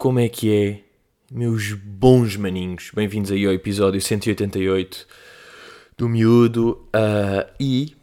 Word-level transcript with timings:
Como 0.00 0.18
é 0.18 0.30
que 0.30 0.50
é, 0.50 0.80
meus 1.30 1.74
bons 1.74 2.34
maninhos? 2.34 2.90
Bem-vindos 2.94 3.30
aí 3.30 3.44
ao 3.44 3.52
episódio 3.52 4.00
188 4.00 5.06
do 5.94 6.08
Miúdo. 6.08 6.88
Uh, 6.96 7.46
e 7.60 7.94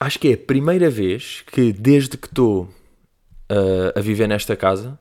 acho 0.00 0.18
que 0.18 0.28
é 0.28 0.32
a 0.32 0.38
primeira 0.38 0.88
vez 0.88 1.44
que, 1.52 1.74
desde 1.74 2.16
que 2.16 2.26
estou 2.26 2.62
uh, 2.62 3.98
a 3.98 4.00
viver 4.00 4.26
nesta 4.26 4.56
casa, 4.56 4.98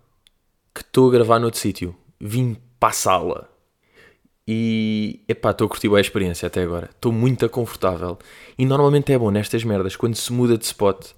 que 0.75 0.82
estou 0.82 1.07
a 1.07 1.11
gravar 1.14 1.39
noutro 1.39 1.57
sítio. 1.57 1.96
Vim 2.19 2.57
para 2.78 2.89
a 2.89 2.92
sala. 2.92 3.50
E, 4.46 5.21
epá, 5.25 5.51
estou 5.51 5.68
a 5.68 5.69
curtir 5.69 5.88
a 5.96 6.01
experiência 6.01 6.47
até 6.47 6.64
agora. 6.64 6.89
Estou 6.93 7.14
muito 7.14 7.47
confortável. 7.47 8.19
E 8.60 8.65
normalmente 8.65 9.14
é 9.14 9.18
bom 9.18 9.32
nestas 9.32 9.64
merdas, 9.64 9.96
quando 9.96 10.15
se 10.15 10.33
muda 10.33 10.57
de 10.57 10.65
spot 10.65 11.14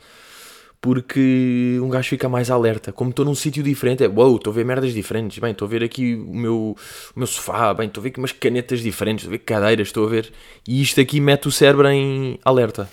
porque 0.81 1.77
um 1.81 1.89
gajo 1.89 2.09
fica 2.09 2.29
mais 2.29 2.49
alerta. 2.49 2.91
Como 2.91 3.09
estou 3.09 3.25
num 3.25 3.35
sítio 3.35 3.61
diferente, 3.61 4.03
é 4.03 4.07
wow, 4.07 4.37
estou 4.37 4.51
a 4.51 4.55
ver 4.55 4.65
merdas 4.65 4.93
diferentes. 4.93 5.37
Bem, 5.39 5.51
estou 5.51 5.65
a 5.65 5.69
ver 5.69 5.83
aqui 5.83 6.15
o 6.15 6.33
meu, 6.33 6.75
o 7.15 7.19
meu 7.19 7.27
sofá, 7.27 7.73
bem, 7.73 7.87
estou 7.87 8.01
a 8.01 8.03
ver 8.03 8.13
umas 8.17 8.31
canetas 8.31 8.79
diferentes, 8.79 9.23
estou 9.23 9.35
a 9.35 9.37
ver 9.37 9.43
cadeiras, 9.43 9.87
estou 9.89 10.05
a 10.05 10.09
ver. 10.09 10.31
E 10.67 10.81
isto 10.81 11.01
aqui 11.01 11.19
mete 11.19 11.47
o 11.47 11.51
cérebro 11.51 11.87
em 11.89 12.39
alerta. 12.45 12.89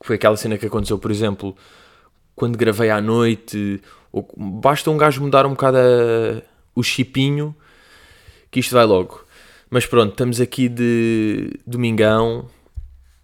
Foi 0.00 0.16
aquela 0.16 0.36
cena 0.36 0.56
que 0.56 0.66
aconteceu, 0.66 0.98
por 0.98 1.10
exemplo, 1.10 1.56
quando 2.36 2.56
gravei 2.56 2.90
à 2.90 3.00
noite. 3.00 3.80
Ou, 4.12 4.28
basta 4.36 4.90
um 4.90 4.96
gajo 4.96 5.22
mudar 5.22 5.46
um 5.46 5.50
bocado 5.50 5.78
a, 5.78 6.42
o 6.74 6.82
chipinho 6.82 7.54
que 8.50 8.60
isto 8.60 8.74
vai 8.74 8.84
logo. 8.84 9.24
Mas 9.68 9.86
pronto, 9.86 10.12
estamos 10.12 10.40
aqui 10.40 10.68
de 10.68 11.50
domingão. 11.66 12.48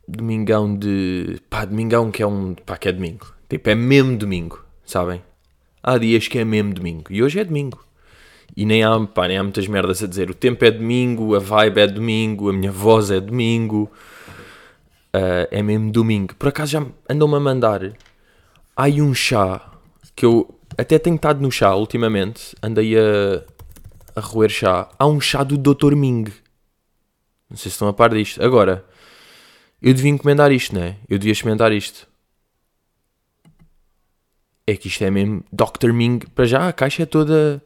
Domingão 0.09 0.77
de. 0.77 1.41
pá, 1.49 1.65
domingão 1.65 2.11
que 2.11 2.23
é 2.23 2.27
um. 2.27 2.55
pá, 2.55 2.77
que 2.77 2.89
é 2.89 2.93
domingo 2.93 3.36
Tipo, 3.49 3.71
é 3.71 3.75
mesmo 3.75 4.17
domingo, 4.17 4.65
sabem? 4.85 5.23
Há 5.83 5.99
dias 5.99 6.27
que 6.27 6.39
é 6.39 6.45
mesmo 6.45 6.75
domingo. 6.75 7.05
E 7.11 7.23
hoje 7.23 7.39
é 7.39 7.45
domingo. 7.45 7.85
E 8.57 8.67
nem 8.67 8.83
há, 8.83 8.99
pá, 9.07 9.29
nem 9.29 9.39
há 9.39 9.43
muitas 9.43 9.69
merdas 9.69 10.03
a 10.03 10.07
dizer. 10.07 10.29
O 10.31 10.35
tempo 10.35 10.65
é 10.65 10.71
domingo, 10.71 11.35
a 11.37 11.39
vibe 11.39 11.79
é 11.79 11.87
domingo, 11.87 12.51
a 12.51 12.53
minha 12.53 12.73
voz 12.73 13.11
é 13.11 13.21
domingo. 13.21 13.91
Uh, 15.15 15.47
é 15.51 15.63
mesmo 15.63 15.93
domingo. 15.93 16.35
Por 16.35 16.49
acaso 16.49 16.73
já 16.73 16.87
andam-me 17.09 17.37
a 17.37 17.41
mandar. 17.41 17.83
Há 18.77 18.85
aí 18.85 19.01
um 19.01 19.15
chá 19.15 19.73
que 20.15 20.27
eu 20.27 20.59
até 20.77 20.99
tenho 20.99 21.17
estado 21.17 21.41
no 21.41 21.51
chá 21.51 21.75
ultimamente. 21.77 22.57
Andei 22.61 22.99
a, 22.99 23.45
a 24.17 24.21
roer 24.21 24.51
chá. 24.51 24.89
Há 24.99 25.07
um 25.07 25.21
chá 25.21 25.45
do 25.45 25.57
Dr. 25.57 25.95
Ming. 25.95 26.25
Não 27.49 27.57
sei 27.57 27.71
se 27.71 27.77
estão 27.77 27.87
a 27.87 27.93
par 27.93 28.11
disto. 28.11 28.43
Agora, 28.43 28.85
eu 29.81 29.95
devia 29.95 30.11
encomendar 30.11 30.51
isto, 30.51 30.75
não 30.75 30.83
é? 30.83 30.97
Eu 31.09 31.17
devia 31.17 31.33
experimentar 31.33 31.71
isto 31.71 32.09
é 34.67 34.77
que 34.77 34.89
isto 34.89 35.03
é 35.05 35.11
mesmo 35.11 35.45
Dr. 35.53 35.93
Ming. 35.93 36.19
Para 36.35 36.45
já 36.45 36.69
a 36.69 36.73
caixa 36.73 37.05
é 37.05 37.07
toda 37.07 37.63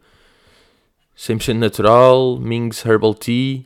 100% 1.16 1.54
natural, 1.54 2.38
Ming's 2.38 2.84
Herbal 2.84 3.14
Tea. 3.14 3.62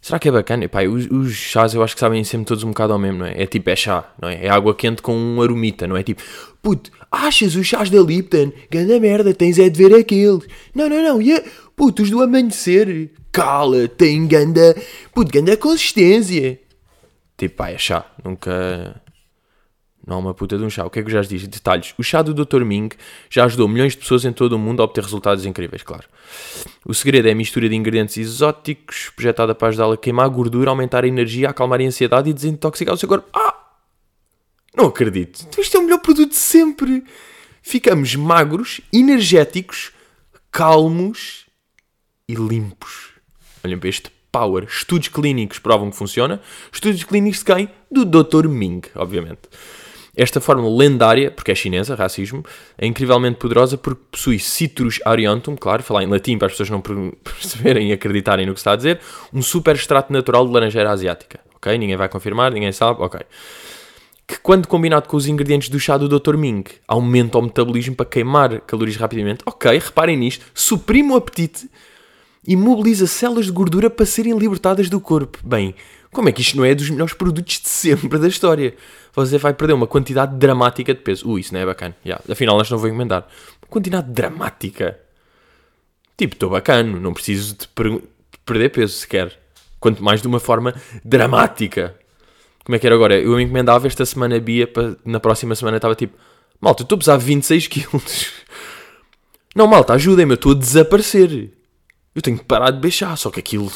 Será 0.00 0.18
que 0.18 0.28
é 0.28 0.32
bacana? 0.32 0.64
Epá, 0.64 0.82
os, 0.82 1.06
os, 1.06 1.32
chás 1.32 1.74
eu 1.74 1.82
acho 1.82 1.94
que 1.94 2.00
sabem 2.00 2.24
sempre 2.24 2.46
todos 2.46 2.64
um 2.64 2.68
bocado 2.68 2.92
ao 2.92 2.98
mesmo, 2.98 3.20
não 3.20 3.26
é? 3.26 3.42
É 3.42 3.46
tipo, 3.46 3.70
é 3.70 3.76
chá, 3.76 4.12
não 4.20 4.28
é? 4.28 4.46
É 4.46 4.48
água 4.48 4.74
quente 4.74 5.00
com 5.00 5.14
um 5.14 5.40
aromita, 5.40 5.86
não 5.86 5.96
é? 5.96 6.02
Tipo, 6.02 6.22
puto, 6.60 6.90
achas 7.10 7.54
os 7.54 7.66
chás 7.66 7.88
da 7.88 8.00
Lipton? 8.00 8.52
Ganda 8.68 8.98
merda, 8.98 9.32
tens 9.32 9.60
é 9.60 9.68
de 9.68 9.78
ver 9.78 9.94
aqueles. 9.94 10.44
Não, 10.74 10.88
não, 10.88 11.02
não, 11.02 11.22
yeah. 11.22 11.44
puto, 11.76 12.02
os 12.02 12.10
do 12.10 12.20
amanhecer. 12.20 13.12
Cala, 13.30 13.88
tem 13.88 14.26
ganda, 14.26 14.76
puto, 15.14 15.32
ganda 15.32 15.56
consistência. 15.56 16.60
Tipo, 17.36 17.56
pá, 17.56 17.70
é 17.70 17.78
chá, 17.78 18.04
nunca... 18.24 19.01
Não 20.06 20.16
é 20.16 20.18
uma 20.18 20.34
puta 20.34 20.58
de 20.58 20.64
um 20.64 20.70
chá. 20.70 20.84
O 20.84 20.90
que 20.90 20.98
é 20.98 21.02
que 21.02 21.08
eu 21.08 21.12
já 21.12 21.20
disse? 21.22 21.46
Detalhes. 21.46 21.94
O 21.96 22.02
chá 22.02 22.22
do 22.22 22.34
Dr. 22.34 22.64
Ming 22.64 22.90
já 23.30 23.44
ajudou 23.44 23.68
milhões 23.68 23.92
de 23.92 23.98
pessoas 23.98 24.24
em 24.24 24.32
todo 24.32 24.54
o 24.54 24.58
mundo 24.58 24.82
a 24.82 24.84
obter 24.84 25.02
resultados 25.02 25.46
incríveis, 25.46 25.82
claro. 25.82 26.08
O 26.84 26.92
segredo 26.92 27.28
é 27.28 27.32
a 27.32 27.34
mistura 27.34 27.68
de 27.68 27.76
ingredientes 27.76 28.16
exóticos, 28.16 29.10
projetada 29.14 29.54
para 29.54 29.68
ajudá-la 29.68 29.94
a 29.94 29.96
queimar 29.96 30.26
a 30.26 30.28
gordura, 30.28 30.70
aumentar 30.70 31.04
a 31.04 31.06
energia, 31.06 31.50
acalmar 31.50 31.80
a 31.80 31.84
ansiedade 31.84 32.30
e 32.30 32.32
desintoxicar 32.32 32.94
o 32.94 32.98
seu 32.98 33.08
corpo. 33.08 33.28
Ah! 33.32 33.54
Não 34.76 34.86
acredito. 34.86 35.46
Isto 35.60 35.76
é 35.76 35.80
o 35.80 35.84
melhor 35.84 36.00
produto 36.00 36.30
de 36.30 36.36
sempre. 36.36 37.04
Ficamos 37.62 38.16
magros, 38.16 38.80
energéticos, 38.92 39.92
calmos 40.50 41.46
e 42.28 42.34
limpos. 42.34 43.10
Olhem 43.62 43.78
para 43.78 43.88
este 43.88 44.10
power. 44.32 44.64
Estudos 44.64 45.08
clínicos 45.08 45.60
provam 45.60 45.90
que 45.90 45.96
funciona. 45.96 46.40
Estudos 46.72 47.04
clínicos 47.04 47.40
de 47.40 47.44
quem? 47.44 47.68
Do 47.90 48.04
Dr. 48.04 48.48
Ming, 48.48 48.80
obviamente. 48.96 49.42
Esta 50.14 50.42
fórmula 50.42 50.76
lendária, 50.76 51.30
porque 51.30 51.52
é 51.52 51.54
chinesa, 51.54 51.94
racismo, 51.94 52.44
é 52.76 52.86
incrivelmente 52.86 53.38
poderosa 53.38 53.78
porque 53.78 54.02
possui 54.10 54.38
citrus 54.38 55.00
aurantum, 55.06 55.56
claro, 55.56 55.82
falar 55.82 56.02
em 56.02 56.06
latim 56.06 56.36
para 56.36 56.46
as 56.46 56.52
pessoas 56.52 56.68
não 56.68 56.82
perceberem 57.24 57.90
e 57.90 57.92
acreditarem 57.92 58.44
no 58.44 58.52
que 58.52 58.60
está 58.60 58.72
a 58.72 58.76
dizer, 58.76 59.00
um 59.32 59.40
super 59.40 59.74
extrato 59.74 60.12
natural 60.12 60.46
de 60.46 60.52
laranjeira 60.52 60.90
asiática. 60.90 61.40
Ok? 61.56 61.76
Ninguém 61.78 61.96
vai 61.96 62.10
confirmar, 62.10 62.52
ninguém 62.52 62.72
sabe, 62.72 63.00
ok. 63.00 63.20
Que 64.26 64.38
quando 64.38 64.68
combinado 64.68 65.08
com 65.08 65.16
os 65.16 65.26
ingredientes 65.26 65.70
do 65.70 65.80
chá 65.80 65.96
do 65.96 66.08
Dr. 66.08 66.36
Ming, 66.36 66.64
aumenta 66.86 67.38
o 67.38 67.42
metabolismo 67.42 67.94
para 67.94 68.06
queimar 68.06 68.60
calorias 68.62 68.96
rapidamente. 68.96 69.42
Ok, 69.46 69.78
reparem 69.78 70.16
nisto, 70.16 70.44
suprime 70.52 71.12
o 71.12 71.16
apetite 71.16 71.70
e 72.46 72.54
mobiliza 72.56 73.06
células 73.06 73.46
de 73.46 73.52
gordura 73.52 73.88
para 73.88 74.04
serem 74.04 74.36
libertadas 74.36 74.90
do 74.90 75.00
corpo. 75.00 75.38
Bem, 75.42 75.74
como 76.12 76.28
é 76.28 76.32
que 76.32 76.42
isto 76.42 76.58
não 76.58 76.64
é 76.64 76.74
dos 76.74 76.90
melhores 76.90 77.14
produtos 77.14 77.58
de 77.58 77.68
sempre 77.68 78.18
da 78.18 78.28
história? 78.28 78.74
Você 79.14 79.38
vai 79.38 79.54
perder 79.54 79.72
uma 79.72 79.86
quantidade 79.86 80.36
dramática 80.36 80.92
de 80.92 81.00
peso. 81.00 81.26
Ui, 81.28 81.40
isso 81.40 81.54
não 81.54 81.60
é 81.60 81.66
bacana. 81.66 81.96
Yeah, 82.04 82.22
afinal, 82.30 82.58
nós 82.58 82.70
não 82.70 82.76
vou 82.76 82.88
encomendar. 82.88 83.26
Uma 83.62 83.68
quantidade 83.68 84.10
dramática. 84.10 84.98
Tipo, 86.16 86.34
estou 86.34 86.50
bacana, 86.50 87.00
não 87.00 87.14
preciso 87.14 87.56
de, 87.56 87.66
per 87.68 87.90
de 87.90 88.38
perder 88.44 88.68
peso 88.68 88.92
sequer. 88.92 89.38
Quanto 89.80 90.04
mais 90.04 90.20
de 90.20 90.28
uma 90.28 90.38
forma 90.38 90.74
dramática. 91.02 91.94
Como 92.62 92.76
é 92.76 92.78
que 92.78 92.86
era 92.86 92.94
agora? 92.94 93.18
Eu 93.18 93.40
encomendava 93.40 93.86
esta 93.86 94.04
semana 94.04 94.38
Bia, 94.38 94.66
para, 94.66 94.94
na 95.06 95.18
próxima 95.18 95.54
semana 95.54 95.78
estava 95.78 95.94
tipo, 95.94 96.16
malta, 96.60 96.82
estou 96.82 96.96
a 96.96 96.98
pesar 96.98 97.16
26 97.16 97.66
quilos. 97.68 98.26
Não, 99.56 99.66
malta, 99.66 99.94
ajudem-me, 99.94 100.32
eu 100.32 100.36
estou 100.36 100.52
a 100.52 100.56
desaparecer. 100.56 101.50
Eu 102.14 102.20
tenho 102.20 102.38
que 102.38 102.44
parar 102.44 102.70
de 102.70 102.78
beijar, 102.78 103.16
só 103.16 103.30
que 103.30 103.40
aquilo 103.40 103.72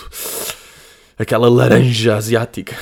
aquela 1.18 1.48
laranja 1.48 2.16
asiática. 2.16 2.76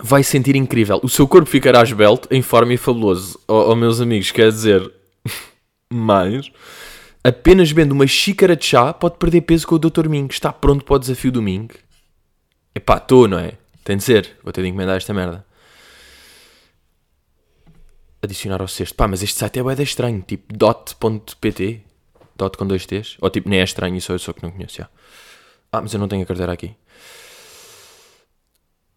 Vai 0.00 0.22
sentir 0.22 0.56
incrível. 0.56 1.00
O 1.02 1.08
seu 1.08 1.28
corpo 1.28 1.48
ficará 1.48 1.82
esbelto, 1.82 2.28
em 2.30 2.40
forma 2.40 2.72
e 2.72 2.76
fabuloso. 2.76 3.38
Oh, 3.46 3.70
oh 3.72 3.76
meus 3.76 4.00
amigos, 4.00 4.30
quer 4.30 4.50
dizer, 4.50 4.90
mas 5.90 6.50
apenas 7.22 7.70
bebendo 7.70 7.94
uma 7.94 8.06
xícara 8.06 8.56
de 8.56 8.64
chá 8.64 8.92
pode 8.92 9.18
perder 9.18 9.42
peso 9.42 9.66
com 9.66 9.74
o 9.74 9.78
Dr. 9.78 10.08
Ming. 10.08 10.28
Está 10.30 10.52
pronto 10.52 10.84
para 10.84 10.96
o 10.96 10.98
desafio 10.98 11.30
do 11.30 11.42
Ming? 11.42 11.68
Epá, 12.74 12.96
estou, 12.96 13.28
não 13.28 13.38
é? 13.38 13.52
Tem 13.84 13.96
de 13.96 14.02
ser. 14.02 14.36
Vou 14.42 14.52
ter 14.52 14.62
de 14.62 14.68
encomendar 14.68 14.96
esta 14.96 15.12
merda. 15.12 15.44
Adicionar 18.22 18.60
ao 18.62 18.68
sexto. 18.68 18.94
Pá, 18.94 19.06
mas 19.08 19.22
este 19.22 19.38
site 19.38 19.58
é 19.58 19.62
bem 19.62 19.82
estranho. 19.82 20.22
Tipo 20.26 20.56
dot.pt. 20.56 21.82
Dot 22.36 22.56
com 22.56 22.66
dois 22.66 22.86
T's. 22.86 23.16
Ou 23.20 23.28
tipo, 23.28 23.48
nem 23.48 23.60
é 23.60 23.64
estranho, 23.64 23.96
isso 23.96 24.12
eu 24.12 24.18
só 24.18 24.32
que 24.32 24.42
não 24.42 24.50
conheço. 24.50 24.78
Já. 24.78 24.88
Ah, 25.70 25.80
mas 25.80 25.92
eu 25.92 26.00
não 26.00 26.08
tenho 26.08 26.22
a 26.22 26.26
carteira 26.26 26.52
aqui. 26.52 26.74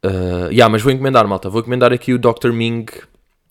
Uh, 0.06 0.52
yeah, 0.52 0.70
mas 0.70 0.84
vou 0.84 0.92
encomendar, 0.92 1.28
malta. 1.28 1.50
Vou 1.50 1.62
encomendar 1.62 1.92
aqui 1.92 2.14
o 2.14 2.20
Dr. 2.20 2.52
Ming 2.52 2.86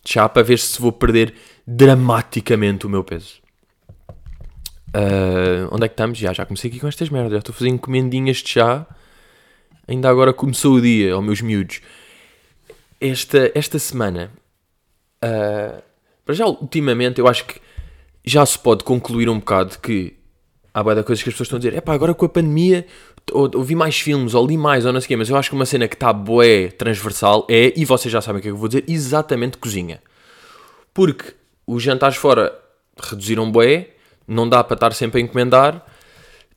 chá 0.05 0.29
para 0.29 0.43
ver 0.43 0.59
se 0.61 0.81
vou 0.81 0.93
perder 0.93 1.35
dramaticamente 1.67 2.87
o 2.87 2.89
meu 2.89 3.03
peso. 3.03 3.43
Uh, 4.95 5.67
onde 5.73 5.87
é 5.87 5.89
que 5.89 5.95
estamos? 5.95 6.17
Já, 6.17 6.33
já 6.33 6.47
comecei 6.47 6.71
aqui 6.71 6.79
com 6.79 6.87
estas 6.87 7.09
merdas. 7.09 7.33
Já 7.33 7.39
estou 7.39 7.53
a 7.53 7.57
fazer 7.57 7.71
encomendinhas 7.71 8.37
de 8.37 8.51
chá. 8.51 8.87
Ainda 9.89 10.09
agora 10.09 10.33
começou 10.33 10.75
o 10.75 10.81
dia, 10.81 11.15
aos 11.15 11.25
meus 11.25 11.41
miúdos. 11.41 11.81
Esta, 13.01 13.51
esta 13.55 13.79
semana, 13.81 14.31
uh, 15.25 15.83
para 16.25 16.35
já, 16.37 16.47
ultimamente, 16.47 17.19
eu 17.19 17.27
acho 17.27 17.45
que 17.47 17.61
já 18.25 18.47
se 18.47 18.59
pode 18.59 18.85
concluir 18.85 19.29
um 19.29 19.41
bocado 19.41 19.77
que 19.81 20.15
há 20.73 20.83
boa 20.83 21.03
coisas 21.03 21.23
que 21.23 21.29
as 21.29 21.35
pessoas 21.35 21.47
estão 21.47 21.57
a 21.57 21.61
dizer. 21.61 21.75
É 21.75 21.81
pá, 21.81 21.93
agora 21.93 22.15
com 22.15 22.25
a 22.25 22.29
pandemia 22.29 22.87
ou, 23.33 23.51
ouvi 23.55 23.75
mais 23.75 23.99
filmes, 23.99 24.35
ou 24.35 24.47
li 24.47 24.57
mais, 24.57 24.85
ou 24.85 24.93
não 24.93 25.01
sei 25.01 25.07
o 25.07 25.09
quê, 25.09 25.17
mas 25.17 25.29
eu 25.29 25.37
acho 25.37 25.51
que 25.51 25.57
uma 25.57 25.67
cena 25.67 25.89
que 25.89 25.95
está 25.95 26.13
boé 26.13 26.69
transversal 26.69 27.47
é, 27.49 27.73
e 27.77 27.85
vocês 27.85 28.13
já 28.13 28.21
sabem 28.21 28.41
o 28.41 28.43
que 28.43 28.49
é 28.49 28.51
que 28.51 28.55
eu 28.55 28.59
vou 28.59 28.69
dizer, 28.69 28.85
exatamente 28.87 29.59
cozinha. 29.59 30.03
Porque 30.93 31.35
os 31.67 31.83
jantares 31.83 32.17
fora 32.17 32.53
reduziram 33.01 33.51
boé, 33.51 33.91
não 34.27 34.49
dá 34.49 34.63
para 34.63 34.75
estar 34.75 34.93
sempre 34.93 35.21
a 35.21 35.25
encomendar, 35.25 35.85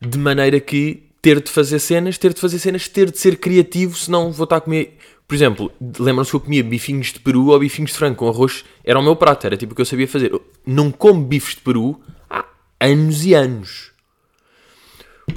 de 0.00 0.18
maneira 0.18 0.60
que 0.60 1.08
ter 1.20 1.42
de 1.42 1.50
fazer 1.50 1.78
cenas, 1.78 2.16
ter 2.18 2.32
de 2.32 2.40
fazer 2.40 2.58
cenas, 2.58 2.88
ter 2.88 3.10
de 3.10 3.18
ser 3.18 3.36
criativo, 3.36 3.96
senão 3.96 4.30
vou 4.30 4.44
estar 4.44 4.56
a 4.56 4.60
comer. 4.60 4.96
Por 5.26 5.34
exemplo, 5.34 5.70
lembram-se 5.98 6.30
que 6.30 6.36
eu 6.36 6.40
comia 6.40 6.62
bifinhos 6.62 7.12
de 7.12 7.20
peru 7.20 7.48
ou 7.48 7.58
bifinhos 7.58 7.90
de 7.90 7.98
frango 7.98 8.16
com 8.16 8.28
arroz, 8.28 8.64
era 8.84 8.98
o 8.98 9.02
meu 9.02 9.16
prato, 9.16 9.46
era 9.46 9.56
tipo 9.56 9.72
o 9.72 9.76
que 9.76 9.82
eu 9.82 9.86
sabia 9.86 10.08
fazer. 10.08 10.32
Eu 10.32 10.42
não 10.64 10.90
como 10.90 11.22
bifes 11.22 11.56
de 11.56 11.60
peru 11.60 12.00
há 12.30 12.46
anos 12.80 13.26
e 13.26 13.34
anos 13.34 13.87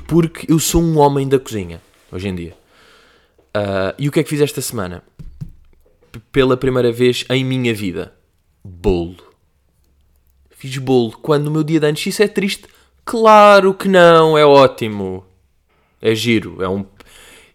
porque 0.07 0.51
eu 0.51 0.59
sou 0.59 0.81
um 0.81 0.97
homem 0.97 1.27
da 1.27 1.39
cozinha, 1.39 1.81
hoje 2.11 2.27
em 2.27 2.35
dia. 2.35 2.53
Uh, 3.55 3.93
e 3.97 4.07
o 4.07 4.11
que 4.11 4.19
é 4.19 4.23
que 4.23 4.29
fiz 4.29 4.41
esta 4.41 4.61
semana? 4.61 5.03
P 6.11 6.19
pela 6.31 6.57
primeira 6.57 6.91
vez 6.91 7.25
em 7.29 7.43
minha 7.43 7.73
vida, 7.73 8.13
bolo. 8.63 9.17
Fiz 10.51 10.77
bolo. 10.77 11.11
Quando 11.11 11.45
no 11.45 11.51
meu 11.51 11.63
dia 11.63 11.79
de 11.79 11.85
antes, 11.87 12.05
isso 12.05 12.21
é 12.21 12.27
triste 12.27 12.67
Claro 13.03 13.73
que 13.73 13.87
não, 13.87 14.37
é 14.37 14.45
ótimo. 14.45 15.25
É 16.01 16.15
giro, 16.15 16.61
é 16.61 16.69
um, 16.69 16.85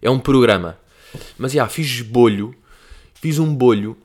é 0.03 0.11
um 0.11 0.19
programa. 0.19 0.79
Mas, 1.39 1.53
já, 1.53 1.67
fiz 1.69 2.03
bolho. 2.03 2.55
Fiz 3.15 3.39
um 3.39 3.55
bolho. 3.55 3.97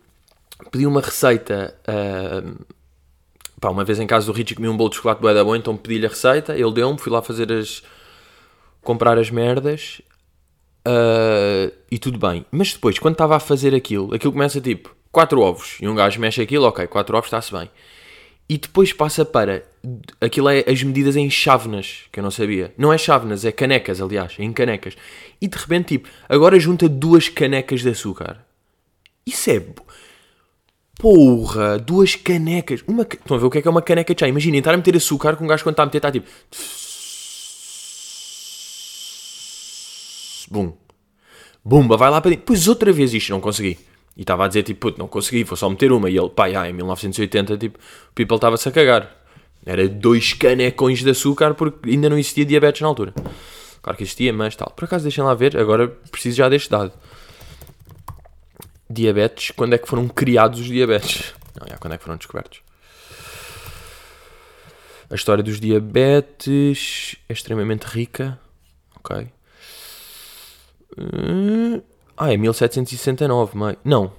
Pedi 0.71 0.85
uma 0.85 1.01
receita... 1.01 1.75
Uh, 1.87 2.63
pá, 3.59 3.69
uma 3.69 3.83
vez 3.83 3.99
em 3.99 4.07
casa 4.07 4.25
do 4.25 4.31
Richie 4.31 4.55
comi 4.55 4.69
um 4.69 4.77
bolo 4.77 4.89
de 4.89 4.95
chocolate 4.95 5.21
bué 5.21 5.33
da 5.33 5.43
bom, 5.43 5.55
então 5.55 5.75
pedi-lhe 5.75 6.05
a 6.05 6.09
receita, 6.09 6.55
ele 6.55 6.71
deu-me, 6.71 6.97
fui 6.97 7.11
lá 7.11 7.21
fazer 7.21 7.51
as... 7.51 7.83
comprar 8.81 9.17
as 9.17 9.29
merdas 9.29 10.01
uh, 10.87 11.71
e 11.89 11.97
tudo 11.97 12.17
bem. 12.17 12.45
Mas 12.51 12.73
depois, 12.73 12.99
quando 12.99 13.13
estava 13.13 13.35
a 13.35 13.39
fazer 13.39 13.73
aquilo, 13.73 14.13
aquilo 14.13 14.31
começa 14.31 14.59
tipo 14.59 14.95
4 15.11 15.39
ovos 15.39 15.77
e 15.81 15.87
um 15.87 15.95
gajo 15.95 16.19
mexe 16.19 16.41
aquilo, 16.41 16.65
ok, 16.65 16.87
4 16.87 17.17
ovos 17.17 17.27
está-se 17.27 17.51
bem. 17.51 17.69
E 18.49 18.57
depois 18.57 18.91
passa 18.91 19.23
para. 19.23 19.63
Aquilo 20.19 20.49
é 20.49 20.65
as 20.67 20.83
medidas 20.83 21.15
em 21.15 21.29
chávenas, 21.29 22.01
que 22.11 22.19
eu 22.19 22.23
não 22.23 22.31
sabia. 22.31 22.73
Não 22.77 22.91
é 22.91 22.97
chávenas, 22.97 23.45
é 23.45 23.51
canecas, 23.51 24.01
aliás, 24.01 24.33
em 24.37 24.51
canecas. 24.51 24.97
E 25.39 25.47
de 25.47 25.57
repente, 25.57 25.97
tipo, 25.97 26.09
agora 26.27 26.59
junta 26.59 26.89
duas 26.89 27.29
canecas 27.29 27.81
de 27.81 27.89
açúcar. 27.89 28.45
Isso 29.25 29.49
é. 29.51 29.63
Porra, 30.99 31.79
duas 31.79 32.15
canecas. 32.15 32.83
Uma... 32.85 33.03
Estão 33.03 33.37
a 33.37 33.39
ver 33.39 33.45
o 33.45 33.49
que 33.49 33.59
é 33.59 33.61
que 33.61 33.67
é 33.69 33.71
uma 33.71 33.81
caneca 33.81 34.13
de 34.13 34.19
chá? 34.19 34.27
Imaginem, 34.27 34.59
estar 34.59 34.73
a 34.73 34.77
meter 34.77 34.97
açúcar 34.97 35.37
com 35.37 35.45
um 35.45 35.47
gajo 35.47 35.63
quando 35.63 35.73
está 35.73 35.83
a 35.83 35.85
meter, 35.85 35.97
está 35.99 36.11
tipo. 36.11 36.27
Bum. 40.51 40.73
Bumba, 41.63 41.95
vai 41.95 42.11
lá 42.11 42.19
para 42.19 42.31
dentro. 42.31 42.45
Pois 42.45 42.67
outra 42.67 42.91
vez 42.91 43.13
isto, 43.13 43.29
não 43.29 43.39
consegui. 43.39 43.79
E 44.17 44.21
estava 44.21 44.43
a 44.43 44.47
dizer, 44.49 44.63
tipo, 44.63 44.81
puto, 44.81 44.99
não 44.99 45.07
consegui, 45.07 45.45
vou 45.45 45.55
só 45.55 45.69
meter 45.69 45.93
uma. 45.93 46.09
E 46.09 46.17
ele, 46.17 46.29
pá, 46.29 46.49
já, 46.49 46.69
em 46.69 46.73
1980, 46.73 47.57
tipo, 47.57 47.79
o 47.79 48.13
people 48.13 48.35
estava-se 48.35 48.67
a 48.67 48.71
cagar. 48.71 49.15
Era 49.65 49.87
dois 49.87 50.33
canecões 50.33 51.01
de 51.01 51.09
açúcar 51.09 51.53
porque 51.53 51.91
ainda 51.91 52.09
não 52.09 52.17
existia 52.17 52.43
diabetes 52.43 52.81
na 52.81 52.87
altura. 52.87 53.13
Claro 53.81 53.97
que 53.97 54.03
existia, 54.03 54.33
mas 54.33 54.55
tal. 54.55 54.71
Por 54.71 54.85
acaso, 54.85 55.03
deixem 55.03 55.23
lá 55.23 55.33
ver, 55.33 55.55
agora 55.57 55.87
preciso 55.87 56.37
já 56.37 56.49
deste 56.49 56.69
dado. 56.69 56.91
Diabetes, 58.89 59.51
quando 59.51 59.73
é 59.73 59.77
que 59.77 59.87
foram 59.87 60.07
criados 60.09 60.59
os 60.59 60.65
diabetes? 60.65 61.33
Não, 61.57 61.65
já, 61.67 61.77
quando 61.77 61.93
é 61.93 61.97
que 61.97 62.03
foram 62.03 62.17
descobertos? 62.17 62.61
A 65.09 65.15
história 65.15 65.43
dos 65.43 65.59
diabetes 65.59 67.15
é 67.29 67.33
extremamente 67.33 67.83
rica. 67.83 68.37
Ok. 68.97 69.29
Ah, 72.17 72.31
é 72.31 72.37
1769, 72.37 73.57
mãe. 73.57 73.77
Não. 73.83 74.11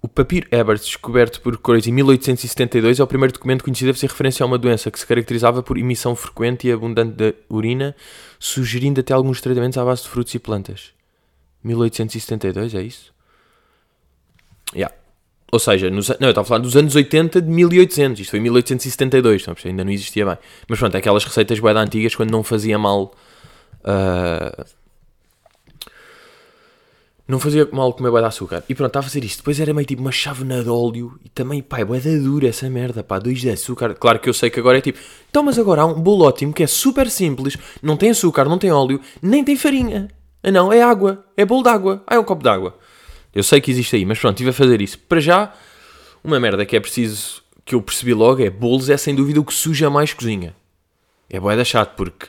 O 0.00 0.08
papiro 0.08 0.48
Ebert, 0.50 0.80
descoberto 0.80 1.40
por 1.40 1.56
Correios 1.58 1.86
em 1.86 1.92
1872, 1.92 2.98
é 2.98 3.04
o 3.04 3.06
primeiro 3.06 3.32
documento 3.32 3.62
conhecido 3.62 3.92
a 3.92 3.94
fazer 3.94 4.08
referência 4.08 4.42
a 4.42 4.46
uma 4.46 4.58
doença 4.58 4.90
que 4.90 4.98
se 4.98 5.06
caracterizava 5.06 5.62
por 5.62 5.78
emissão 5.78 6.16
frequente 6.16 6.66
e 6.66 6.72
abundante 6.72 7.12
de 7.12 7.34
urina, 7.48 7.94
sugerindo 8.38 9.00
até 9.00 9.14
alguns 9.14 9.40
tratamentos 9.40 9.78
à 9.78 9.84
base 9.84 10.02
de 10.02 10.08
frutos 10.08 10.34
e 10.34 10.40
plantas. 10.40 10.92
1872, 11.62 12.74
é 12.74 12.82
isso? 12.82 13.12
Yeah. 14.74 14.92
Ou 15.52 15.60
seja, 15.60 15.88
nos, 15.88 16.08
não, 16.08 16.28
eu 16.28 16.30
estava 16.30 16.46
a 16.46 16.48
falar 16.48 16.60
dos 16.60 16.76
anos 16.76 16.96
80 16.96 17.40
de 17.40 17.48
1800. 17.48 18.20
Isto 18.20 18.30
foi 18.30 18.40
em 18.40 18.42
1872, 18.42 19.42
então, 19.42 19.54
ainda 19.64 19.84
não 19.84 19.92
existia 19.92 20.26
bem. 20.26 20.38
Mas 20.66 20.80
pronto, 20.80 20.96
aquelas 20.96 21.24
receitas 21.24 21.60
bué 21.60 21.72
antigas 21.72 22.16
quando 22.16 22.32
não 22.32 22.42
fazia 22.42 22.76
mal 22.76 23.14
Uh, 23.84 24.64
não 27.26 27.38
fazia 27.38 27.66
mal 27.72 27.92
comer 27.92 28.10
bué 28.10 28.20
de 28.20 28.26
açúcar. 28.26 28.62
E 28.68 28.74
pronto, 28.74 28.88
estava 28.88 29.06
a 29.06 29.08
fazer 29.08 29.24
isto. 29.24 29.38
Depois 29.38 29.58
era 29.58 29.72
meio 29.72 29.86
tipo 29.86 30.02
uma 30.02 30.12
chávena 30.12 30.62
de 30.62 30.68
óleo. 30.68 31.18
E 31.24 31.28
também, 31.28 31.62
pá, 31.62 31.80
é 31.80 31.84
da 31.84 32.18
dura 32.22 32.48
essa 32.48 32.68
merda, 32.68 33.02
pá. 33.02 33.18
Dois 33.18 33.40
de 33.40 33.48
açúcar. 33.48 33.94
Claro 33.94 34.18
que 34.18 34.28
eu 34.28 34.34
sei 34.34 34.50
que 34.50 34.60
agora 34.60 34.78
é 34.78 34.80
tipo... 34.80 34.98
Então, 35.30 35.42
mas 35.42 35.58
agora 35.58 35.82
há 35.82 35.86
um 35.86 36.00
bolo 36.00 36.26
ótimo 36.26 36.52
que 36.52 36.62
é 36.62 36.66
super 36.66 37.08
simples. 37.08 37.56
Não 37.80 37.96
tem 37.96 38.10
açúcar, 38.10 38.44
não 38.44 38.58
tem 38.58 38.70
óleo, 38.70 39.00
nem 39.22 39.42
tem 39.42 39.56
farinha. 39.56 40.08
Ah 40.42 40.50
não, 40.50 40.72
é 40.72 40.82
água. 40.82 41.24
É 41.36 41.44
bolo 41.44 41.62
de 41.62 41.68
água. 41.70 42.02
Ah, 42.06 42.16
é 42.16 42.18
um 42.18 42.24
copo 42.24 42.42
de 42.42 42.48
água. 42.48 42.76
Eu 43.34 43.42
sei 43.42 43.60
que 43.60 43.70
existe 43.70 43.96
aí, 43.96 44.04
mas 44.04 44.18
pronto, 44.18 44.34
estive 44.34 44.50
a 44.50 44.52
fazer 44.52 44.82
isso. 44.82 44.98
Para 44.98 45.20
já, 45.20 45.54
uma 46.22 46.38
merda 46.38 46.66
que 46.66 46.76
é 46.76 46.80
preciso... 46.80 47.40
Que 47.64 47.74
eu 47.74 47.80
percebi 47.80 48.12
logo 48.12 48.42
é... 48.42 48.50
Bolos 48.50 48.90
é 48.90 48.96
sem 48.96 49.14
dúvida 49.14 49.40
o 49.40 49.44
que 49.44 49.54
suja 49.54 49.88
mais 49.88 50.12
cozinha. 50.12 50.54
É 51.30 51.40
bué 51.40 51.56
da 51.56 51.64
chato, 51.64 51.94
porque 51.96 52.26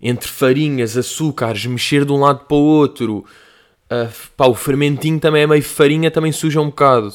entre 0.00 0.28
farinhas, 0.28 0.96
açúcares, 0.96 1.66
mexer 1.66 2.04
de 2.04 2.12
um 2.12 2.20
lado 2.20 2.46
para 2.46 2.56
o 2.56 2.60
outro. 2.60 3.24
Uh, 3.90 4.10
pá, 4.36 4.46
o 4.46 4.54
fermentinho 4.54 5.18
também 5.18 5.42
é 5.42 5.46
meio 5.46 5.62
farinha, 5.62 6.10
também 6.10 6.32
suja 6.32 6.60
um 6.60 6.66
bocado. 6.66 7.12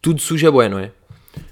Tudo 0.00 0.20
suja 0.20 0.50
bué, 0.50 0.68
não 0.68 0.78
é? 0.78 0.90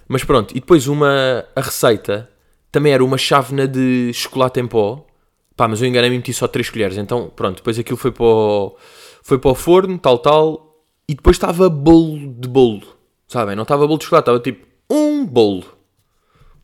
Mas 0.08 0.24
pronto, 0.24 0.52
e 0.52 0.60
depois 0.60 0.86
uma, 0.86 1.44
a 1.54 1.60
receita 1.60 2.28
também 2.70 2.92
era 2.92 3.04
uma 3.04 3.16
chávena 3.16 3.68
de 3.68 4.12
chocolate 4.12 4.60
em 4.60 4.66
pó. 4.66 5.06
Pá, 5.56 5.68
mas 5.68 5.80
eu 5.80 5.88
enganei-me 5.88 6.16
e 6.16 6.18
meti 6.18 6.32
só 6.32 6.48
3 6.48 6.68
colheres. 6.70 6.98
Então, 6.98 7.30
pronto, 7.34 7.58
depois 7.58 7.78
aquilo 7.78 7.96
foi 7.96 8.10
para 8.10 8.24
o, 8.24 8.76
foi 9.22 9.38
para 9.38 9.50
o 9.50 9.54
forno, 9.54 9.98
tal, 9.98 10.18
tal. 10.18 10.82
E 11.08 11.14
depois 11.14 11.36
estava 11.36 11.68
bolo 11.68 12.34
de 12.34 12.48
bolo. 12.48 12.82
Sabem? 13.28 13.54
Não 13.54 13.62
estava 13.62 13.86
bolo 13.86 13.98
de 13.98 14.04
chocolate, 14.04 14.24
estava 14.24 14.40
tipo 14.40 14.66
um 14.90 15.24
bolo. 15.24 15.64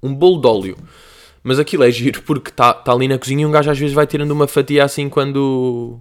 Um 0.03 0.15
bolo 0.15 0.41
de 0.41 0.47
óleo. 0.49 0.77
Mas 1.43 1.59
aquilo 1.59 1.85
é 1.85 1.91
giro 1.91 2.23
porque 2.23 2.51
está 2.51 2.73
tá 2.73 2.93
ali 2.93 3.09
na 3.09 3.19
cozinha 3.19 3.43
e 3.43 3.47
um 3.47 3.51
gajo 3.51 3.71
às 3.71 3.79
vezes 3.79 3.95
vai 3.95 4.07
tirando 4.07 4.31
uma 4.31 4.47
fatia 4.47 4.85
assim 4.85 5.09
quando. 5.09 6.01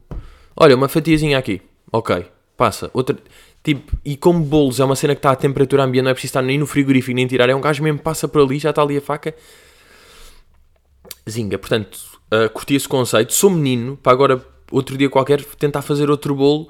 Olha, 0.56 0.76
uma 0.76 0.90
fatiazinha 0.90 1.38
aqui. 1.38 1.62
Ok, 1.92 2.26
passa. 2.58 2.92
Outra. 2.94 3.18
Tipo, 3.64 3.98
e 4.06 4.16
como 4.16 4.44
bolos 4.44 4.80
é 4.80 4.86
uma 4.86 4.96
cena 4.96 5.16
que 5.16 5.20
está 5.20 5.32
a 5.32 5.36
temperatura 5.36 5.84
ambiente, 5.84 6.04
não 6.04 6.12
é 6.12 6.14
preciso 6.14 6.32
estar 6.32 6.42
nem 6.42 6.58
no 6.58 6.66
frigorífico 6.68 7.16
nem 7.16 7.28
tirar. 7.28 7.50
É 7.50 7.56
um 7.56 7.62
gajo 7.62 7.84
mesmo 7.84 8.00
passa 8.00 8.28
por 8.28 8.42
ali, 8.42 8.60
já 8.60 8.70
está 8.70 8.82
ali 8.82 8.98
a 8.98 9.02
faca. 9.02 9.34
Zinga, 11.30 11.58
portanto, 11.58 12.00
uh, 12.34 12.50
curti 12.50 12.76
esse 12.76 12.88
conceito. 12.88 13.34
Sou 13.34 13.50
menino, 13.50 13.98
para 13.98 14.12
agora, 14.12 14.46
outro 14.72 14.98
dia 14.98 15.10
qualquer, 15.10 15.44
tentar 15.44 15.82
fazer 15.82 16.10
outro 16.10 16.36
bolo. 16.36 16.70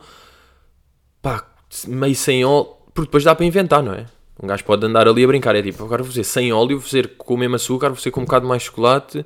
Pá, 1.21 1.47
meio 1.87 2.15
sem 2.15 2.43
óleo. 2.45 2.79
Porque 2.93 3.07
depois 3.07 3.23
dá 3.23 3.35
para 3.35 3.45
inventar, 3.45 3.81
não 3.81 3.93
é? 3.93 4.05
Um 4.41 4.47
gajo 4.47 4.63
pode 4.63 4.85
andar 4.85 5.07
ali 5.07 5.23
a 5.23 5.27
brincar. 5.27 5.55
É 5.55 5.61
tipo, 5.61 5.83
agora 5.83 6.01
vou 6.01 6.11
fazer 6.11 6.23
sem 6.23 6.51
óleo, 6.53 6.79
vou 6.79 6.87
fazer 6.87 7.15
com 7.17 7.33
o 7.33 7.37
mesmo 7.37 7.55
açúcar, 7.55 7.89
vou 7.89 7.97
fazer 7.97 8.11
com 8.11 8.21
um 8.21 8.25
bocado 8.25 8.47
mais 8.47 8.63
chocolate 8.63 9.25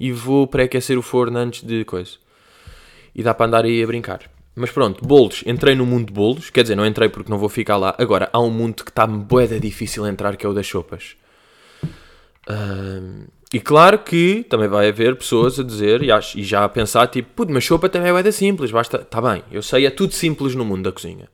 e 0.00 0.10
vou 0.10 0.46
pré-aquecer 0.46 0.98
o 0.98 1.02
forno 1.02 1.38
antes 1.38 1.62
de 1.62 1.84
coisa. 1.84 2.12
E 3.14 3.22
dá 3.22 3.34
para 3.34 3.46
andar 3.46 3.64
aí 3.64 3.82
a 3.82 3.86
brincar. 3.86 4.30
Mas 4.56 4.70
pronto, 4.70 5.04
bolos. 5.06 5.42
Entrei 5.46 5.74
no 5.74 5.84
mundo 5.84 6.06
de 6.06 6.12
bolos. 6.12 6.50
Quer 6.50 6.62
dizer, 6.62 6.76
não 6.76 6.86
entrei 6.86 7.08
porque 7.08 7.30
não 7.30 7.38
vou 7.38 7.48
ficar 7.48 7.76
lá. 7.76 7.94
Agora, 7.98 8.30
há 8.32 8.40
um 8.40 8.50
mundo 8.50 8.84
que 8.84 8.90
está 8.90 9.06
boeda 9.06 9.58
difícil 9.60 10.06
entrar, 10.06 10.36
que 10.36 10.46
é 10.46 10.48
o 10.48 10.52
das 10.52 10.66
sopas. 10.66 11.16
Um, 12.48 13.26
e 13.52 13.60
claro 13.60 13.98
que 13.98 14.44
também 14.48 14.68
vai 14.68 14.88
haver 14.88 15.16
pessoas 15.16 15.58
a 15.58 15.62
dizer 15.62 16.02
e, 16.02 16.08
e 16.36 16.42
já 16.42 16.64
a 16.64 16.68
pensar, 16.68 17.06
tipo, 17.06 17.30
puto, 17.34 17.52
mas 17.52 17.64
sopa 17.64 17.88
também 17.88 18.08
é 18.08 18.12
boeda 18.12 18.32
simples, 18.32 18.70
basta... 18.70 18.98
Está 18.98 19.20
bem, 19.20 19.44
eu 19.50 19.62
sei, 19.62 19.86
é 19.86 19.90
tudo 19.90 20.12
simples 20.12 20.54
no 20.54 20.64
mundo 20.64 20.82
da 20.82 20.92
cozinha. 20.92 21.28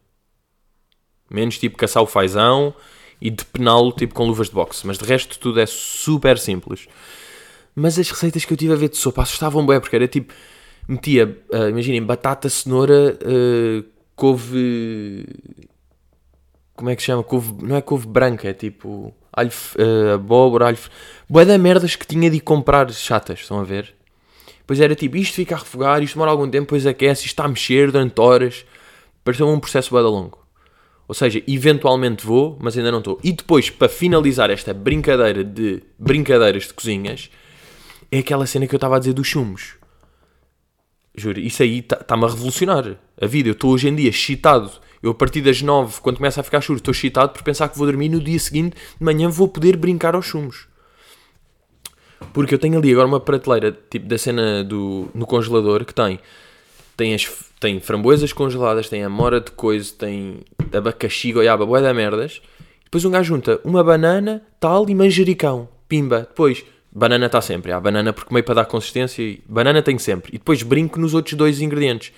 Menos 1.31 1.59
tipo 1.59 1.77
caçar 1.77 2.03
o 2.03 2.07
fazão 2.07 2.75
e 3.21 3.31
depená-lo 3.31 3.93
tipo 3.93 4.15
com 4.15 4.27
luvas 4.27 4.49
de 4.49 4.55
boxe. 4.55 4.87
Mas 4.87 4.99
de 4.99 5.05
resto 5.05 5.39
tudo 5.39 5.61
é 5.61 5.67
super 5.67 6.39
simples. 6.39 6.89
Mas 7.75 7.99
as 7.99 8.11
receitas 8.11 8.45
que 8.45 8.53
eu 8.53 8.57
tive 8.57 8.73
a 8.73 8.77
ver 8.77 8.89
de 8.89 8.97
sopa 8.97 9.23
assustavam 9.23 9.65
bem, 9.65 9.81
porque 9.81 9.97
era 9.97 10.09
tipo, 10.09 10.33
metia, 10.89 11.39
uh, 11.53 11.69
imaginem, 11.69 12.03
batata, 12.03 12.49
cenoura, 12.49 13.19
uh, 13.23 13.85
couve. 14.17 15.27
Como 16.75 16.91
é 16.91 16.97
que 16.97 17.03
se 17.03 17.07
chama? 17.07 17.23
Couve, 17.23 17.55
não 17.63 17.77
é 17.77 17.83
couve 17.83 18.07
branca, 18.07 18.49
é 18.49 18.55
tipo 18.55 19.15
alho, 19.33 19.51
uh, 19.51 20.15
abóbora, 20.15 20.67
alho. 20.67 20.79
Boé 21.29 21.45
da 21.45 21.57
merdas 21.59 21.95
que 21.95 22.07
tinha 22.07 22.31
de 22.31 22.39
ir 22.39 22.41
comprar 22.41 22.91
chatas, 22.93 23.41
estão 23.41 23.61
a 23.61 23.65
ver? 23.65 23.95
Pois 24.67 24.81
era 24.81 24.95
tipo, 24.95 25.17
isto 25.17 25.35
fica 25.35 25.55
a 25.55 25.59
refogar, 25.59 26.03
isto 26.03 26.15
demora 26.15 26.31
algum 26.31 26.49
tempo, 26.49 26.67
depois 26.67 26.87
aquece, 26.87 27.23
isto 27.23 27.33
está 27.33 27.45
a 27.45 27.49
mexer 27.49 27.91
durante 27.91 28.21
horas. 28.21 28.65
Pareceu 29.25 29.49
um 29.49 29.61
processo 29.61 29.95
bem 29.95 30.03
longo. 30.03 30.40
Ou 31.11 31.15
seja, 31.15 31.43
eventualmente 31.49 32.25
vou, 32.25 32.57
mas 32.61 32.79
ainda 32.79 32.93
não 32.93 33.01
estou. 33.01 33.19
E 33.25 33.33
depois, 33.33 33.69
para 33.69 33.89
finalizar 33.89 34.49
esta 34.49 34.73
brincadeira 34.73 35.43
de 35.43 35.83
brincadeiras 35.99 36.69
de 36.69 36.73
cozinhas, 36.73 37.29
é 38.13 38.21
aquela 38.21 38.47
cena 38.47 38.65
que 38.65 38.73
eu 38.73 38.77
estava 38.77 38.95
a 38.95 38.99
dizer 39.01 39.13
dos 39.13 39.27
chumos. 39.27 39.75
Juro, 41.13 41.41
isso 41.41 41.65
aí 41.65 41.81
está-me 41.81 42.05
tá 42.05 42.15
a 42.15 42.31
revolucionar 42.31 42.97
a 43.21 43.27
vida. 43.27 43.49
Eu 43.49 43.55
estou 43.55 43.73
hoje 43.73 43.89
em 43.89 43.97
dia 43.97 44.09
excitado. 44.09 44.71
Eu, 45.03 45.11
a 45.11 45.15
partir 45.15 45.41
das 45.41 45.61
nove, 45.61 46.01
quando 46.01 46.19
começa 46.19 46.43
a 46.43 46.45
ficar 46.45 46.61
chuva, 46.61 46.79
estou 46.79 46.93
excitado 46.93 47.33
por 47.33 47.43
pensar 47.43 47.69
que 47.69 47.77
vou 47.77 47.89
dormir 47.89 48.09
no 48.09 48.21
dia 48.21 48.39
seguinte, 48.39 48.77
de 48.97 49.05
manhã 49.05 49.29
vou 49.29 49.49
poder 49.49 49.77
brincar 49.77 50.15
aos 50.15 50.27
chumos. 50.27 50.69
Porque 52.33 52.55
eu 52.55 52.59
tenho 52.61 52.79
ali 52.79 52.93
agora 52.93 53.09
uma 53.09 53.19
prateleira, 53.19 53.77
tipo 53.91 54.07
da 54.07 54.17
cena 54.17 54.63
do, 54.63 55.09
no 55.13 55.27
congelador, 55.27 55.85
que 55.85 55.93
tem, 55.93 56.21
tem 56.97 57.15
as 57.17 57.25
tem 57.61 57.79
framboesas 57.79 58.33
congeladas, 58.33 58.89
tem 58.89 59.05
amora 59.05 59.41
de 59.41 59.51
coisa, 59.51 59.93
tem 59.97 60.41
abacaxi, 60.73 61.33
goiaba, 61.33 61.67
boé 61.67 61.81
da 61.83 61.95
merdas. 61.95 62.43
Depois 62.83 63.05
um 63.05 63.11
gajo 63.11 63.29
junta 63.29 63.61
uma 63.63 63.85
banana, 63.85 64.43
tal 64.59 64.89
e 64.89 64.95
manjericão. 64.95 65.69
Pimba. 65.87 66.21
Depois, 66.21 66.65
banana 66.91 67.27
está 67.27 67.41
sempre. 67.41 67.71
Há 67.71 67.79
banana 67.79 68.13
porque 68.13 68.33
meio 68.33 68.45
para 68.45 68.55
dar 68.55 68.65
consistência 68.65 69.23
e 69.23 69.43
banana 69.47 69.83
tem 69.83 69.99
sempre. 69.99 70.31
E 70.35 70.39
depois 70.39 70.63
brinco 70.63 70.99
nos 70.99 71.15
outros 71.15 71.35
dois 71.35 71.61
ingredientes. 71.61 72.13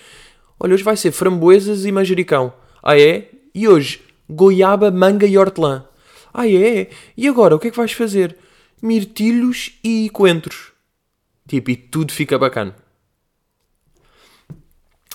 Olha, 0.58 0.74
hoje 0.74 0.84
vai 0.84 0.96
ser 0.96 1.10
framboesas 1.12 1.84
e 1.84 1.92
manjericão. 1.92 2.52
Ah 2.82 2.98
é? 2.98 3.28
E 3.54 3.68
hoje? 3.68 4.00
Goiaba, 4.30 4.90
manga 4.90 5.26
e 5.26 5.36
hortelã. 5.36 5.84
Ah 6.32 6.48
é? 6.48 6.88
E 7.16 7.28
agora, 7.28 7.56
o 7.56 7.58
que 7.58 7.68
é 7.68 7.70
que 7.70 7.76
vais 7.76 7.92
fazer? 7.92 8.36
mirtilhos 8.82 9.78
e 9.84 10.10
coentros. 10.10 10.72
Tipo, 11.46 11.70
e 11.70 11.76
tudo 11.76 12.12
fica 12.12 12.36
bacana. 12.36 12.74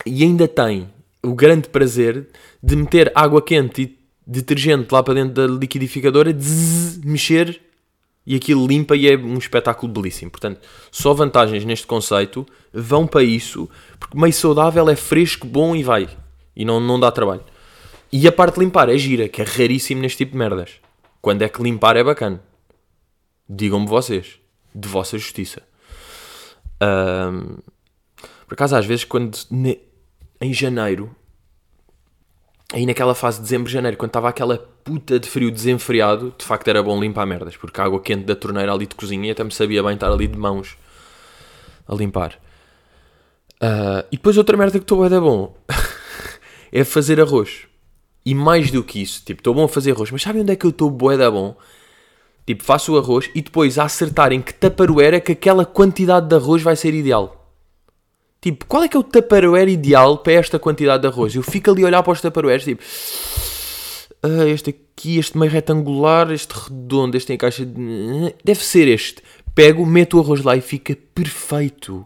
E 0.06 0.24
ainda 0.24 0.48
tem 0.48 0.90
o 1.24 1.34
grande 1.34 1.70
prazer 1.70 2.28
de 2.62 2.76
meter 2.76 3.12
água 3.14 3.42
quente 3.42 3.82
e 3.82 3.98
detergente 4.26 4.94
lá 4.94 5.02
para 5.02 5.16
dentro 5.16 5.34
da 5.34 5.48
liquidificadora, 5.48 6.34
zzz, 6.34 7.00
mexer 7.04 7.62
e 8.26 8.36
aquilo 8.36 8.68
limpa 8.68 8.96
e 8.96 9.08
é 9.08 9.18
um 9.18 9.38
espetáculo 9.38 9.92
belíssimo. 9.92 10.30
Portanto, 10.30 10.60
só 10.92 11.14
vantagens 11.14 11.64
neste 11.64 11.88
conceito 11.88 12.46
vão 12.74 13.08
para 13.08 13.24
isso, 13.24 13.70
porque 13.98 14.20
meio 14.20 14.34
saudável 14.34 14.90
é 14.90 14.98
fresco, 14.98 15.48
bom 15.48 15.74
e 15.74 15.82
vai. 15.82 16.10
E 16.54 16.66
não, 16.66 16.80
não 16.80 17.00
dá 17.00 17.10
trabalho. 17.10 17.44
E 18.12 18.28
a 18.28 18.32
parte 18.32 18.56
de 18.56 18.62
limpar 18.62 18.90
é 18.90 18.98
gira, 18.98 19.30
que 19.30 19.42
é 19.42 19.46
raríssimo 19.46 20.02
neste 20.02 20.18
tipo 20.18 20.34
de 20.34 20.38
merdas. 20.38 20.72
Quando 21.22 21.42
é 21.42 21.50
que 21.50 21.64
limpar 21.64 21.96
é 21.96 22.04
bacana. 22.04 22.42
Digam-me 23.50 23.88
vocês. 23.88 24.40
De 24.76 24.88
vossa 24.88 25.18
justiça. 25.18 25.64
Um, 26.82 27.58
por 28.46 28.54
acaso, 28.54 28.76
às 28.76 28.86
vezes, 28.86 29.06
quando 29.06 29.38
em 30.40 30.54
janeiro, 30.54 31.16
aí 32.74 32.86
naquela 32.86 33.16
fase 33.16 33.38
de 33.38 33.44
dezembro, 33.44 33.70
janeiro, 33.70 33.98
quando 33.98 34.10
estava 34.10 34.30
aquela 34.30 34.58
puta 34.84 35.20
de 35.20 35.30
frio 35.30 35.52
desenfreado, 35.52 36.34
de 36.38 36.46
facto 36.46 36.68
era 36.68 36.82
bom 36.84 37.00
limpar 37.00 37.26
merdas, 37.26 37.58
porque 37.58 37.80
a 37.82 37.86
água 37.86 38.00
quente 38.02 38.26
da 38.26 38.36
torneira 38.36 38.72
ali 38.72 38.86
de 38.86 38.96
cozinha 38.96 39.32
até 39.32 39.44
me 39.44 39.52
sabia 39.52 39.84
bem 39.84 39.94
estar 39.94 40.12
ali 40.12 40.28
de 40.28 40.38
mãos 40.38 40.78
a 41.88 41.96
limpar. 41.96 42.40
Uh, 43.56 44.06
e 44.12 44.18
depois 44.18 44.38
outra 44.38 44.56
merda 44.56 44.78
que 44.78 44.84
estou 44.84 45.04
a 45.04 45.10
dar 45.10 45.22
bom 45.22 45.56
é 46.72 46.84
fazer 46.84 47.20
arroz. 47.20 47.68
E 48.26 48.36
mais 48.36 48.70
do 48.72 48.84
que 48.84 49.02
isso, 49.02 49.24
tipo, 49.26 49.40
estou 49.40 49.54
bom 49.54 49.64
a 49.64 49.70
fazer 49.70 49.92
arroz, 49.92 50.12
mas 50.12 50.22
sabem 50.22 50.42
onde 50.42 50.52
é 50.52 50.56
que 50.56 50.66
eu 50.66 50.70
estou 50.70 50.92
bué 50.92 51.18
da 51.18 51.32
bom? 51.32 51.56
Tipo, 52.46 52.64
faço 52.64 52.94
o 52.94 52.98
arroz 52.98 53.30
e 53.34 53.42
depois 53.42 53.78
a 53.80 53.84
acertar 53.84 54.32
em 54.32 54.42
que 54.42 54.54
taparoeira 54.54 55.20
que 55.20 55.34
aquela 55.34 55.66
quantidade 55.66 56.28
de 56.28 56.36
arroz 56.36 56.62
vai 56.62 56.76
ser 56.76 56.94
ideal. 56.94 57.37
Tipo, 58.48 58.66
qual 58.66 58.82
é 58.84 58.88
que 58.88 58.96
é 58.96 59.00
o 59.00 59.04
taparoeira 59.04 59.70
ideal 59.70 60.20
para 60.20 60.32
esta 60.32 60.58
quantidade 60.58 61.02
de 61.02 61.08
arroz? 61.10 61.36
Eu 61.36 61.44
fico 61.44 61.70
ali 61.70 61.84
a 61.84 61.88
olhar 61.88 62.02
para 62.02 62.14
os 62.14 62.22
taparoeiros, 62.22 62.64
tipo... 62.64 62.82
Ah, 64.24 64.48
este 64.48 64.70
aqui, 64.70 65.20
este 65.20 65.38
meio 65.38 65.52
retangular, 65.52 66.32
este 66.32 66.54
redondo, 66.54 67.18
este 67.18 67.34
em 67.34 67.38
caixa 67.38 67.66
de... 67.66 68.34
Deve 68.46 68.64
ser 68.64 68.88
este. 68.88 69.22
Pego, 69.54 69.86
meto 69.86 70.18
o 70.18 70.22
arroz 70.22 70.44
lá 70.44 70.56
e 70.56 70.62
fica 70.62 70.98
perfeito. 71.14 72.06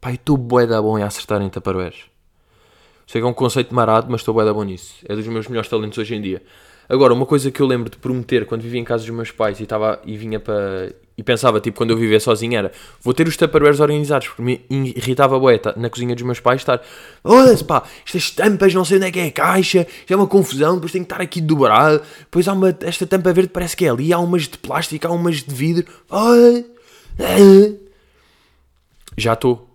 Pai, 0.00 0.14
estou 0.14 0.38
bué 0.38 0.66
da 0.66 0.80
bom 0.80 0.98
em 0.98 1.02
acertar 1.02 1.42
em 1.42 1.50
taparoeiros. 1.50 2.06
Sei 3.06 3.20
que 3.20 3.26
é 3.26 3.30
um 3.30 3.34
conceito 3.34 3.74
marado, 3.74 4.06
mas 4.10 4.22
estou 4.22 4.32
bué 4.32 4.46
da 4.46 4.54
bom 4.54 4.64
nisso. 4.64 4.94
É 5.06 5.14
dos 5.14 5.26
meus 5.26 5.46
melhores 5.46 5.68
talentos 5.68 5.98
hoje 5.98 6.14
em 6.14 6.22
dia. 6.22 6.42
Agora, 6.88 7.12
uma 7.12 7.26
coisa 7.26 7.50
que 7.50 7.60
eu 7.60 7.66
lembro 7.66 7.90
de 7.90 7.98
prometer 7.98 8.46
quando 8.46 8.62
vivia 8.62 8.80
em 8.80 8.84
casa 8.84 9.04
dos 9.04 9.14
meus 9.14 9.30
pais 9.30 9.60
e, 9.60 9.64
estava, 9.64 10.00
e 10.06 10.16
vinha 10.16 10.40
para... 10.40 10.90
E 11.18 11.22
pensava, 11.24 11.60
tipo, 11.60 11.76
quando 11.76 11.90
eu 11.90 11.96
vivia 11.96 12.20
sozinho 12.20 12.56
era 12.56 12.70
Vou 13.02 13.12
ter 13.12 13.26
os 13.26 13.36
tupperwares 13.36 13.80
organizados 13.80 14.28
Porque 14.28 14.40
me 14.40 14.64
irritava 14.70 15.34
a 15.34 15.38
boeta 15.40 15.74
na 15.76 15.90
cozinha 15.90 16.14
dos 16.14 16.22
meus 16.22 16.38
pais 16.38 16.60
estar 16.60 16.80
Olha-se 17.24 17.64
pá, 17.64 17.82
estas 18.06 18.30
tampas 18.30 18.72
não 18.72 18.84
sei 18.84 18.98
onde 18.98 19.06
é 19.06 19.10
que 19.10 19.18
é 19.18 19.26
a 19.26 19.32
caixa 19.32 19.84
Já 20.06 20.14
é 20.14 20.16
uma 20.16 20.28
confusão, 20.28 20.76
depois 20.76 20.92
tenho 20.92 21.04
que 21.04 21.12
estar 21.12 21.20
aqui 21.20 21.40
dobrado 21.40 22.00
Depois 22.20 22.46
há 22.46 22.52
uma, 22.52 22.76
esta 22.82 23.04
tampa 23.04 23.32
verde 23.32 23.50
parece 23.52 23.76
que 23.76 23.84
é 23.84 23.90
ali 23.90 24.12
Há 24.12 24.18
umas 24.20 24.42
de 24.42 24.56
plástico, 24.58 25.08
há 25.08 25.10
umas 25.10 25.42
de 25.42 25.52
vidro 25.52 25.84
Olha 26.08 26.64
Já 29.16 29.32
estou 29.32 29.68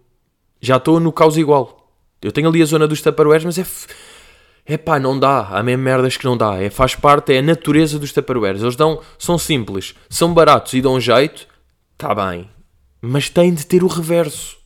Já 0.62 0.78
estou 0.78 1.02
no 1.02 1.12
caos 1.12 1.36
igual 1.36 1.84
eu 2.24 2.32
tenho 2.32 2.48
ali 2.48 2.62
a 2.62 2.66
zona 2.66 2.88
dos 2.88 3.02
Tupperwares, 3.02 3.44
mas 3.44 3.58
é. 3.58 3.66
É 4.65 4.77
pá, 4.77 5.00
não 5.00 5.20
dá. 5.20 5.48
Há 5.50 5.62
mesmo 5.62 5.84
merdas 5.84 6.15
que 6.15 6.25
não 6.25 6.38
dá. 6.38 6.62
É, 6.62 6.70
faz 6.70 6.96
parte, 6.96 7.34
é 7.34 7.39
a 7.39 7.41
natureza 7.41 8.00
dos 8.00 8.12
Tupperwares. 8.12 8.62
Eles 8.62 8.75
dão, 8.75 9.01
são 9.17 9.38
simples, 9.38 9.93
são 10.10 10.34
baratos 10.34 10.74
e 10.74 10.82
dão 10.82 11.00
jeito. 11.00 11.48
Está 11.93 12.15
bem. 12.15 12.50
Mas 13.01 13.29
tem 13.29 13.53
de 13.53 13.65
ter 13.65 13.84
o 13.84 13.88
reverso. 13.88 14.58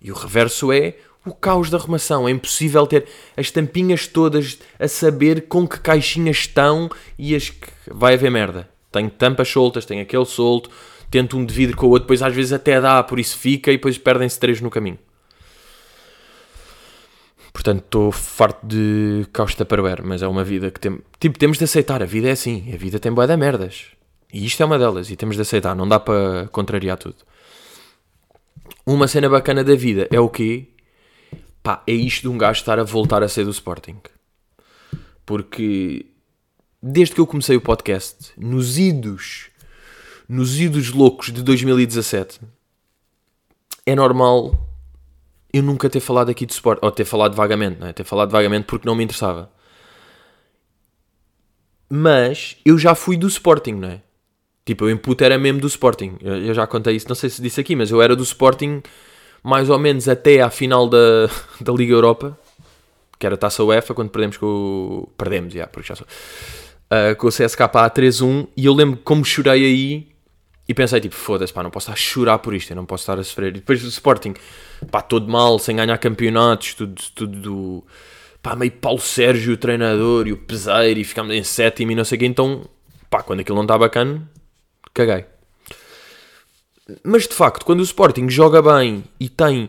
E 0.00 0.12
o 0.12 0.14
reverso 0.14 0.70
é 0.70 0.96
o 1.24 1.32
caos 1.32 1.70
da 1.70 1.78
arrumação. 1.78 2.28
É 2.28 2.30
impossível 2.30 2.86
ter 2.86 3.06
as 3.36 3.50
tampinhas 3.50 4.06
todas 4.06 4.58
a 4.78 4.86
saber 4.86 5.48
com 5.48 5.66
que 5.66 5.80
caixinhas 5.80 6.36
estão 6.36 6.90
e 7.18 7.34
as 7.34 7.48
que 7.48 7.68
vai 7.90 8.14
haver 8.14 8.30
merda. 8.30 8.68
Tenho 8.92 9.10
tampas 9.10 9.48
soltas, 9.48 9.86
tenho 9.86 10.02
aquele 10.02 10.26
solto, 10.26 10.70
tento 11.10 11.36
um 11.38 11.44
de 11.44 11.54
vidro 11.54 11.76
com 11.76 11.86
o 11.86 11.90
outro, 11.90 12.04
depois 12.04 12.22
às 12.22 12.34
vezes 12.34 12.52
até 12.52 12.80
dá, 12.80 13.02
por 13.02 13.18
isso 13.18 13.36
fica 13.36 13.72
e 13.72 13.76
depois 13.76 13.96
perdem-se 13.98 14.38
três 14.38 14.60
no 14.60 14.70
caminho. 14.70 14.98
Portanto, 17.54 17.84
estou 17.84 18.10
farto 18.10 18.66
de 18.66 19.26
caos 19.32 19.54
Tupperware, 19.54 20.02
mas 20.04 20.22
é 20.22 20.26
uma 20.26 20.42
vida 20.42 20.72
que 20.72 20.80
tem... 20.80 21.00
Tipo, 21.20 21.38
temos 21.38 21.56
de 21.56 21.62
aceitar, 21.62 22.02
a 22.02 22.04
vida 22.04 22.28
é 22.28 22.32
assim, 22.32 22.74
a 22.74 22.76
vida 22.76 22.98
tem 22.98 23.12
boa 23.12 23.28
de 23.28 23.36
merdas. 23.36 23.86
E 24.32 24.44
isto 24.44 24.60
é 24.60 24.66
uma 24.66 24.76
delas, 24.76 25.08
e 25.08 25.14
temos 25.16 25.36
de 25.36 25.42
aceitar, 25.42 25.74
não 25.76 25.88
dá 25.88 26.00
para 26.00 26.48
contrariar 26.48 26.98
tudo. 26.98 27.18
Uma 28.84 29.06
cena 29.06 29.28
bacana 29.28 29.62
da 29.62 29.76
vida 29.76 30.08
é 30.10 30.18
o 30.18 30.28
quê? 30.28 30.66
Pá, 31.62 31.80
é 31.86 31.92
isto 31.92 32.22
de 32.22 32.28
um 32.28 32.36
gajo 32.36 32.58
estar 32.58 32.78
a 32.78 32.82
voltar 32.82 33.22
a 33.22 33.28
ser 33.28 33.44
do 33.44 33.52
Sporting. 33.52 34.00
Porque 35.24 36.06
desde 36.82 37.14
que 37.14 37.20
eu 37.20 37.26
comecei 37.26 37.56
o 37.56 37.60
podcast, 37.60 38.32
nos 38.36 38.76
idos, 38.76 39.48
nos 40.28 40.60
idos 40.60 40.90
loucos 40.90 41.32
de 41.32 41.40
2017, 41.40 42.40
é 43.86 43.94
normal 43.94 44.63
eu 45.54 45.62
nunca 45.62 45.88
ter 45.88 46.00
falado 46.00 46.30
aqui 46.30 46.44
de 46.44 46.52
Sport, 46.52 46.80
ou 46.82 46.90
ter 46.90 47.04
falado 47.04 47.36
vagamente, 47.36 47.78
não 47.78 47.86
é? 47.86 47.92
Ter 47.92 48.02
falado 48.02 48.28
vagamente 48.28 48.64
porque 48.64 48.84
não 48.88 48.96
me 48.96 49.04
interessava. 49.04 49.48
Mas 51.88 52.56
eu 52.64 52.76
já 52.76 52.96
fui 52.96 53.16
do 53.16 53.28
Sporting, 53.28 53.74
não 53.74 53.88
é? 53.88 54.00
Tipo, 54.66 54.86
o 54.86 54.90
input 54.90 55.22
era 55.22 55.38
mesmo 55.38 55.60
do 55.60 55.68
Sporting. 55.68 56.16
Eu, 56.20 56.52
já 56.52 56.66
contei 56.66 56.96
isso, 56.96 57.06
não 57.08 57.14
sei 57.14 57.30
se 57.30 57.40
disse 57.40 57.60
aqui, 57.60 57.76
mas 57.76 57.92
eu 57.92 58.02
era 58.02 58.16
do 58.16 58.24
Sporting 58.24 58.82
mais 59.44 59.70
ou 59.70 59.78
menos 59.78 60.08
até 60.08 60.40
à 60.40 60.50
final 60.50 60.88
da, 60.88 61.30
da 61.60 61.72
Liga 61.72 61.92
Europa, 61.92 62.36
que 63.16 63.24
era 63.24 63.36
a 63.36 63.38
Taça 63.38 63.62
UEFA, 63.62 63.94
quando 63.94 64.10
perdemos 64.10 64.36
com 64.36 64.46
o... 64.46 65.08
Perdemos, 65.16 65.54
já, 65.54 65.68
porque 65.68 65.86
já 65.86 65.94
sou... 65.94 66.06
Uh, 66.86 67.14
com 67.14 67.28
o 67.28 67.30
CSK 67.30 67.62
a 67.62 67.90
3-1, 67.90 68.48
e 68.56 68.66
eu 68.66 68.74
lembro 68.74 68.98
como 69.04 69.24
chorei 69.24 69.64
aí, 69.64 70.13
e 70.66 70.72
pensei, 70.72 71.00
tipo, 71.00 71.14
foda-se, 71.14 71.52
pá, 71.52 71.62
não 71.62 71.70
posso 71.70 71.84
estar 71.84 71.92
a 71.92 71.96
chorar 71.96 72.38
por 72.38 72.54
isto, 72.54 72.70
eu 72.70 72.76
não 72.76 72.86
posso 72.86 73.02
estar 73.02 73.18
a 73.18 73.22
sofrer. 73.22 73.48
E 73.48 73.52
depois 73.52 73.82
do 73.82 73.88
Sporting, 73.88 74.34
pá, 74.90 75.02
todo 75.02 75.30
mal, 75.30 75.58
sem 75.58 75.76
ganhar 75.76 75.98
campeonatos, 75.98 76.74
tudo, 76.74 77.02
tudo 77.14 77.40
do. 77.40 77.84
pá, 78.42 78.56
meio 78.56 78.72
Paulo 78.72 79.00
Sérgio, 79.00 79.52
o 79.52 79.56
treinador, 79.58 80.26
e 80.26 80.32
o 80.32 80.38
peseiro, 80.38 80.98
e 80.98 81.04
ficámos 81.04 81.34
em 81.34 81.42
sétimo 81.42 81.92
e 81.92 81.94
não 81.94 82.04
sei 82.04 82.16
o 82.16 82.18
quê. 82.20 82.26
Então, 82.26 82.64
pá, 83.10 83.22
quando 83.22 83.40
aquilo 83.40 83.56
não 83.56 83.64
está 83.64 83.76
bacana, 83.76 84.26
caguei. 84.94 85.26
Mas 87.02 87.28
de 87.28 87.34
facto, 87.34 87.64
quando 87.64 87.80
o 87.80 87.84
Sporting 87.84 88.28
joga 88.30 88.62
bem 88.62 89.04
e 89.20 89.28
tem. 89.28 89.68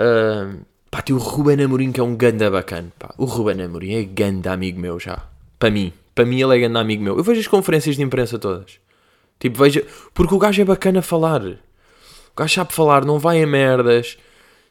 Uh, 0.00 0.64
pá, 0.90 1.02
tem 1.02 1.14
o 1.14 1.18
Ruben 1.18 1.60
Amorim 1.64 1.90
que 1.90 1.98
é 1.98 2.04
um 2.04 2.14
ganda 2.14 2.48
bacana, 2.50 2.92
pá. 2.98 3.12
O 3.18 3.24
Ruben 3.24 3.60
Amorim 3.62 3.94
é 3.94 4.04
ganda 4.04 4.52
amigo 4.52 4.78
meu 4.78 5.00
já. 5.00 5.24
Para 5.58 5.70
mim. 5.70 5.92
Para 6.14 6.24
mim 6.24 6.40
ele 6.40 6.56
é 6.56 6.60
ganda 6.60 6.78
amigo 6.78 7.02
meu. 7.02 7.16
Eu 7.16 7.24
vejo 7.24 7.40
as 7.40 7.48
conferências 7.48 7.96
de 7.96 8.02
imprensa 8.02 8.38
todas. 8.38 8.83
Tipo, 9.44 9.62
veja. 9.62 9.86
Porque 10.14 10.34
o 10.34 10.38
gajo 10.38 10.62
é 10.62 10.64
bacana 10.64 11.00
a 11.00 11.02
falar. 11.02 11.42
O 11.42 11.58
gajo 12.34 12.54
sabe 12.54 12.72
falar, 12.72 13.04
não 13.04 13.18
vai 13.18 13.42
a 13.42 13.46
merdas. 13.46 14.16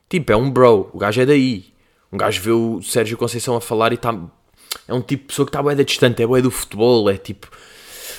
Tipo, 0.09 0.31
é 0.31 0.35
um 0.35 0.49
bro. 0.49 0.89
O 0.91 0.97
gajo 0.97 1.21
é 1.21 1.27
daí. 1.27 1.65
Um 2.11 2.17
gajo 2.17 2.41
vê 2.41 2.49
o 2.49 2.81
Sérgio 2.81 3.15
Conceição 3.15 3.55
a 3.55 3.61
falar 3.61 3.91
e 3.91 3.95
está. 3.95 4.11
É 4.87 4.93
um 4.95 4.99
tipo 4.99 5.21
de 5.21 5.27
pessoa 5.27 5.45
que 5.45 5.51
está 5.51 5.61
bué 5.61 5.75
da 5.75 5.83
distante. 5.83 6.23
É 6.23 6.25
bué 6.25 6.41
do 6.41 6.49
futebol. 6.49 7.07
É 7.07 7.17
tipo. 7.17 7.51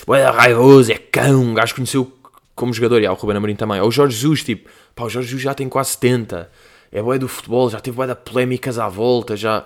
Bué 0.07 0.23
da 0.23 0.31
raivoso. 0.31 0.93
É 0.93 0.97
cão. 0.97 1.41
Um 1.41 1.53
gajo 1.53 1.75
conheceu 1.75 2.09
como 2.55 2.71
jogador. 2.71 3.01
E 3.01 3.05
há 3.05 3.11
o 3.11 3.15
Ruben 3.15 3.35
Amorim 3.35 3.55
também. 3.57 3.81
Ou 3.81 3.89
o 3.89 3.91
Jorge 3.91 4.15
Jesus. 4.15 4.45
Tipo, 4.45 4.69
pá, 4.95 5.03
o 5.03 5.09
Jorge 5.09 5.27
Jesus 5.27 5.43
já 5.43 5.53
tem 5.53 5.67
quase 5.67 5.89
70. 5.89 6.49
É 6.89 7.01
bué 7.01 7.17
do 7.19 7.27
futebol. 7.27 7.69
Já 7.69 7.81
teve 7.81 7.97
bué 7.97 8.07
da 8.07 8.15
polémicas 8.15 8.79
à 8.79 8.87
volta. 8.87 9.35
Já. 9.35 9.65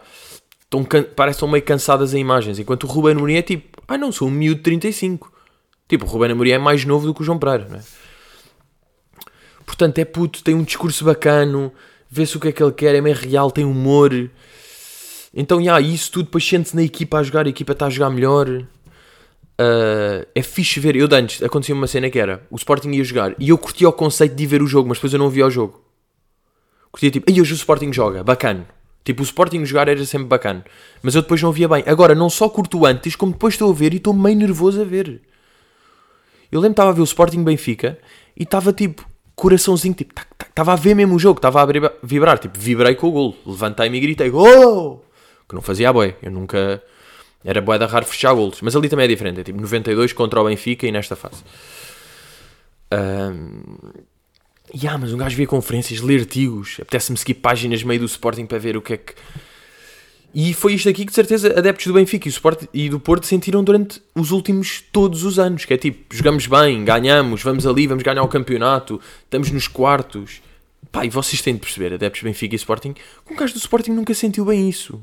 Estão, 0.63 0.84
parece 0.84 1.13
que 1.13 1.29
estão 1.29 1.48
meio 1.48 1.63
cansadas 1.63 2.15
em 2.15 2.19
imagens. 2.19 2.58
Enquanto 2.58 2.86
o 2.86 2.88
Ruben 2.88 3.12
Amorim 3.12 3.36
é 3.36 3.43
tipo. 3.43 3.79
Ah, 3.88 3.96
não, 3.96 4.12
sou 4.12 4.27
um 4.27 4.31
miúdo 4.31 4.58
de 4.58 4.63
35. 4.63 5.38
Tipo, 5.89 6.05
o 6.05 6.08
Ruben 6.08 6.31
Amorim 6.31 6.51
é 6.51 6.58
mais 6.60 6.86
novo 6.86 7.08
do 7.08 7.15
que 7.15 7.22
o 7.22 7.25
João 7.25 7.39
Pereira, 7.39 7.67
não 7.67 7.79
é? 7.79 7.81
Portanto, 9.65 9.98
é 9.98 10.05
puto, 10.05 10.43
tem 10.43 10.53
um 10.53 10.63
discurso 10.63 11.03
bacano, 11.03 11.74
vê-se 12.10 12.38
o 12.38 12.39
que 12.39 12.50
é 12.50 12.51
que 12.51 12.62
ele 12.62 12.72
quer, 12.72 12.93
é 12.93 13.01
meio 13.01 13.15
real, 13.15 13.50
tem 13.50 13.65
humor. 13.65 14.29
Então, 15.34 15.62
já, 15.62 15.81
isso 15.81 16.12
tudo, 16.12 16.25
depois 16.25 16.48
sente-se 16.48 16.75
na 16.75 16.84
equipa 16.84 17.17
a 17.17 17.24
jogar, 17.24 17.48
a 17.48 17.50
equipa 17.50 17.74
está 17.74 17.88
a 17.88 17.89
jogar 17.89 18.12
melhor. 18.12 18.48
Uh, 18.50 20.25
é 20.34 20.41
fixe 20.41 20.79
ver. 20.79 20.96
Eu, 20.96 21.08
antes, 21.12 21.41
acontecia 21.43 21.75
uma 21.75 21.88
cena 21.88 22.10
que 22.10 22.19
era: 22.19 22.46
o 22.50 22.55
Sporting 22.55 22.91
ia 22.91 23.03
jogar 23.03 23.36
e 23.38 23.50
eu 23.50 23.58
curtia 23.58 23.89
o 23.89 23.93
conceito 23.93 24.36
de 24.36 24.46
ver 24.46 24.62
o 24.62 24.67
jogo, 24.67 24.88
mas 24.88 25.00
depois 25.00 25.12
eu 25.12 25.19
não 25.19 25.29
via 25.29 25.46
o 25.46 25.51
jogo. 25.51 25.84
Curtia 26.91 27.12
tipo, 27.12 27.29
e 27.29 27.41
hoje 27.41 27.53
o 27.53 27.55
Sporting 27.55 27.91
joga, 27.91 28.24
bacana. 28.24 28.67
Tipo, 29.03 29.22
o 29.22 29.25
Sporting 29.25 29.65
jogar 29.65 29.88
era 29.88 30.03
sempre 30.05 30.27
bacana, 30.27 30.63
mas 31.01 31.15
eu 31.15 31.22
depois 31.22 31.41
não 31.41 31.51
via 31.51 31.67
bem. 31.67 31.84
Agora, 31.86 32.15
não 32.15 32.29
só 32.29 32.48
curto 32.48 32.86
antes, 32.86 33.15
como 33.15 33.31
depois 33.31 33.55
estou 33.55 33.72
a 33.72 33.74
ver 33.74 33.93
e 33.93 33.98
estou 33.98 34.13
meio 34.13 34.38
nervoso 34.38 34.81
a 34.81 34.86
ver. 34.86 35.22
Eu 36.51 36.60
lembro 36.60 36.74
que 36.75 36.82
estava 36.82 36.89
a 36.89 36.94
ver 36.94 37.01
o 37.01 37.03
Sporting 37.03 37.44
Benfica 37.44 37.98
e 38.36 38.44
estava 38.44 38.74
tipo, 38.74 39.08
coraçãozinho, 39.36 39.94
tipo, 39.94 40.13
estava 40.48 40.74
a 40.74 40.75
ver 40.75 40.96
mesmo 40.96 41.15
o 41.15 41.20
jogo, 41.20 41.38
estava 41.38 41.62
a 41.62 41.65
vibrar, 42.03 42.39
tipo, 42.39 42.60
vibrei 42.60 42.96
com 42.96 43.08
o 43.08 43.12
gol, 43.12 43.38
levantei-me 43.46 43.98
e 43.98 44.01
gritei, 44.01 44.29
gol! 44.29 45.06
Que 45.48 45.56
não 45.56 45.62
fazia 45.62 45.91
boi, 45.91 46.15
eu 46.22 46.32
nunca. 46.32 46.82
Era 47.44 47.62
boé 47.62 47.79
da 47.79 47.86
raro 47.86 48.06
fechar 48.06 48.34
golos, 48.34 48.62
mas 48.62 48.75
ali 48.75 48.89
também 48.89 49.06
é 49.06 49.08
diferente, 49.08 49.39
é 49.39 49.44
tipo 49.44 49.60
92 49.62 50.12
contra 50.12 50.41
o 50.41 50.46
Benfica 50.46 50.86
e 50.86 50.91
nesta 50.91 51.15
fase. 51.15 51.41
Um, 52.91 53.63
yeah, 54.75 54.98
mas 54.98 55.13
um 55.13 55.18
gajo 55.18 55.38
vê 55.38 55.46
conferências, 55.46 56.01
lê 56.01 56.20
artigos, 56.20 56.77
apetece-me 56.82 57.18
seguir 57.18 57.36
páginas 57.36 57.82
meio 57.82 58.01
do 58.01 58.06
Sporting 58.06 58.46
para 58.46 58.58
ver 58.58 58.75
o 58.75 58.82
que 58.82 58.94
é 58.94 58.98
que. 58.98 59.13
E 60.33 60.53
foi 60.53 60.74
isto 60.74 60.88
aqui 60.88 61.05
que 61.05 61.12
de 61.12 61.15
certeza 61.15 61.57
adeptos 61.57 61.88
do 61.88 61.93
Benfica 61.93 62.27
e 62.27 62.31
Sport, 62.31 62.65
e 62.74 62.88
do 62.89 63.00
Porto 63.00 63.25
sentiram 63.25 63.63
durante 63.63 64.01
os 64.13 64.31
últimos 64.31 64.83
todos 64.91 65.24
os 65.24 65.39
anos. 65.39 65.65
Que 65.65 65.74
é 65.74 65.77
tipo, 65.77 66.15
jogamos 66.15 66.45
bem, 66.45 66.86
ganhamos, 66.86 67.41
vamos 67.41 67.65
ali, 67.65 67.88
vamos 67.88 68.03
ganhar 68.03 68.21
o 68.21 68.27
campeonato, 68.27 69.01
estamos 69.24 69.50
nos 69.51 69.67
quartos. 69.67 70.41
Pá, 70.91 71.05
e 71.05 71.09
vocês 71.09 71.41
têm 71.41 71.55
de 71.55 71.59
perceber, 71.59 71.93
adeptos 71.93 72.21
do 72.21 72.25
Benfica 72.25 72.55
e 72.55 72.57
Sporting, 72.57 72.93
que 72.93 73.33
um 73.33 73.36
gajo 73.36 73.53
do 73.53 73.59
Sporting 73.59 73.91
nunca 73.91 74.13
sentiu 74.13 74.45
bem 74.45 74.69
isso. 74.69 75.01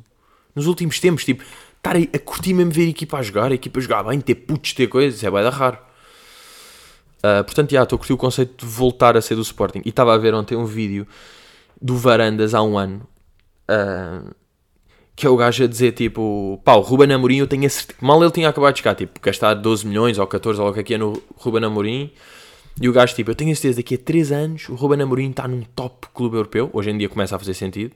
Nos 0.55 0.67
últimos 0.67 0.99
tempos, 0.99 1.25
tipo, 1.25 1.45
estar 1.77 1.97
a, 1.97 2.19
curtir 2.19 2.55
mesmo 2.55 2.73
ver 2.73 2.87
a 2.87 2.91
equipa 2.91 3.19
a 3.19 3.23
jogar, 3.23 3.53
a 3.53 3.55
equipa 3.55 3.79
a 3.79 3.83
jogar 3.83 4.03
bem, 4.05 4.21
ter 4.21 4.35
putos, 4.35 4.73
ter 4.73 4.87
coisas, 4.87 5.23
é 5.23 5.31
bem 5.31 5.49
raro. 5.49 5.79
Uh, 7.19 7.45
portanto, 7.45 7.71
já, 7.73 7.83
estou 7.83 7.97
a 7.97 7.99
curtir 7.99 8.13
o 8.13 8.17
conceito 8.17 8.65
de 8.65 8.73
voltar 8.73 9.17
a 9.17 9.21
ser 9.21 9.35
do 9.35 9.43
Sporting. 9.43 9.83
E 9.85 9.91
estava 9.91 10.15
a 10.15 10.19
ver 10.19 10.35
ontem 10.35 10.57
um 10.57 10.65
vídeo 10.65 11.07
do 11.81 11.97
Varandas 11.97 12.55
há 12.55 12.63
um 12.63 12.79
ano. 12.79 13.07
Uh, 13.69 14.35
que 15.17 15.27
é 15.27 15.31
o 15.31 15.37
gajo 15.37 15.65
a 15.65 15.67
dizer 15.67 15.93
tipo, 15.93 16.61
pá, 16.63 16.75
o 16.75 16.81
Ruben 16.81 17.11
Amorim 17.11 17.39
eu 17.39 17.47
tenho 17.47 17.65
a 17.65 17.71
certeza, 17.71 17.99
mal 18.03 18.23
ele 18.23 18.31
tinha 18.31 18.51
acabado 18.51 18.75
de 18.75 18.81
chegar, 18.81 18.95
tipo, 18.95 19.19
gastar 19.19 19.55
12 19.55 19.87
milhões 19.87 20.19
ou 20.19 20.27
14 20.27 20.61
ou 20.61 20.69
o 20.69 20.75
que 20.75 20.81
é 20.81 20.83
que 20.83 20.95
é 20.95 20.99
no 20.99 21.23
Ruben 21.37 21.65
Amorim, 21.65 22.13
e 22.79 22.87
o 22.87 22.93
gajo 22.93 23.15
tipo, 23.15 23.31
eu 23.31 23.35
tenho 23.35 23.51
a 23.51 23.55
certeza 23.55 23.79
daqui 23.79 23.95
a 23.95 23.99
3 23.99 24.31
anos 24.31 24.69
o 24.69 24.75
Ruben 24.75 25.01
Amorim 25.01 25.31
está 25.31 25.49
num 25.49 25.63
top 25.75 26.09
clube 26.13 26.37
europeu, 26.37 26.69
hoje 26.71 26.91
em 26.91 26.99
dia 26.99 27.09
começa 27.09 27.35
a 27.35 27.39
fazer 27.39 27.55
sentido, 27.55 27.93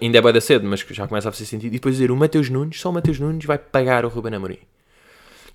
ainda 0.00 0.18
é 0.18 0.22
bem 0.22 0.32
da 0.32 0.40
cedo, 0.40 0.64
mas 0.64 0.86
já 0.88 1.08
começa 1.08 1.28
a 1.28 1.32
fazer 1.32 1.44
sentido, 1.44 1.72
e 1.72 1.78
depois 1.78 1.96
dizer 1.96 2.12
o 2.12 2.16
Mateus 2.16 2.48
Nunes, 2.48 2.80
só 2.80 2.90
o 2.90 2.92
Mateus 2.92 3.18
Nunes 3.18 3.44
vai 3.44 3.58
pagar 3.58 4.04
o 4.04 4.08
Ruben 4.08 4.34
Amorim. 4.34 4.58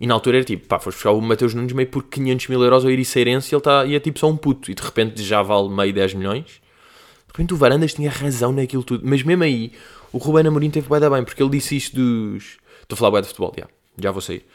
E 0.01 0.07
na 0.07 0.15
altura 0.15 0.37
era 0.37 0.45
tipo, 0.45 0.67
pá, 0.67 0.79
foste 0.79 0.97
buscar 0.97 1.11
o 1.11 1.21
Mateus 1.21 1.53
Nunes 1.53 1.71
meio 1.71 1.87
por 1.87 2.03
500 2.03 2.49
mil 2.49 2.61
euros 2.61 2.83
ao 2.83 2.91
Ericeirense 2.91 3.53
e 3.53 3.55
ele 3.55 3.61
tá, 3.61 3.85
e 3.85 3.95
é 3.95 3.99
tipo 4.01 4.19
só 4.19 4.29
um 4.29 4.35
puto, 4.35 4.69
e 4.69 4.75
de 4.75 4.83
repente 4.83 5.23
já 5.23 5.41
vale 5.41 5.69
meio 5.69 5.93
10 5.93 6.15
milhões. 6.15 6.45
De 6.45 7.31
repente 7.31 7.53
o 7.53 7.57
Varandas 7.57 7.93
tinha 7.93 8.11
razão 8.11 8.51
naquilo 8.51 8.83
tudo, 8.83 9.03
mas 9.07 9.23
mesmo 9.23 9.43
aí 9.43 9.71
o 10.13 10.17
Ruben 10.20 10.48
Amorim 10.48 10.70
teve 10.70 10.88
bué 10.88 11.00
da 11.00 11.10
bem, 11.10 11.24
porque 11.24 11.41
ele 11.41 11.50
disse 11.50 11.75
isto 11.75 11.96
dos... 11.96 12.58
Estou 12.82 12.96
a 12.96 12.98
falar 12.98 13.12
bué 13.12 13.22
de 13.22 13.27
futebol, 13.27 13.53
já, 13.58 13.67
já 13.98 14.12
vou 14.12 14.22
sair. 14.22 14.46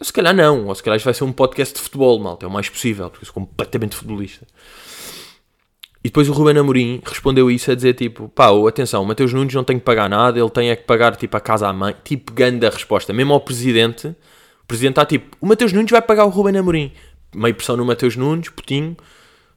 Se 0.00 0.12
calhar 0.12 0.34
não, 0.34 0.66
ou 0.66 0.74
se 0.74 0.82
calhar 0.82 0.96
isto 0.96 1.04
vai 1.04 1.14
ser 1.14 1.24
um 1.24 1.32
podcast 1.32 1.74
de 1.74 1.80
futebol, 1.80 2.18
malta, 2.18 2.46
é 2.46 2.48
o 2.48 2.50
mais 2.50 2.68
possível, 2.68 3.10
porque 3.10 3.24
eu 3.24 3.26
sou 3.26 3.34
completamente 3.34 3.96
futebolista. 3.96 4.46
E 6.04 6.08
depois 6.08 6.28
o 6.28 6.32
Ruben 6.32 6.58
Amorim 6.58 7.00
respondeu 7.04 7.50
isso 7.50 7.70
a 7.70 7.74
dizer 7.74 7.94
tipo, 7.94 8.28
pá, 8.28 8.48
atenção, 8.68 9.02
o 9.02 9.06
Mateus 9.06 9.32
Nunes 9.32 9.54
não 9.54 9.64
tem 9.64 9.78
que 9.78 9.84
pagar 9.84 10.08
nada, 10.08 10.38
ele 10.38 10.50
tem 10.50 10.70
é 10.70 10.76
que 10.76 10.84
pagar 10.84 11.16
tipo 11.16 11.34
a 11.36 11.40
casa 11.40 11.66
à 11.66 11.72
mãe, 11.72 11.96
tipo 12.04 12.32
grande 12.32 12.66
a 12.66 12.70
resposta, 12.70 13.12
mesmo 13.12 13.32
ao 13.32 13.40
presidente, 13.40 14.08
o 14.08 14.66
presidente 14.66 14.92
está 14.92 15.06
tipo, 15.06 15.34
o 15.40 15.46
Mateus 15.46 15.72
Nunes 15.72 15.90
vai 15.90 16.02
pagar 16.02 16.26
o 16.26 16.28
Ruben 16.28 16.58
Amorim, 16.58 16.92
meio 17.34 17.54
pressão 17.54 17.76
no 17.76 17.86
Mateus 17.86 18.16
Nunes, 18.16 18.50
putinho, 18.50 18.96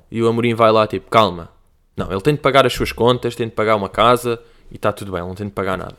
e 0.10 0.22
o 0.24 0.28
Amorim 0.28 0.54
vai 0.54 0.72
lá 0.72 0.88
tipo, 0.88 1.10
calma, 1.10 1.50
não, 1.98 2.10
ele 2.10 2.22
tem 2.22 2.34
de 2.34 2.40
pagar 2.40 2.66
as 2.66 2.72
suas 2.72 2.94
contas, 2.94 3.36
tem 3.36 3.48
de 3.48 3.54
pagar 3.54 3.76
uma 3.76 3.90
casa, 3.90 4.40
e 4.72 4.76
está 4.76 4.92
tudo 4.92 5.12
bem, 5.12 5.22
não 5.22 5.36
tem 5.36 5.48
de 5.48 5.54
pagar 5.54 5.78
nada. 5.78 5.98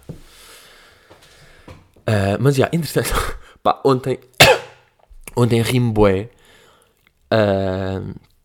Uh, 2.09 2.37
mas, 2.41 2.57
já, 2.57 2.65
yeah, 2.65 2.77
entretanto, 2.77 3.39
pá, 3.63 3.81
ontem, 3.85 4.19
ontem 5.37 5.61
Rimboé 5.63 6.31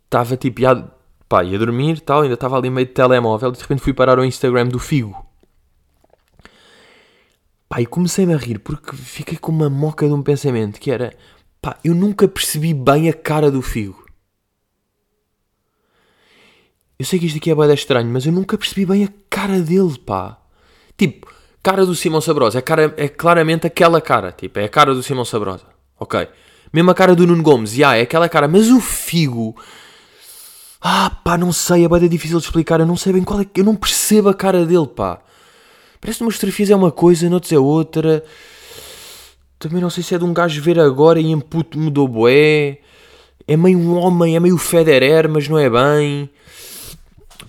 estava 0.06 0.34
uh, 0.34 0.38
tipo, 0.38 0.62
ia, 0.62 0.86
pá, 1.30 1.44
ia 1.44 1.58
dormir 1.58 2.02
tal, 2.02 2.22
ainda 2.22 2.34
estava 2.34 2.58
ali 2.58 2.70
meio 2.70 2.88
de 2.88 2.94
telemóvel 2.94 3.50
e 3.50 3.54
de 3.54 3.62
repente 3.62 3.82
fui 3.82 3.94
parar 3.94 4.20
o 4.20 4.26
Instagram 4.26 4.68
do 4.68 4.80
Figo. 4.80 5.26
Pá, 7.70 7.82
e 7.82 7.86
comecei-me 7.86 8.34
a 8.34 8.38
rir 8.38 8.60
porque 8.60 8.96
fiquei 8.96 9.38
com 9.38 9.52
uma 9.52 9.70
moca 9.70 10.06
de 10.06 10.14
um 10.14 10.22
pensamento 10.22 10.80
que 10.80 10.92
era, 10.92 11.14
pá, 11.62 11.78
eu 11.84 11.96
nunca 11.96 12.28
percebi 12.28 12.74
bem 12.74 13.10
a 13.10 13.14
cara 13.14 13.50
do 13.50 13.62
Figo. 13.62 14.04
Eu 17.00 17.06
sei 17.06 17.20
que 17.20 17.26
isto 17.26 17.38
aqui 17.38 17.50
é 17.50 17.56
bem 17.56 17.74
estranho, 17.74 18.10
mas 18.10 18.26
eu 18.26 18.32
nunca 18.32 18.58
percebi 18.58 18.86
bem 18.86 19.06
a 19.06 19.10
cara 19.44 19.60
dele, 19.60 19.98
pá. 20.06 20.38
Tipo, 20.98 21.28
cara 21.62 21.86
do 21.86 21.94
Simão 21.94 22.22
Sabrosa. 22.22 22.60
É, 22.60 22.62
cara, 22.62 22.94
é 22.96 23.10
claramente 23.10 23.68
aquela 23.68 24.00
cara. 24.00 24.32
Tipo, 24.32 24.60
é 24.60 24.66
a 24.66 24.70
cara 24.70 24.94
do 24.94 25.04
Simão 25.04 25.26
Sabrosa. 25.26 25.66
Ok. 26.00 26.28
Mesmo 26.72 26.92
a 26.92 26.94
cara 26.94 27.14
do 27.14 27.28
Nuno 27.28 27.44
Gomes. 27.44 27.74
Yeah, 27.74 27.98
é 27.98 28.02
aquela 28.04 28.30
cara. 28.30 28.48
Mas 28.48 28.70
o 28.70 28.80
Figo... 28.80 29.56
Ah, 30.82 31.10
pá, 31.24 31.38
não 31.38 31.52
sei. 31.52 31.86
É 31.86 31.90
bem 31.90 32.08
difícil 32.08 32.40
de 32.40 32.46
explicar. 32.46 32.80
Eu 32.80 32.86
não 32.86 32.96
sei 32.96 33.14
bem 33.14 33.24
qual 33.24 33.42
é... 33.42 33.46
Eu 33.56 33.66
não 33.66 33.76
percebo 33.76 34.30
a 34.30 34.34
cara 34.34 34.66
dele, 34.66 34.88
pá. 34.88 35.20
Parece 36.00 36.20
que 36.20 36.24
umas 36.24 36.36
fotografias 36.36 36.70
é 36.70 36.76
uma 36.76 36.92
coisa, 36.92 37.30
noutros 37.30 37.52
é 37.52 37.60
outra. 37.60 38.24
Também 39.60 39.82
não 39.82 39.90
sei 39.90 40.04
se 40.04 40.14
é 40.14 40.18
de 40.18 40.26
um 40.26 40.34
gajo 40.34 40.62
ver 40.62 40.78
agora 40.80 41.20
e 41.20 41.32
em 41.32 41.40
puto 41.40 41.80
mudou 41.80 42.08
boé. 42.08 42.80
É 43.48 43.56
meio 43.56 43.78
um 43.78 43.96
homem, 43.96 44.36
é 44.36 44.40
meio 44.40 44.58
Federer, 44.58 45.30
mas 45.30 45.48
não 45.48 45.58
é 45.58 45.70
bem. 45.70 46.30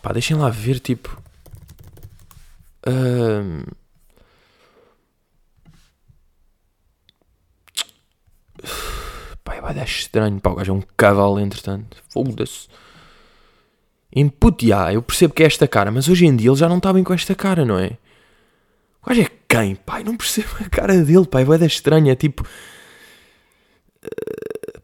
Pá, 0.01 0.13
deixem 0.13 0.37
lá 0.37 0.49
ver, 0.49 0.79
tipo. 0.79 1.24
Um... 2.87 3.63
Pá, 9.43 9.61
vai 9.61 9.75
dar 9.75 9.85
estranho. 9.85 10.41
Pá, 10.41 10.51
o 10.51 10.55
gajo 10.55 10.73
é 10.73 10.75
um 10.75 10.83
cavalo, 10.97 11.39
entretanto. 11.41 12.03
Foda-se. 12.11 12.69
Já, 14.63 14.93
eu 14.93 15.03
percebo 15.03 15.35
que 15.35 15.43
é 15.43 15.47
esta 15.47 15.67
cara, 15.67 15.91
mas 15.91 16.09
hoje 16.09 16.25
em 16.25 16.37
dia 16.37 16.49
ele 16.49 16.57
já 16.57 16.69
não 16.69 16.79
está 16.79 16.93
bem 16.93 17.03
com 17.03 17.13
esta 17.13 17.35
cara, 17.35 17.65
não 17.65 17.79
é? 17.79 17.99
O 19.03 19.09
gajo 19.09 19.23
é 19.23 19.31
quem? 19.49 19.75
Pai, 19.75 20.05
não 20.05 20.17
percebo 20.17 20.49
a 20.65 20.69
cara 20.69 21.05
dele, 21.05 21.27
pai, 21.27 21.45
vai 21.45 21.59
dar 21.59 21.67
estranho. 21.67 22.11
É 22.11 22.15
tipo. 22.15 22.47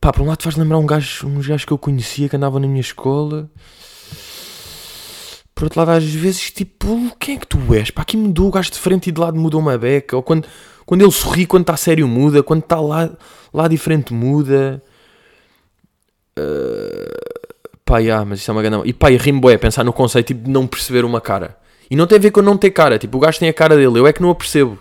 Pá, 0.00 0.12
por 0.12 0.22
um 0.22 0.26
lado 0.26 0.42
faz 0.42 0.56
lembrar 0.56 0.78
um 0.78 0.86
gajo, 0.86 1.26
uns 1.28 1.46
gajos 1.46 1.64
que 1.64 1.72
eu 1.72 1.78
conhecia 1.78 2.28
que 2.28 2.36
andavam 2.36 2.60
na 2.60 2.66
minha 2.66 2.80
escola. 2.80 3.50
Por 5.60 5.64
outro 5.66 5.78
lado, 5.78 5.90
às 5.90 6.04
vezes, 6.04 6.50
tipo, 6.50 7.14
quem 7.18 7.36
é 7.36 7.38
que 7.38 7.46
tu 7.46 7.74
és? 7.74 7.90
Pá, 7.90 8.00
aqui 8.00 8.16
mudou 8.16 8.48
o 8.48 8.50
gajo 8.50 8.70
de 8.70 8.78
frente 8.78 9.10
e 9.10 9.12
de 9.12 9.20
lado 9.20 9.38
mudou 9.38 9.60
uma 9.60 9.76
beca. 9.76 10.16
Ou 10.16 10.22
quando, 10.22 10.48
quando 10.86 11.02
ele 11.02 11.12
sorri, 11.12 11.44
quando 11.44 11.64
está 11.64 11.76
sério, 11.76 12.08
muda. 12.08 12.42
Quando 12.42 12.62
está 12.62 12.80
lá, 12.80 13.10
lá 13.52 13.68
diferente, 13.68 14.14
muda. 14.14 14.82
Uh, 16.38 17.74
pá, 17.84 17.98
yeah, 17.98 18.24
mas 18.24 18.38
isso 18.38 18.50
é 18.50 18.52
uma 18.54 18.62
grande. 18.62 18.88
E 18.88 18.94
pá, 18.94 19.10
e 19.10 19.18
rimbo 19.18 19.50
é 19.50 19.58
pensar 19.58 19.84
no 19.84 19.92
conceito 19.92 20.28
tipo, 20.28 20.44
de 20.44 20.50
não 20.50 20.66
perceber 20.66 21.04
uma 21.04 21.20
cara. 21.20 21.58
E 21.90 21.94
não 21.94 22.06
tem 22.06 22.16
a 22.16 22.20
ver 22.22 22.30
com 22.30 22.40
não 22.40 22.56
ter 22.56 22.70
cara. 22.70 22.98
Tipo, 22.98 23.18
o 23.18 23.20
gajo 23.20 23.38
tem 23.38 23.50
a 23.50 23.52
cara 23.52 23.76
dele, 23.76 23.98
eu 23.98 24.06
é 24.06 24.14
que 24.14 24.22
não 24.22 24.30
a 24.30 24.34
percebo. 24.34 24.78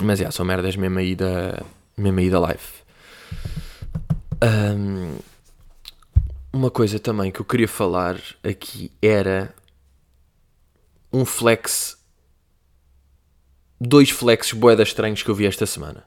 Mas 0.00 0.18
yeah, 0.18 0.34
são 0.34 0.46
merdas 0.46 0.76
mesmo 0.76 0.98
aí 0.98 1.14
da, 1.14 1.62
mesmo 1.94 2.18
aí 2.18 2.30
da 2.30 2.40
live. 2.40 2.62
Um, 4.42 5.18
uma 6.52 6.70
coisa 6.70 6.98
também 6.98 7.30
que 7.30 7.40
eu 7.40 7.44
queria 7.44 7.68
falar 7.68 8.20
aqui 8.42 8.90
era 9.02 9.54
um 11.12 11.24
flex. 11.24 11.96
Dois 13.80 14.10
flexes 14.10 14.52
boedas 14.52 14.88
estranhos 14.88 15.22
que 15.22 15.30
eu 15.30 15.34
vi 15.34 15.46
esta 15.46 15.66
semana. 15.66 16.04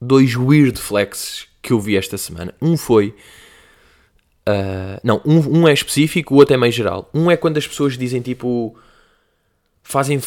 Dois 0.00 0.36
weird 0.36 0.78
flexes 0.78 1.46
que 1.62 1.72
eu 1.72 1.80
vi 1.80 1.96
esta 1.96 2.18
semana. 2.18 2.54
Um 2.60 2.76
foi. 2.76 3.14
Uh, 4.46 4.98
não, 5.02 5.22
um, 5.24 5.60
um 5.60 5.68
é 5.68 5.72
específico, 5.72 6.34
o 6.34 6.38
outro 6.38 6.54
é 6.54 6.58
meio 6.58 6.72
geral. 6.72 7.08
Um 7.14 7.30
é 7.30 7.36
quando 7.36 7.56
as 7.56 7.66
pessoas 7.66 7.96
dizem 7.96 8.20
tipo. 8.20 8.76
Fazem. 9.82 10.20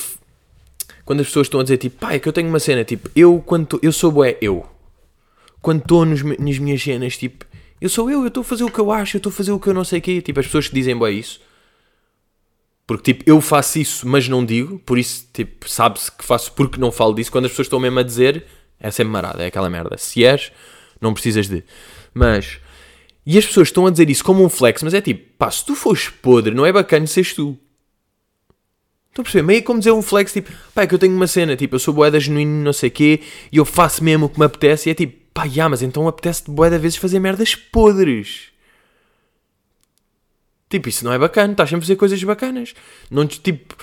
Quando 1.04 1.20
as 1.20 1.28
pessoas 1.28 1.46
estão 1.46 1.60
a 1.60 1.64
dizer 1.64 1.78
tipo, 1.78 2.00
pá, 2.00 2.14
é 2.14 2.20
que 2.20 2.28
eu 2.28 2.34
tenho 2.34 2.50
uma 2.50 2.60
cena 2.60 2.84
tipo, 2.84 3.10
eu 3.16 3.44
quando 3.46 3.68
tô, 3.68 3.80
eu 3.84 3.92
sou 3.92 4.12
boé, 4.12 4.38
eu. 4.42 4.68
Quando 5.62 5.82
estou 5.82 6.06
nas 6.06 6.22
minhas 6.24 6.82
cenas, 6.82 7.18
tipo, 7.18 7.46
eu 7.86 7.90
sou 7.90 8.10
eu, 8.10 8.22
eu 8.22 8.28
estou 8.30 8.42
a 8.42 8.44
fazer 8.44 8.64
o 8.64 8.72
que 8.72 8.80
eu 8.80 8.92
acho, 8.92 9.16
eu 9.16 9.20
estou 9.20 9.30
a 9.30 9.34
fazer 9.34 9.52
o 9.52 9.60
que 9.60 9.68
eu 9.68 9.74
não 9.74 9.84
sei 9.84 10.00
o 10.00 10.02
quê. 10.02 10.20
Tipo, 10.20 10.40
as 10.40 10.48
pessoas 10.48 10.68
que 10.68 10.74
dizem 10.74 10.98
bem 10.98 11.20
isso. 11.20 11.40
Porque, 12.88 13.14
tipo, 13.14 13.30
eu 13.30 13.40
faço 13.40 13.78
isso, 13.78 14.08
mas 14.08 14.28
não 14.28 14.44
digo. 14.44 14.80
Por 14.80 14.98
isso, 14.98 15.28
tipo, 15.32 15.70
sabe-se 15.70 16.12
que 16.12 16.26
faço 16.26 16.52
porque 16.54 16.80
não 16.80 16.92
falo 16.92 17.14
disso. 17.14 17.32
Quando 17.32 17.46
as 17.46 17.52
pessoas 17.52 17.68
estão 17.68 17.80
mesmo 17.80 18.00
a 18.00 18.04
dizer, 18.04 18.44
é 18.80 18.90
sempre 18.90 19.12
marada, 19.12 19.44
é 19.44 19.48
aquela 19.48 19.70
merda. 19.70 19.98
Se 19.98 20.26
és, 20.26 20.52
não 21.00 21.14
precisas 21.14 21.48
de. 21.48 21.64
Mas... 22.12 22.60
E 23.24 23.38
as 23.38 23.46
pessoas 23.46 23.68
estão 23.68 23.86
a 23.86 23.92
dizer 23.92 24.10
isso 24.10 24.24
como 24.24 24.44
um 24.44 24.50
flex, 24.50 24.82
mas 24.82 24.94
é 24.94 25.02
tipo, 25.02 25.34
pá, 25.38 25.50
se 25.50 25.66
tu 25.66 25.76
fores 25.76 26.10
podre, 26.10 26.54
não 26.54 26.66
é 26.66 26.72
bacana 26.72 27.06
seres 27.08 27.34
tu. 27.34 27.58
Estão 29.10 29.22
a 29.22 29.24
perceber? 29.24 29.44
Meio 29.44 29.64
como 29.64 29.80
dizer 29.80 29.92
um 29.92 30.02
flex, 30.02 30.32
tipo, 30.34 30.52
pá, 30.76 30.84
é 30.84 30.88
que 30.88 30.94
eu 30.94 31.00
tenho 31.00 31.16
uma 31.16 31.26
cena, 31.26 31.56
tipo, 31.56 31.74
eu 31.76 31.80
sou 31.80 31.92
boeda 31.92 32.20
genuíno, 32.20 32.64
não 32.64 32.74
sei 32.74 32.90
o 32.90 32.92
quê, 32.92 33.22
e 33.52 33.58
eu 33.58 33.66
faço 33.66 34.04
mesmo 34.04 34.28
o 34.28 34.30
que 34.30 34.40
me 34.40 34.46
apetece, 34.46 34.90
e 34.90 34.92
é 34.92 34.94
tipo, 34.94 35.25
Pá, 35.36 35.50
já, 35.50 35.68
mas 35.68 35.82
então 35.82 36.08
apetece-te 36.08 36.50
bué 36.50 36.70
de 36.70 36.78
vezes 36.78 36.98
fazer 36.98 37.20
merdas 37.20 37.56
podres. 37.56 38.54
Tipo, 40.70 40.88
isso 40.88 41.04
não 41.04 41.12
é 41.12 41.20
bacana, 41.20 41.52
estás 41.52 41.70
sempre 41.70 41.84
a 41.84 41.86
fazer 41.88 41.96
coisas 41.98 42.24
bacanas. 42.24 42.74
Não, 43.12 43.28
tipo, 43.28 43.76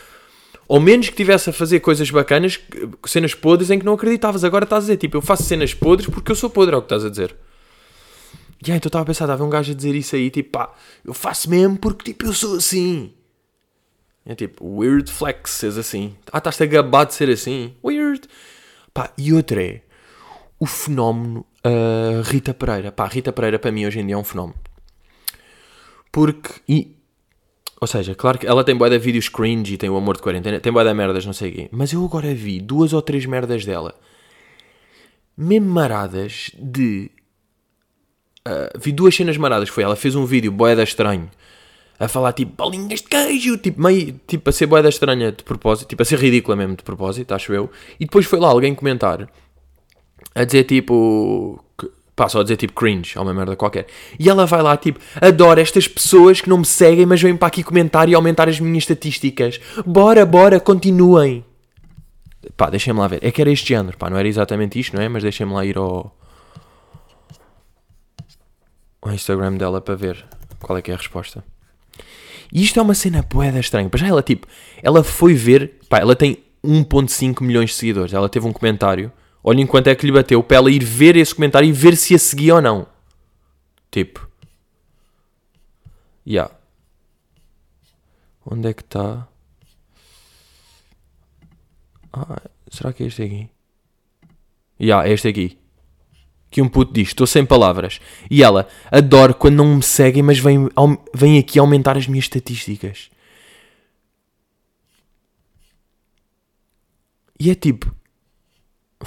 ao 0.66 0.80
menos 0.80 1.10
que 1.10 1.14
tivesse 1.14 1.50
a 1.50 1.52
fazer 1.52 1.80
coisas 1.80 2.10
bacanas, 2.10 2.58
cenas 3.04 3.34
podres 3.34 3.70
em 3.70 3.78
que 3.78 3.84
não 3.84 3.92
acreditavas. 3.92 4.44
Agora 4.44 4.64
estás 4.64 4.84
a 4.84 4.86
dizer, 4.86 4.96
tipo, 4.96 5.18
eu 5.18 5.20
faço 5.20 5.42
cenas 5.42 5.74
podres 5.74 6.08
porque 6.08 6.32
eu 6.32 6.36
sou 6.36 6.48
podre, 6.48 6.74
é 6.74 6.78
o 6.78 6.80
que 6.80 6.86
estás 6.86 7.04
a 7.04 7.10
dizer. 7.10 7.36
E 8.66 8.70
aí, 8.70 8.78
então 8.78 8.88
estava 8.88 9.02
a 9.02 9.06
pensar, 9.06 9.26
estava 9.26 9.44
um 9.44 9.50
gajo 9.50 9.72
a 9.72 9.74
dizer 9.74 9.94
isso 9.94 10.16
aí, 10.16 10.30
tipo, 10.30 10.52
pá, 10.52 10.72
eu 11.04 11.12
faço 11.12 11.50
mesmo 11.50 11.76
porque, 11.76 12.12
tipo, 12.12 12.24
eu 12.24 12.32
sou 12.32 12.56
assim. 12.56 13.12
É 14.24 14.34
tipo, 14.34 14.78
weird 14.78 15.12
flex, 15.12 15.64
és 15.64 15.76
assim. 15.76 16.16
Ah, 16.32 16.38
estás-te 16.38 16.62
a 16.62 16.66
gabar 16.66 17.04
de 17.04 17.12
ser 17.12 17.28
assim. 17.28 17.74
Weird. 17.84 18.26
Pá, 18.94 19.12
e 19.18 19.34
outra 19.34 19.62
é, 19.62 19.82
o 20.62 20.66
fenómeno 20.66 21.44
uh, 21.66 22.22
Rita 22.22 22.54
Pereira. 22.54 22.92
Pá, 22.92 23.08
Rita 23.08 23.32
Pereira 23.32 23.58
para 23.58 23.72
mim 23.72 23.84
hoje 23.84 23.98
em 23.98 24.06
dia 24.06 24.14
é 24.14 24.18
um 24.18 24.22
fenómeno. 24.22 24.56
Porque, 26.12 26.52
e, 26.68 26.96
ou 27.80 27.88
seja, 27.88 28.14
claro 28.14 28.38
que 28.38 28.46
ela 28.46 28.62
tem 28.62 28.76
boa 28.76 28.88
de 28.88 28.96
vídeos 28.96 29.28
cringe 29.28 29.74
e 29.74 29.76
tem 29.76 29.90
o 29.90 29.96
amor 29.96 30.18
de 30.18 30.22
quarentena, 30.22 30.60
tem 30.60 30.72
boa 30.72 30.84
de 30.84 30.94
merdas, 30.94 31.26
não 31.26 31.32
sei 31.32 31.50
o 31.50 31.52
quê. 31.52 31.68
Mas 31.72 31.92
eu 31.92 32.04
agora 32.04 32.32
vi 32.32 32.60
duas 32.60 32.92
ou 32.92 33.02
três 33.02 33.26
merdas 33.26 33.64
dela, 33.64 33.92
mesmo 35.36 35.68
maradas 35.68 36.52
de... 36.56 37.10
Uh, 38.46 38.78
vi 38.78 38.92
duas 38.92 39.16
cenas 39.16 39.36
maradas, 39.36 39.68
foi 39.68 39.82
ela 39.82 39.96
fez 39.96 40.14
um 40.14 40.24
vídeo 40.24 40.52
boeda 40.52 40.84
estranho, 40.84 41.28
a 41.98 42.06
falar 42.06 42.34
tipo 42.34 42.52
bolinhas 42.52 43.00
de 43.00 43.08
queijo, 43.08 43.58
tipo 43.58 43.82
meio, 43.82 44.20
tipo 44.28 44.48
a 44.48 44.52
ser 44.52 44.66
boeda 44.66 44.88
estranha 44.88 45.32
de 45.32 45.42
propósito, 45.42 45.88
tipo 45.88 46.02
a 46.02 46.04
ser 46.04 46.20
ridícula 46.20 46.54
mesmo 46.56 46.76
de 46.76 46.84
propósito, 46.84 47.34
acho 47.34 47.52
eu. 47.52 47.68
E 47.98 48.04
depois 48.04 48.26
foi 48.26 48.38
lá 48.38 48.46
alguém 48.46 48.76
comentar 48.76 49.28
a 50.34 50.44
dizer 50.44 50.64
tipo. 50.64 51.62
Pá, 52.14 52.28
só 52.28 52.40
a 52.40 52.42
dizer 52.42 52.56
tipo 52.56 52.74
cringe, 52.74 53.18
ou 53.18 53.24
uma 53.24 53.32
merda 53.32 53.56
qualquer. 53.56 53.86
E 54.18 54.28
ela 54.28 54.44
vai 54.44 54.60
lá 54.60 54.76
tipo, 54.76 55.00
adoro 55.20 55.58
estas 55.58 55.88
pessoas 55.88 56.42
que 56.42 56.48
não 56.48 56.58
me 56.58 56.64
seguem, 56.64 57.06
mas 57.06 57.22
vêm 57.22 57.34
para 57.36 57.48
aqui 57.48 57.62
comentar 57.62 58.08
e 58.08 58.14
aumentar 58.14 58.48
as 58.48 58.60
minhas 58.60 58.82
estatísticas. 58.82 59.58
Bora, 59.86 60.26
bora, 60.26 60.60
continuem. 60.60 61.42
Pá, 62.56 62.68
deixem-me 62.68 63.00
lá 63.00 63.08
ver. 63.08 63.20
É 63.22 63.30
que 63.30 63.40
era 63.40 63.50
este 63.50 63.68
género, 63.68 63.96
pá, 63.96 64.10
não 64.10 64.18
era 64.18 64.28
exatamente 64.28 64.78
isto, 64.78 64.94
não 64.94 65.02
é? 65.02 65.08
Mas 65.08 65.22
deixem-me 65.22 65.52
lá 65.52 65.64
ir 65.64 65.78
ao. 65.78 66.14
ao 69.00 69.12
Instagram 69.12 69.54
dela 69.54 69.80
para 69.80 69.94
ver 69.94 70.24
qual 70.60 70.78
é 70.78 70.82
que 70.82 70.90
é 70.90 70.94
a 70.94 70.98
resposta. 70.98 71.42
E 72.52 72.62
isto 72.62 72.78
é 72.78 72.82
uma 72.82 72.94
cena 72.94 73.22
poeda 73.22 73.58
estranha. 73.58 73.88
Para 73.88 74.00
já 74.00 74.08
ela, 74.08 74.22
tipo, 74.22 74.46
ela 74.82 75.02
foi 75.02 75.32
ver, 75.32 75.78
pá, 75.88 75.98
ela 75.98 76.14
tem 76.14 76.38
1.5 76.62 77.42
milhões 77.42 77.70
de 77.70 77.76
seguidores. 77.76 78.12
Ela 78.12 78.28
teve 78.28 78.46
um 78.46 78.52
comentário 78.52 79.10
Olha 79.44 79.60
enquanto 79.60 79.88
é 79.88 79.94
que 79.94 80.06
lhe 80.06 80.12
bateu 80.12 80.42
para 80.42 80.58
ela 80.58 80.70
ir 80.70 80.84
ver 80.84 81.16
esse 81.16 81.34
comentário 81.34 81.68
e 81.68 81.72
ver 81.72 81.96
se 81.96 82.14
a 82.14 82.18
seguia 82.18 82.56
ou 82.56 82.62
não. 82.62 82.86
Tipo. 83.90 84.28
Ya. 86.26 86.32
Yeah. 86.32 86.54
Onde 88.44 88.68
é 88.68 88.72
que 88.72 88.82
está? 88.82 89.28
Ah, 92.12 92.42
será 92.70 92.92
que 92.92 93.04
é 93.04 93.06
este 93.06 93.22
aqui? 93.22 93.48
Ya, 94.78 94.86
yeah, 94.86 95.08
é 95.08 95.12
este 95.12 95.28
aqui. 95.28 95.58
Que 96.50 96.60
um 96.60 96.68
puto 96.68 96.92
diz, 96.92 97.08
estou 97.08 97.26
sem 97.26 97.46
palavras. 97.46 98.00
E 98.30 98.42
ela, 98.42 98.68
adoro 98.90 99.34
quando 99.34 99.56
não 99.56 99.76
me 99.76 99.82
seguem, 99.82 100.22
mas 100.22 100.38
vem, 100.38 100.68
vem 101.14 101.38
aqui 101.38 101.58
aumentar 101.58 101.96
as 101.96 102.06
minhas 102.06 102.26
estatísticas. 102.26 103.10
E 107.40 107.50
é 107.50 107.54
tipo, 107.54 107.92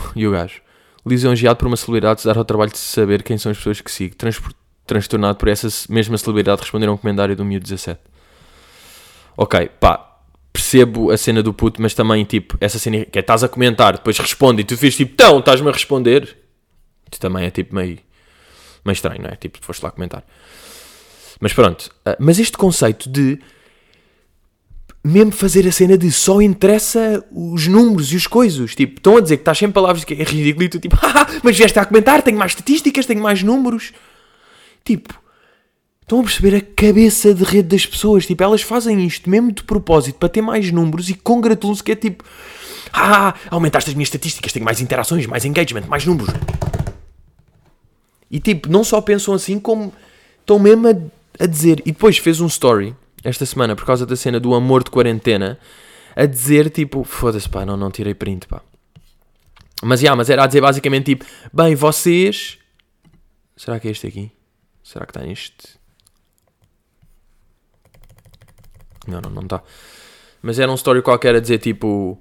e 0.16 0.28
o 0.28 0.32
gajo, 0.32 0.62
lisonjeado 1.06 1.58
por 1.58 1.68
uma 1.68 1.78
celebridade 1.78 2.22
se 2.22 2.28
dar 2.28 2.38
ao 2.38 2.46
trabalho 2.46 2.72
de 2.72 2.78
saber 2.78 3.24
quem 3.24 3.38
são 3.38 3.52
as 3.52 3.58
pessoas 3.58 3.82
que 3.82 3.92
sigo. 3.92 4.16
Trans 4.16 4.40
transtornado 4.86 5.38
por 5.38 5.48
essa 5.48 5.68
mesma 5.90 6.18
celebridade 6.18 6.62
responder 6.62 6.88
a 6.88 6.92
um 6.92 6.98
comentário 6.98 7.36
do 7.36 7.44
1017. 7.44 8.00
Ok, 9.36 9.70
pá, 9.80 10.20
percebo 10.54 11.12
a 11.12 11.18
cena 11.18 11.44
do 11.44 11.54
puto, 11.54 11.82
mas 11.82 11.94
também, 11.94 12.24
tipo, 12.24 12.58
essa 12.62 12.80
cena 12.80 13.04
que 13.06 13.18
é 13.18 13.22
estás 13.22 13.44
a 13.44 13.50
comentar, 13.50 13.94
depois 13.94 14.18
responde 14.18 14.62
e 14.62 14.64
tu 14.64 14.78
fez 14.78 14.96
tipo, 14.96 15.14
então, 15.14 15.40
estás-me 15.40 15.68
a 15.68 15.72
responder. 15.72 16.38
Isso 17.12 17.20
também 17.20 17.46
é 17.46 17.52
tipo 17.52 17.76
meio, 17.76 18.00
meio 18.86 18.94
estranho, 18.94 19.22
não 19.22 19.30
é? 19.30 19.36
Tipo, 19.36 19.58
foste 19.62 19.84
lá 19.84 19.92
comentar. 19.92 20.24
Mas 21.40 21.52
pronto, 21.52 21.92
uh, 22.08 22.16
mas 22.20 22.40
este 22.40 22.58
conceito 22.58 23.10
de 23.10 23.40
mesmo 25.06 25.32
fazer 25.32 25.68
a 25.68 25.72
cena 25.72 25.96
de 25.96 26.12
só 26.12 26.42
interessa 26.42 27.24
os 27.32 27.68
números 27.68 28.12
e 28.12 28.16
os 28.16 28.26
coisas. 28.26 28.74
Tipo, 28.74 28.98
estão 28.98 29.18
a 29.18 29.22
dizer 29.22 29.38
que 29.38 29.42
estás 29.42 29.60
sem 29.60 29.70
palavras 29.70 30.04
que 30.04 30.16
é 30.16 30.24
ridículo 30.24 30.66
e 30.66 30.70
tu 30.70 30.80
tipo, 30.80 30.98
ah, 31.04 31.28
mas 31.44 31.56
vieste 31.56 31.78
a 31.78 31.86
comentar, 31.86 32.24
tenho 32.24 32.40
mais 32.40 32.54
estatísticas, 32.54 33.06
tenho 33.06 33.22
mais 33.22 33.44
números. 33.44 33.94
Tipo, 34.84 35.14
estão 36.02 36.22
a 36.22 36.24
perceber 36.24 36.56
a 36.56 36.62
cabeça 36.62 37.36
de 37.36 37.44
rede 37.44 37.68
das 37.68 37.86
pessoas. 37.86 38.26
Tipo, 38.26 38.42
elas 38.42 38.64
fazem 38.64 39.06
isto 39.06 39.30
mesmo 39.30 39.52
de 39.52 39.64
propósito 39.64 40.16
para 40.16 40.28
ter 40.28 40.42
mais 40.42 40.72
números 40.72 41.08
e 41.08 41.14
congratulam-se 41.14 41.84
que 41.84 41.92
é 41.92 41.96
tipo, 41.96 42.24
ah, 42.92 43.36
aumentaste 43.52 43.92
as 43.92 43.96
minhas 43.96 44.08
estatísticas, 44.08 44.52
tenho 44.52 44.66
mais 44.66 44.82
interações, 44.82 45.28
mais 45.28 45.46
engagement, 45.46 45.84
mais 45.88 46.04
números. 46.04 46.34
E 48.32 48.40
tipo, 48.40 48.72
não 48.72 48.84
só 48.84 49.00
pensam 49.02 49.36
assim, 49.36 49.60
como 49.60 49.94
estão 50.40 50.58
mesmo 50.58 50.88
a, 50.88 51.44
a 51.44 51.46
dizer. 51.46 51.80
E 51.86 51.92
depois 51.92 52.18
fez 52.18 52.42
um 52.42 52.48
story 52.48 52.96
esta 53.26 53.46
semana 53.46 53.76
por 53.76 53.86
causa 53.86 54.06
da 54.06 54.16
cena 54.16 54.40
do 54.40 54.54
amor 54.54 54.84
de 54.84 54.92
quarentena 54.92 55.60
a 56.16 56.26
dizer 56.26 56.70
tipo, 56.70 57.04
foda-se 57.04 57.50
pá, 57.50 57.66
não, 57.66 57.76
não 57.76 57.92
tirei 57.92 58.14
print 58.14 58.48
pá. 58.48 58.62
Mas, 59.84 60.02
yeah, 60.02 60.16
mas 60.16 60.30
era 60.30 60.44
a 60.44 60.48
dizer 60.48 60.62
basicamente 60.62 61.06
tipo, 61.06 61.26
bem, 61.52 61.76
vocês. 61.76 62.58
Será 63.58 63.80
que 63.80 63.88
é 63.88 63.92
este 63.92 64.08
aqui? 64.08 64.32
Será 64.84 65.06
que 65.06 65.12
está 65.12 65.22
neste? 65.22 65.78
Não, 69.08 69.20
não, 69.22 69.30
não 69.30 69.42
está. 69.44 69.62
Mas 70.42 70.60
era 70.60 70.72
um 70.72 70.76
story 70.76 71.02
qualquer 71.02 71.36
a 71.36 71.40
dizer 71.40 71.58
tipo. 71.58 72.18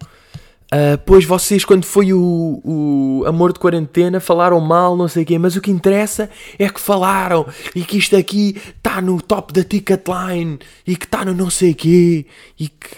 Uh, 0.73 0.99
pois 1.05 1.25
vocês, 1.25 1.65
quando 1.65 1.85
foi 1.85 2.13
o, 2.13 2.61
o 2.65 3.25
amor 3.27 3.53
de 3.53 3.61
quarentena, 3.61 4.19
falaram 4.19 4.59
mal, 4.61 4.97
não 4.97 5.07
sei 5.07 5.23
o 5.23 5.27
quê, 5.27 5.39
mas 5.39 5.55
o 5.55 5.61
que 5.61 5.71
interessa 5.71 6.29
é 6.59 6.69
que 6.69 6.81
falaram 6.81 7.47
e 7.77 7.85
que 7.85 7.99
isto 7.99 8.17
aqui 8.17 8.61
está 8.77 9.01
no 9.01 9.21
top 9.21 9.53
da 9.53 9.63
Ticketline 9.63 10.59
e 10.87 10.97
que 10.97 11.05
está 11.05 11.25
no 11.25 11.33
não 11.35 11.51
sei 11.51 11.73
o 11.73 11.75
quê 11.75 12.27
e 12.59 12.69
que. 12.69 12.89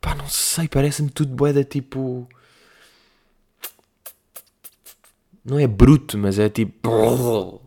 pá, 0.00 0.14
não 0.14 0.28
sei, 0.28 0.68
parece-me 0.68 1.10
tudo 1.10 1.34
boeda 1.34 1.64
tipo. 1.64 2.26
Não 5.44 5.58
é 5.58 5.66
bruto, 5.66 6.16
mas 6.16 6.38
é 6.38 6.48
tipo. 6.48 7.60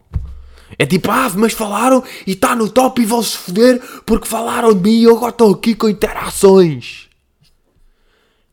É 0.79 0.85
tipo, 0.85 1.11
ah, 1.11 1.29
mas 1.35 1.53
falaram 1.53 2.03
e 2.25 2.31
está 2.31 2.55
no 2.55 2.69
top 2.69 3.01
e 3.01 3.05
vão-se 3.05 3.37
foder 3.37 3.79
porque 4.05 4.27
falaram 4.27 4.73
de 4.73 4.81
mim 4.81 5.01
e 5.01 5.03
eu 5.03 5.15
agora 5.15 5.31
estou 5.31 5.53
aqui 5.53 5.75
com 5.75 5.89
interações. 5.89 7.10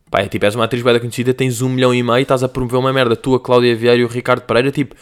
Pá, 0.09 0.21
é 0.21 0.27
tipo, 0.27 0.45
és 0.45 0.55
uma 0.55 0.65
atriz 0.65 0.81
bem 0.81 0.99
conhecida, 0.99 1.33
tens 1.33 1.61
um 1.61 1.69
milhão 1.69 1.93
e 1.93 2.01
meio, 2.01 2.21
estás 2.21 2.41
a 2.41 2.49
promover 2.49 2.79
uma 2.79 2.91
merda, 2.91 3.15
tu, 3.15 3.35
a 3.35 3.39
Cláudia 3.39 3.75
Vieira 3.75 4.01
e 4.01 4.03
o 4.03 4.07
Ricardo 4.07 4.41
Pereira, 4.41 4.71
tipo, 4.71 4.95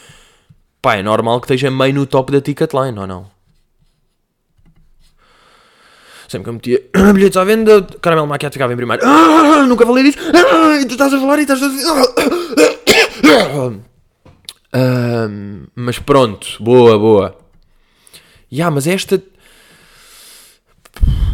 pá, 0.82 0.96
é 0.96 1.02
normal 1.02 1.40
que 1.40 1.46
esteja 1.46 1.70
meio 1.70 1.94
no 1.94 2.06
top 2.06 2.30
da 2.30 2.40
Ticketline, 2.40 2.98
ou 2.98 3.06
não? 3.06 3.38
Sempre 6.28 6.44
que 6.44 6.50
eu 6.50 6.54
metia 6.54 6.82
bilhetes 7.14 7.38
à 7.38 7.44
venda, 7.44 7.82
caramelo 8.02 8.26
maquiado 8.26 8.52
ficava 8.52 8.72
em 8.74 8.76
primeiro. 8.76 9.02
Ah, 9.04 9.64
nunca 9.66 9.86
falei 9.86 10.04
disso. 10.04 10.18
Ah, 10.28 10.84
tu 10.86 10.92
estás 10.92 11.14
a 11.14 11.18
falar 11.18 11.38
e 11.38 11.42
estás 11.42 11.62
a. 11.62 11.68
Ah, 14.70 15.28
mas 15.74 15.98
pronto, 15.98 16.46
boa, 16.60 16.98
boa. 16.98 17.34
Ya, 18.52 18.58
yeah, 18.58 18.74
mas 18.74 18.86
esta. 18.86 19.22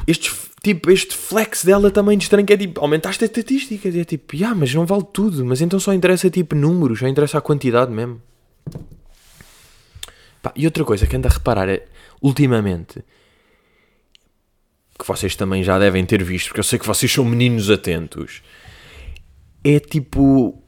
Estes 0.07 0.45
tipo, 0.65 0.91
este 0.91 1.15
flex 1.15 1.63
dela 1.63 1.91
também 1.91 2.17
de 2.17 2.25
estranho 2.25 2.47
que 2.47 2.53
é 2.55 2.57
tipo, 2.57 2.81
aumentaste 2.81 3.23
a 3.23 3.27
estatística. 3.27 3.89
É 3.89 4.05
tipo, 4.05 4.35
yeah, 4.35 4.59
mas 4.59 4.75
não 4.75 4.87
vale 4.87 5.05
tudo. 5.13 5.45
Mas 5.45 5.61
então 5.61 5.79
só 5.79 5.93
interessa 5.93 6.31
tipo 6.31 6.55
números, 6.55 7.01
só 7.01 7.07
interessa 7.07 7.39
a 7.39 7.43
quantidade 7.43 7.93
mesmo. 7.93 8.21
Pá, 10.43 10.53
e 10.57 10.65
outra 10.65 10.85
coisa 10.85 11.07
que 11.07 11.15
ando 11.15 11.29
a 11.29 11.31
reparar 11.31 11.69
é, 11.69 11.85
ultimamente, 12.21 13.05
que 14.99 15.07
vocês 15.07 15.37
também 15.37 15.63
já 15.63 15.79
devem 15.79 16.05
ter 16.05 16.23
visto, 16.25 16.49
porque 16.49 16.61
eu 16.61 16.65
sei 16.65 16.79
que 16.79 16.87
vocês 16.87 17.13
são 17.13 17.25
meninos 17.25 17.71
atentos, 17.71 18.43
é 19.63 19.79
tipo. 19.79 20.61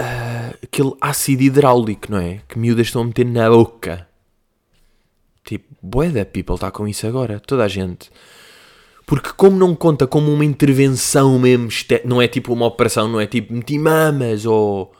Uh, 0.00 0.54
aquele 0.62 0.92
ácido 1.00 1.42
hidráulico, 1.42 2.12
não 2.12 2.18
é? 2.18 2.40
Que 2.48 2.56
miúdas 2.56 2.86
estão 2.86 3.02
a 3.02 3.04
meter 3.04 3.26
na 3.26 3.50
boca. 3.50 4.06
Tipo, 5.44 5.74
boé 5.82 6.10
da 6.10 6.24
people 6.24 6.54
está 6.54 6.70
com 6.70 6.86
isso 6.86 7.04
agora. 7.04 7.40
Toda 7.40 7.64
a 7.64 7.68
gente. 7.68 8.08
Porque 9.08 9.30
como 9.34 9.56
não 9.56 9.74
conta 9.74 10.06
como 10.06 10.30
uma 10.30 10.44
intervenção 10.44 11.38
mesmo, 11.38 11.70
não 12.04 12.20
é 12.20 12.28
tipo 12.28 12.52
uma 12.52 12.66
operação, 12.66 13.08
não 13.08 13.18
é 13.18 13.26
tipo 13.26 13.54
meti 13.54 13.78
mamas 13.78 14.44
ou 14.44 14.92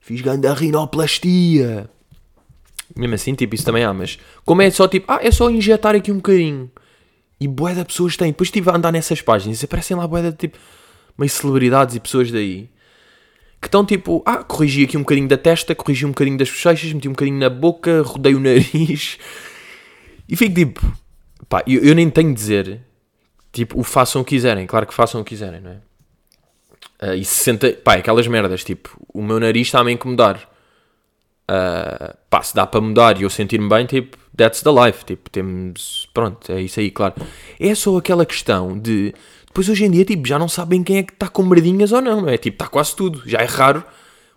fiz 0.00 0.20
ganda 0.20 0.52
rinoplastia. 0.52 1.88
Mesmo 2.96 3.14
assim, 3.14 3.34
tipo, 3.34 3.54
isso 3.54 3.64
também 3.64 3.84
há, 3.84 3.94
mas 3.94 4.18
como 4.44 4.60
é 4.60 4.68
só 4.72 4.88
tipo, 4.88 5.12
ah, 5.12 5.20
é 5.22 5.30
só 5.30 5.48
injetar 5.48 5.94
aqui 5.94 6.10
um 6.10 6.16
bocadinho. 6.16 6.68
E 7.38 7.46
bué 7.46 7.74
de 7.74 7.84
pessoas 7.84 8.16
têm. 8.16 8.32
Depois 8.32 8.48
estive 8.48 8.70
a 8.70 8.74
andar 8.74 8.90
nessas 8.90 9.22
páginas 9.22 9.62
e 9.62 9.66
aparecem 9.66 9.96
lá 9.96 10.08
bué 10.08 10.20
de 10.20 10.32
tipo, 10.32 10.58
meio 11.16 11.30
celebridades 11.30 11.94
e 11.94 12.00
pessoas 12.00 12.32
daí. 12.32 12.68
Que 13.60 13.68
estão 13.68 13.86
tipo, 13.86 14.20
ah, 14.26 14.42
corrigi 14.42 14.82
aqui 14.82 14.96
um 14.96 15.02
bocadinho 15.02 15.28
da 15.28 15.38
testa, 15.38 15.76
corrigi 15.76 16.04
um 16.04 16.10
bocadinho 16.10 16.38
das 16.38 16.50
bochechas, 16.50 16.92
meti 16.92 17.06
um 17.06 17.12
bocadinho 17.12 17.38
na 17.38 17.48
boca, 17.48 18.02
rodei 18.02 18.34
o 18.34 18.40
nariz. 18.40 19.16
E 20.30 20.36
fico 20.36 20.54
tipo, 20.54 20.92
pá, 21.48 21.64
eu, 21.66 21.82
eu 21.82 21.94
nem 21.94 22.10
tenho 22.10 22.28
de 22.28 22.34
dizer 22.34 22.87
tipo, 23.52 23.78
o 23.78 23.82
façam 23.82 24.22
o 24.22 24.24
que 24.24 24.30
quiserem, 24.30 24.66
claro 24.66 24.86
que 24.86 24.94
façam 24.94 25.20
o 25.20 25.24
que 25.24 25.30
quiserem, 25.30 25.60
não 25.60 25.70
é? 25.70 25.76
Uh, 27.00 27.14
e 27.14 27.24
se 27.24 27.44
senta, 27.44 27.70
pá, 27.72 27.94
é 27.94 27.98
aquelas 27.98 28.26
merdas, 28.26 28.64
tipo, 28.64 29.00
o 29.12 29.22
meu 29.22 29.38
nariz 29.38 29.68
está-me 29.68 29.90
a 29.90 29.94
incomodar. 29.94 30.48
Uh, 31.50 32.16
pá, 32.28 32.42
se 32.42 32.54
dá 32.54 32.66
para 32.66 32.80
mudar 32.80 33.18
e 33.18 33.22
eu 33.22 33.30
sentir-me 33.30 33.68
bem, 33.68 33.86
tipo, 33.86 34.16
that's 34.36 34.62
the 34.62 34.70
life, 34.70 35.04
tipo, 35.04 35.30
temos, 35.30 36.08
pronto, 36.12 36.52
é 36.52 36.60
isso 36.60 36.80
aí, 36.80 36.90
claro. 36.90 37.14
É 37.58 37.74
só 37.74 37.96
aquela 37.96 38.26
questão 38.26 38.78
de, 38.78 39.14
depois 39.46 39.68
hoje 39.68 39.84
em 39.84 39.90
dia, 39.90 40.04
tipo, 40.04 40.26
já 40.26 40.38
não 40.38 40.48
sabem 40.48 40.82
quem 40.82 40.98
é 40.98 41.02
que 41.02 41.12
está 41.12 41.28
com 41.28 41.42
merdinhas 41.42 41.92
ou 41.92 42.02
não, 42.02 42.20
não 42.22 42.28
é? 42.28 42.36
Tipo, 42.36 42.56
está 42.56 42.68
quase 42.68 42.94
tudo, 42.94 43.22
já 43.26 43.38
é 43.38 43.46
raro 43.46 43.84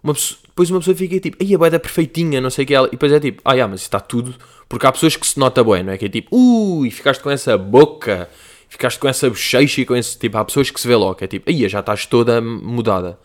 uma 0.04 0.14
pessoa, 0.14 0.40
depois 0.48 0.70
uma 0.70 0.80
pessoa 0.80 0.96
fica 0.96 1.20
tipo, 1.20 1.38
ai, 1.42 1.54
a 1.54 1.58
boeda 1.58 1.80
perfeitinha, 1.80 2.42
não 2.42 2.50
sei 2.50 2.64
o 2.64 2.68
que 2.68 2.74
ela. 2.74 2.88
E 2.88 2.92
depois 2.92 3.12
é 3.12 3.20
tipo, 3.20 3.42
ah, 3.46 3.54
yeah, 3.54 3.70
mas 3.70 3.82
está 3.82 4.00
tudo. 4.00 4.36
Porque 4.68 4.86
há 4.86 4.92
pessoas 4.92 5.16
que 5.16 5.26
se 5.26 5.40
nota 5.40 5.64
bem, 5.64 5.84
não 5.84 5.94
é? 5.94 5.98
Que 5.98 6.06
é 6.06 6.10
tipo, 6.10 6.36
ui, 6.36 6.90
ficaste 6.90 7.22
com 7.22 7.30
essa 7.30 7.58
boca, 7.58 8.30
ficaste 8.72 8.98
com 8.98 9.08
essa 9.08 9.30
bochecha 9.30 9.82
e 9.82 9.86
com 9.86 9.96
esse. 9.96 10.18
Tipo, 10.18 10.38
há 10.38 10.46
pessoas 10.46 10.72
que 10.72 10.80
se 10.80 10.88
vê 10.88 10.96
logo, 10.96 11.18
é 11.22 11.28
tipo, 11.28 11.50
ai, 11.50 11.68
já 11.68 11.82
estás 11.82 12.06
toda 12.06 12.42
mudada. 12.42 13.20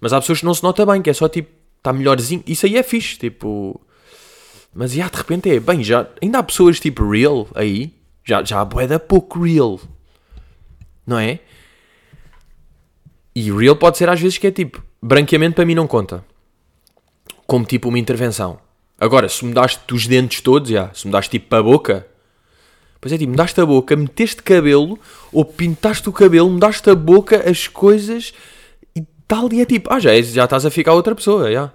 Mas 0.00 0.12
há 0.12 0.20
pessoas 0.20 0.40
que 0.40 0.44
não 0.44 0.52
se 0.52 0.64
nota 0.64 0.84
bem, 0.84 1.00
que 1.00 1.08
é 1.08 1.12
só 1.12 1.28
tipo, 1.28 1.48
está 1.78 1.92
melhorzinho. 1.92 2.42
Isso 2.46 2.66
aí 2.66 2.76
é 2.76 2.82
fixe, 2.82 3.16
tipo. 3.16 3.80
Mas 4.74 4.92
já 4.92 5.08
de 5.08 5.16
repente 5.16 5.48
é, 5.48 5.60
bem, 5.60 5.84
já. 5.84 6.08
Ainda 6.20 6.40
há 6.40 6.42
pessoas 6.42 6.80
tipo 6.80 7.08
real 7.08 7.46
aí. 7.54 7.94
Já, 8.24 8.42
já 8.42 8.60
há 8.60 8.64
boeda 8.64 8.98
pouco 8.98 9.42
real. 9.42 9.80
Não 11.06 11.18
é? 11.18 11.38
E 13.34 13.50
real 13.50 13.76
pode 13.76 13.96
ser 13.96 14.08
às 14.08 14.20
vezes 14.20 14.38
que 14.38 14.46
é 14.46 14.50
tipo, 14.50 14.82
branqueamento 15.00 15.54
para 15.54 15.64
mim 15.64 15.74
não 15.74 15.86
conta. 15.86 16.24
Como 17.46 17.64
tipo 17.64 17.88
uma 17.88 17.98
intervenção. 17.98 18.58
Agora, 18.98 19.28
se 19.28 19.44
mudaste 19.44 19.92
os 19.92 20.06
dentes 20.06 20.40
todos, 20.40 20.70
já, 20.70 20.92
se 20.94 21.06
mudaste 21.06 21.30
tipo 21.30 21.48
para 21.48 21.58
a 21.58 21.62
boca, 21.62 22.06
pois 23.02 23.12
é 23.12 23.18
tipo, 23.18 23.32
mudaste 23.32 23.60
a 23.60 23.66
boca, 23.66 23.96
meteste 23.96 24.44
cabelo, 24.44 24.96
ou 25.32 25.44
pintaste 25.44 26.08
o 26.08 26.12
cabelo, 26.12 26.48
mudaste 26.48 26.88
a 26.88 26.94
boca, 26.94 27.50
as 27.50 27.66
coisas 27.66 28.32
e 28.94 29.02
tal, 29.26 29.52
e 29.52 29.60
é 29.60 29.66
tipo, 29.66 29.92
ah, 29.92 29.98
já, 29.98 30.12
és, 30.14 30.28
já 30.28 30.44
estás 30.44 30.64
a 30.64 30.70
ficar 30.70 30.94
outra 30.94 31.12
pessoa, 31.12 31.52
já. 31.52 31.72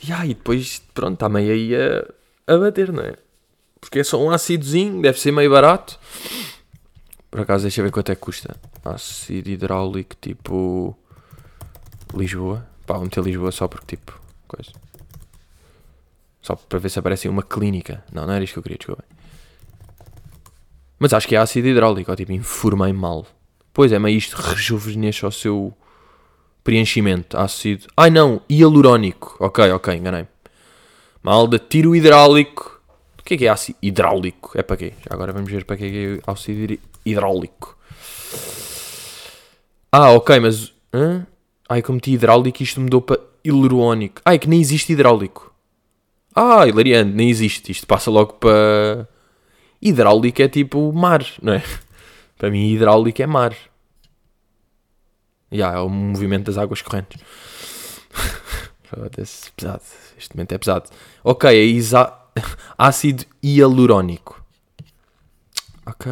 Já, 0.00 0.24
e 0.24 0.28
depois, 0.28 0.80
pronto, 0.94 1.14
está 1.14 1.28
meio 1.28 1.52
aí 1.52 1.74
a, 1.74 2.54
a 2.54 2.56
bater, 2.56 2.92
não 2.92 3.02
é? 3.02 3.14
Porque 3.80 3.98
é 3.98 4.04
só 4.04 4.22
um 4.22 4.30
ácidozinho, 4.30 5.02
deve 5.02 5.18
ser 5.18 5.32
meio 5.32 5.50
barato. 5.50 5.98
Por 7.28 7.40
acaso, 7.40 7.62
deixa 7.62 7.80
eu 7.80 7.84
ver 7.84 7.90
quanto 7.90 8.12
é 8.12 8.14
que 8.14 8.20
custa. 8.20 8.56
Ácido 8.84 9.50
hidráulico 9.50 10.16
tipo. 10.20 10.96
Lisboa. 12.14 12.66
Pá, 12.86 12.94
vou 12.94 13.04
meter 13.04 13.22
Lisboa 13.22 13.52
só 13.52 13.68
porque 13.68 13.96
tipo. 13.96 14.18
Coisa. 14.46 14.70
Só 16.48 16.56
para 16.56 16.78
ver 16.78 16.88
se 16.88 16.98
aparece 16.98 17.28
uma 17.28 17.42
clínica. 17.42 18.02
Não, 18.10 18.26
não 18.26 18.32
era 18.32 18.42
isto 18.42 18.54
que 18.54 18.58
eu 18.58 18.62
queria, 18.62 18.78
desculpa. 18.78 19.04
Mas 20.98 21.12
acho 21.12 21.28
que 21.28 21.36
é 21.36 21.38
ácido 21.38 21.68
hidráulico, 21.68 22.16
tipo, 22.16 22.32
informei 22.32 22.90
mal. 22.90 23.26
Pois 23.70 23.92
é, 23.92 23.98
mas 23.98 24.14
isto 24.14 24.34
rejuvenesce 24.34 25.26
o 25.26 25.30
seu 25.30 25.74
preenchimento. 26.64 27.36
Ácido. 27.36 27.88
Ai 27.94 28.08
não, 28.08 28.40
hialurónico. 28.48 29.36
Ok, 29.38 29.70
ok, 29.72 29.94
enganei-me. 29.94 30.28
Malda, 31.22 31.58
tiro 31.58 31.94
hidráulico. 31.94 32.80
O 33.20 33.22
que 33.22 33.34
é 33.34 33.36
que 33.36 33.44
é 33.44 33.50
ácido 33.50 33.76
hidráulico? 33.82 34.52
É 34.58 34.62
para 34.62 34.78
quê? 34.78 34.94
Já 35.06 35.14
agora 35.14 35.34
vamos 35.34 35.52
ver 35.52 35.66
para 35.66 35.76
que 35.76 35.84
é, 35.84 36.14
é 36.14 36.20
ácido 36.26 36.78
hidráulico. 37.04 37.76
Ah, 39.92 40.12
ok, 40.12 40.40
mas. 40.40 40.72
Hã? 40.94 41.26
Ai, 41.68 41.82
como 41.82 41.96
meti 41.96 42.12
hidráulico, 42.12 42.62
isto 42.62 42.80
mudou 42.80 43.02
para 43.02 43.20
hialurónico. 43.44 44.22
Ai, 44.24 44.38
que 44.38 44.48
nem 44.48 44.58
existe 44.58 44.94
hidráulico. 44.94 45.47
Ah, 46.34 46.66
hilariante, 46.66 47.12
nem 47.12 47.30
existe. 47.30 47.72
Isto 47.72 47.86
passa 47.86 48.10
logo 48.10 48.34
para. 48.34 49.08
Hidráulico 49.80 50.42
é 50.42 50.48
tipo 50.48 50.92
mar, 50.92 51.24
não 51.42 51.52
é? 51.52 51.62
Para 52.36 52.50
mim, 52.50 52.68
hidráulico 52.68 53.20
é 53.22 53.26
mar. 53.26 53.52
Já, 55.50 55.56
yeah, 55.56 55.78
é 55.78 55.80
o 55.80 55.88
movimento 55.88 56.46
das 56.46 56.58
águas 56.58 56.82
correntes. 56.82 57.20
Foda-se, 58.84 59.50
pesado. 59.52 59.82
Este 60.16 60.36
momento 60.36 60.52
é 60.52 60.58
pesado. 60.58 60.90
Ok, 61.24 61.48
é 61.50 61.64
isa... 61.64 62.12
ácido 62.76 63.24
hialurónico. 63.42 64.44
Ok, 65.86 66.10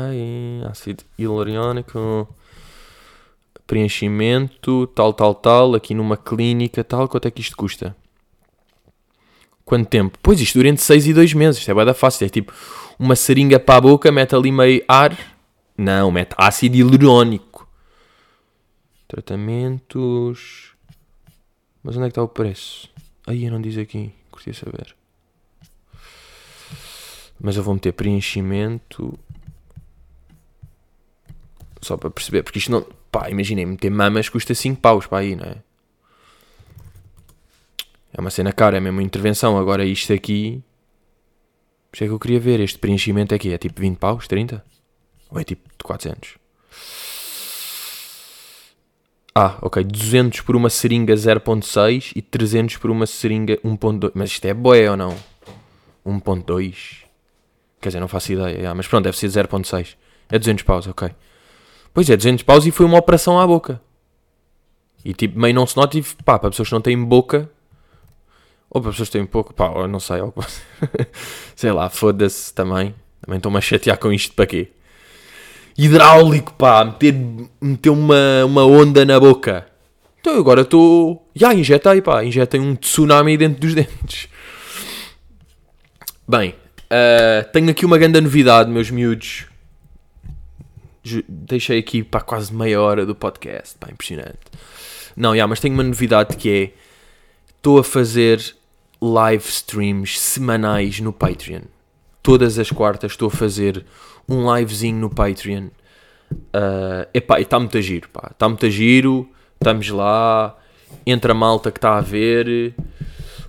ácido 0.68 1.04
hialurónico 1.18 2.28
preenchimento, 3.66 4.86
tal, 4.88 5.12
tal, 5.12 5.34
tal, 5.34 5.74
aqui 5.74 5.92
numa 5.92 6.16
clínica, 6.16 6.84
tal, 6.84 7.08
quanto 7.08 7.26
é 7.26 7.30
que 7.30 7.40
isto 7.40 7.56
custa? 7.56 7.96
Quanto 9.66 9.88
tempo? 9.88 10.16
Pois 10.22 10.40
isto 10.40 10.54
dura 10.54 10.68
entre 10.68 10.84
6 10.84 11.08
e 11.08 11.12
2 11.12 11.34
meses, 11.34 11.58
isto 11.58 11.68
é 11.68 11.74
bada 11.74 11.92
fácil, 11.92 12.24
é 12.24 12.28
tipo 12.28 12.52
uma 12.96 13.16
seringa 13.16 13.58
para 13.58 13.78
a 13.78 13.80
boca, 13.80 14.12
mete 14.12 14.32
ali 14.32 14.52
meio 14.52 14.84
ar, 14.86 15.18
não, 15.76 16.12
mete 16.12 16.36
ácido 16.38 16.76
hialurónico. 16.76 17.68
Tratamentos, 19.08 20.70
mas 21.82 21.96
onde 21.96 22.06
é 22.06 22.08
que 22.08 22.12
está 22.12 22.22
o 22.22 22.28
preço? 22.28 22.88
Aí 23.26 23.44
eu 23.44 23.50
não 23.50 23.60
diz 23.60 23.76
aqui, 23.76 24.12
curtia 24.30 24.54
saber. 24.54 24.94
Mas 27.40 27.56
eu 27.56 27.62
vou 27.64 27.74
meter 27.74 27.92
preenchimento, 27.92 29.18
só 31.82 31.96
para 31.96 32.08
perceber, 32.08 32.44
porque 32.44 32.60
isto 32.60 32.70
não 32.70 32.86
pá, 33.10 33.28
imaginei, 33.30 33.66
meter 33.66 33.90
mamas 33.90 34.28
custa 34.28 34.54
5 34.54 34.80
paus 34.80 35.08
para 35.08 35.18
aí, 35.18 35.34
não 35.34 35.44
é? 35.44 35.65
É 38.16 38.20
uma 38.20 38.30
cena 38.30 38.50
cara, 38.50 38.78
é 38.78 38.80
mesmo 38.80 39.02
intervenção. 39.02 39.58
Agora 39.58 39.84
isto 39.84 40.10
aqui. 40.10 40.62
Isto 41.92 42.04
é 42.04 42.06
que 42.06 42.12
eu 42.12 42.18
queria 42.18 42.40
ver. 42.40 42.60
Este 42.60 42.78
preenchimento 42.78 43.34
aqui 43.34 43.52
é 43.52 43.58
tipo 43.58 43.78
20 43.78 43.98
paus, 43.98 44.26
30? 44.26 44.64
Ou 45.30 45.38
é 45.38 45.44
tipo 45.44 45.68
de 45.68 45.84
400? 45.84 46.38
Ah, 49.34 49.58
ok. 49.60 49.84
200 49.84 50.40
por 50.40 50.56
uma 50.56 50.70
seringa 50.70 51.12
0.6 51.12 52.12
e 52.16 52.22
300 52.22 52.78
por 52.78 52.90
uma 52.90 53.04
seringa 53.04 53.58
1.2. 53.58 54.12
Mas 54.14 54.30
isto 54.30 54.46
é 54.46 54.54
boé 54.54 54.90
ou 54.90 54.96
não? 54.96 55.14
1.2? 56.06 57.04
Quer 57.78 57.90
dizer, 57.90 58.00
não 58.00 58.08
faço 58.08 58.32
ideia. 58.32 58.70
Ah, 58.70 58.74
mas 58.74 58.88
pronto, 58.88 59.04
deve 59.04 59.18
ser 59.18 59.26
0.6. 59.26 59.94
É 60.30 60.38
200 60.38 60.64
paus, 60.64 60.86
ok. 60.86 61.10
Pois 61.92 62.08
é, 62.08 62.16
200 62.16 62.44
paus 62.44 62.64
e 62.64 62.70
foi 62.70 62.86
uma 62.86 62.98
operação 62.98 63.38
à 63.38 63.46
boca. 63.46 63.78
E 65.04 65.12
tipo, 65.12 65.38
meio 65.38 65.54
não 65.54 65.66
se 65.66 65.76
nota 65.76 65.98
e 65.98 66.02
pá, 66.24 66.38
para 66.38 66.48
pessoas 66.48 66.68
que 66.68 66.74
não 66.74 66.80
têm 66.80 67.00
boca, 67.04 67.50
ou 68.76 68.82
para 68.82 68.90
pessoas 68.90 69.08
que 69.08 69.14
têm 69.14 69.24
pouco, 69.24 69.54
pá, 69.54 69.70
ou 69.70 69.88
não 69.88 69.98
sei, 69.98 70.20
ou, 70.20 70.34
sei 71.56 71.72
lá, 71.72 71.88
foda-se 71.88 72.52
também. 72.52 72.94
Também 73.22 73.38
estou-me 73.38 73.56
a 73.56 73.60
chatear 73.62 73.96
com 73.96 74.12
isto 74.12 74.34
para 74.34 74.46
quê? 74.46 74.68
Hidráulico, 75.78 76.52
pá, 76.52 76.84
meter, 76.84 77.14
meter 77.58 77.88
uma, 77.88 78.44
uma 78.44 78.66
onda 78.66 79.02
na 79.06 79.18
boca. 79.18 79.66
Então 80.20 80.38
agora 80.38 80.60
estou. 80.60 81.26
Já 81.34 81.54
injetei, 81.54 82.02
pá, 82.02 82.22
injetei 82.22 82.60
um 82.60 82.76
tsunami 82.76 83.38
dentro 83.38 83.60
dos 83.62 83.72
dentes. 83.74 84.28
Bem, 86.28 86.50
uh, 86.50 87.50
tenho 87.54 87.70
aqui 87.70 87.86
uma 87.86 87.96
grande 87.96 88.20
novidade, 88.20 88.70
meus 88.70 88.90
miúdos 88.90 89.46
deixei 91.26 91.78
aqui 91.78 92.02
para 92.02 92.20
quase 92.20 92.52
meia 92.52 92.82
hora 92.82 93.06
do 93.06 93.14
podcast. 93.14 93.78
Pá, 93.78 93.88
impressionante. 93.90 94.38
Não, 95.16 95.34
yeah, 95.34 95.48
mas 95.48 95.60
tenho 95.60 95.72
uma 95.72 95.84
novidade 95.84 96.36
que 96.36 96.50
é 96.50 96.72
estou 97.66 97.78
a 97.78 97.84
fazer 97.84 98.55
live 99.00 99.44
streams 99.48 100.18
semanais 100.18 101.00
no 101.00 101.12
Patreon. 101.12 101.62
Todas 102.22 102.58
as 102.58 102.70
quartas 102.70 103.12
estou 103.12 103.28
a 103.28 103.30
fazer 103.30 103.84
um 104.28 104.52
livezinho 104.54 104.98
no 104.98 105.10
Patreon. 105.10 105.68
Uh, 106.30 107.06
epá, 107.14 107.40
está 107.40 107.58
muito 107.58 107.76
a 107.78 107.80
giro, 107.80 108.08
pá. 108.08 108.30
Está 108.32 108.48
muito 108.48 108.66
a 108.66 108.70
giro. 108.70 109.28
Estamos 109.54 109.88
lá. 109.90 110.56
Entra 111.06 111.32
a 111.32 111.34
malta 111.34 111.70
que 111.70 111.78
está 111.78 111.96
a 111.96 112.00
ver. 112.00 112.74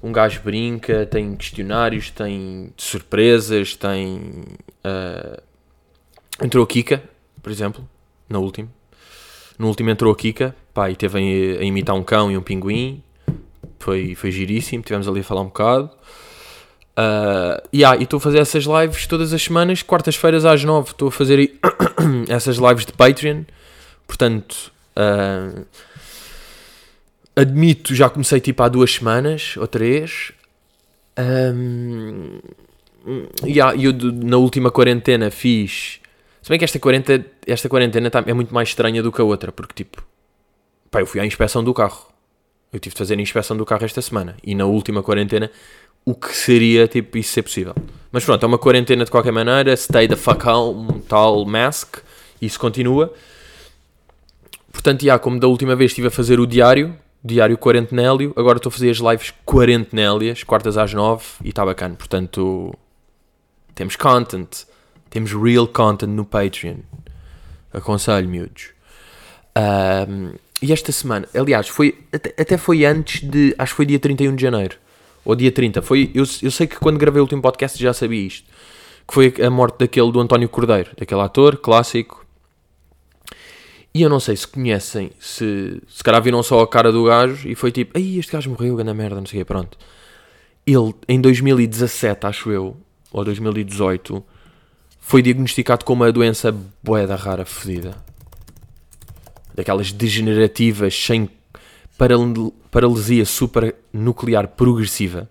Um 0.03 0.12
gajo 0.12 0.41
brinca. 0.43 1.05
Tem 1.05 1.36
questionários, 1.36 2.12
tem 2.12 2.71
surpresas, 2.77 3.75
tem. 3.75 4.43
Uh, 4.86 5.41
entrou 6.43 6.63
a 6.63 6.67
Kika, 6.67 7.03
por 7.41 7.51
exemplo, 7.51 7.88
no 8.29 8.41
último. 8.41 8.69
No 9.57 9.67
último 9.67 9.89
entrou 9.89 10.13
a 10.13 10.15
Kika, 10.15 10.55
pá, 10.71 10.91
e 10.91 10.95
teve 10.95 11.57
a 11.60 11.63
imitar 11.63 11.95
um 11.95 12.03
cão 12.03 12.31
e 12.31 12.38
um 12.38 12.43
pinguim. 12.43 13.03
Foi, 13.79 14.15
foi 14.15 14.31
giríssimo, 14.31 14.83
tivemos 14.83 15.07
ali 15.07 15.21
a 15.21 15.23
falar 15.23 15.41
um 15.41 15.45
bocado. 15.45 15.89
Uh, 16.97 17.61
yeah, 17.73 17.99
e 17.99 18.03
estou 18.03 18.17
a 18.17 18.21
fazer 18.21 18.39
essas 18.39 18.65
lives 18.65 19.05
todas 19.05 19.31
as 19.31 19.41
semanas, 19.41 19.83
quartas-feiras 19.83 20.45
às 20.45 20.63
nove. 20.63 20.91
Estou 20.91 21.09
a 21.09 21.11
fazer 21.11 21.59
essas 22.27 22.57
lives 22.57 22.85
de 22.85 22.93
Patreon. 22.93 23.43
Portanto, 24.07 24.71
uh, 24.97 25.65
admito, 27.35 27.93
já 27.93 28.09
comecei 28.09 28.39
tipo 28.39 28.63
há 28.63 28.67
duas 28.67 28.93
semanas 28.93 29.55
ou 29.57 29.67
três. 29.67 30.31
Um, 31.19 32.39
yeah, 33.43 33.75
eu 33.75 33.93
na 33.93 34.37
última 34.37 34.69
quarentena 34.69 35.31
fiz 35.31 35.99
se 36.47 36.49
bem 36.49 36.59
que 36.59 36.63
esta, 36.63 36.79
40, 36.79 37.25
esta 37.45 37.67
quarentena 37.67 38.09
tá, 38.09 38.23
é 38.25 38.33
muito 38.33 38.53
mais 38.53 38.69
estranha 38.69 39.03
do 39.03 39.11
que 39.11 39.19
a 39.19 39.23
outra, 39.25 39.51
porque 39.51 39.83
tipo, 39.83 40.01
pá, 40.89 41.01
eu 41.01 41.05
fui 41.05 41.19
à 41.19 41.25
inspeção 41.25 41.61
do 41.61 41.73
carro. 41.73 42.07
Eu 42.71 42.80
tive 42.80 42.93
de 42.93 42.97
fazer 42.99 43.17
a 43.17 43.21
inspeção 43.21 43.56
do 43.56 43.65
carro 43.65 43.86
esta 43.86 44.01
semana. 44.01 44.36
E 44.43 44.53
na 44.53 44.65
última 44.65 45.01
quarentena, 45.01 45.49
o 46.06 46.13
que 46.13 46.36
seria 46.36 46.88
tipo 46.88 47.17
isso 47.17 47.32
ser 47.34 47.43
possível? 47.43 47.75
Mas 48.12 48.23
pronto, 48.23 48.43
é 48.43 48.47
uma 48.47 48.58
quarentena 48.58 49.06
de 49.06 49.12
qualquer 49.12 49.32
maneira, 49.32 49.75
stay 49.75 50.08
the 50.08 50.15
fuck 50.15 50.47
home, 50.47 51.01
tal 51.08 51.45
mask, 51.45 51.97
isso 52.41 52.60
continua. 52.60 53.13
Portanto, 54.71 55.03
já, 55.03 55.17
como 55.17 55.39
da 55.39 55.47
última 55.47 55.75
vez 55.75 55.91
estive 55.91 56.08
a 56.08 56.12
fazer 56.12 56.39
o 56.39 56.45
diário, 56.45 56.95
diário 57.23 57.58
quarentenélio, 57.58 58.34
agora 58.36 58.58
estou 58.58 58.69
a 58.69 58.73
fazer 58.73 58.89
as 58.89 58.97
lives 58.97 59.34
quarentenélias, 59.45 60.43
quartas 60.43 60.77
às 60.77 60.93
nove, 60.93 61.25
e 61.43 61.49
está 61.49 61.65
bacana. 61.65 61.95
Portanto, 61.95 62.73
temos 63.73 63.95
content. 63.95 64.65
Temos 65.10 65.32
real 65.34 65.67
content 65.67 66.10
no 66.10 66.25
Patreon. 66.25 66.77
Aconselho, 67.73 68.27
miúdos. 68.27 68.69
Um, 69.58 70.34
e 70.62 70.74
esta 70.74 70.91
semana, 70.91 71.28
aliás, 71.34 71.67
foi, 71.67 71.98
até, 72.12 72.34
até 72.41 72.58
foi 72.58 72.86
antes 72.86 73.22
de, 73.22 73.54
acho 73.58 73.74
que 73.74 73.78
foi 73.78 73.86
dia 73.86 74.00
31 74.00 74.36
de 74.36 74.41
janeiro, 74.41 74.78
ou 75.24 75.36
dia 75.36 75.52
30, 75.52 75.82
foi, 75.82 76.12
eu, 76.13 76.24
eu 76.41 76.52
sei 76.52 76.67
que 76.67 76.78
quando 76.78 76.98
gravei 76.98 77.20
o 77.20 77.24
último 77.24 77.41
podcast 77.41 77.82
já 77.82 77.93
sabia 77.93 78.26
isto, 78.26 78.48
que 79.08 79.13
foi 79.13 79.34
a 79.41 79.50
morte 79.50 79.80
daquele 79.80 80.12
do 80.12 80.20
António 80.20 80.50
Cordeiro, 80.50 80.91
daquele 80.98 81.22
ator 81.22 81.58
clássico, 81.58 82.26
e 83.93 84.02
eu 84.02 84.10
não 84.10 84.20
sei 84.20 84.36
se 84.36 84.48
conhecem, 84.48 85.12
se, 85.20 85.82
se 85.88 86.04
calhar 86.04 86.22
viram 86.22 86.43
só 86.43 86.62
a 86.62 86.67
cara 86.67 86.91
do 86.91 87.04
gajo 87.04 87.50
e 87.50 87.56
foi 87.56 87.72
tipo, 87.72 87.98
ai, 87.98 88.20
este 88.20 88.32
gajo 88.32 88.50
morreu, 88.52 88.76
grande 88.76 88.93
merda, 88.93 89.15
não 89.15 89.26
sei 89.26 89.39
o 89.39 89.41
quê, 89.41 89.46
pronto. 89.46 89.78
Ele, 90.65 90.93
em 91.08 91.20
2017, 91.20 92.28
acho 92.28 92.52
eu, 92.52 92.78
ou 93.12 93.24
2018, 93.24 94.24
foi 95.00 95.22
diagnosticado 95.22 95.84
com 95.86 95.93
uma 95.93 96.12
doença 96.12 96.56
boeda 96.84 97.15
rara, 97.15 97.46
fedida. 97.46 97.96
Daquelas 99.58 99.91
degenerativas, 99.91 100.96
sem 100.96 101.30
paralisia 102.72 103.26
supranuclear 103.26 104.48
progressiva. 104.50 105.30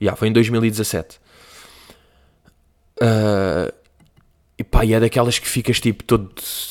Yeah, 0.00 0.16
foi 0.16 0.28
em 0.28 0.32
2017. 0.32 1.20
Uh, 2.96 3.72
e 4.56 4.64
pá, 4.64 4.84
e 4.84 4.94
é 4.94 5.00
daquelas 5.00 5.38
que 5.38 5.48
ficas 5.48 5.80
tipo 5.80 6.04
todo, 6.04 6.30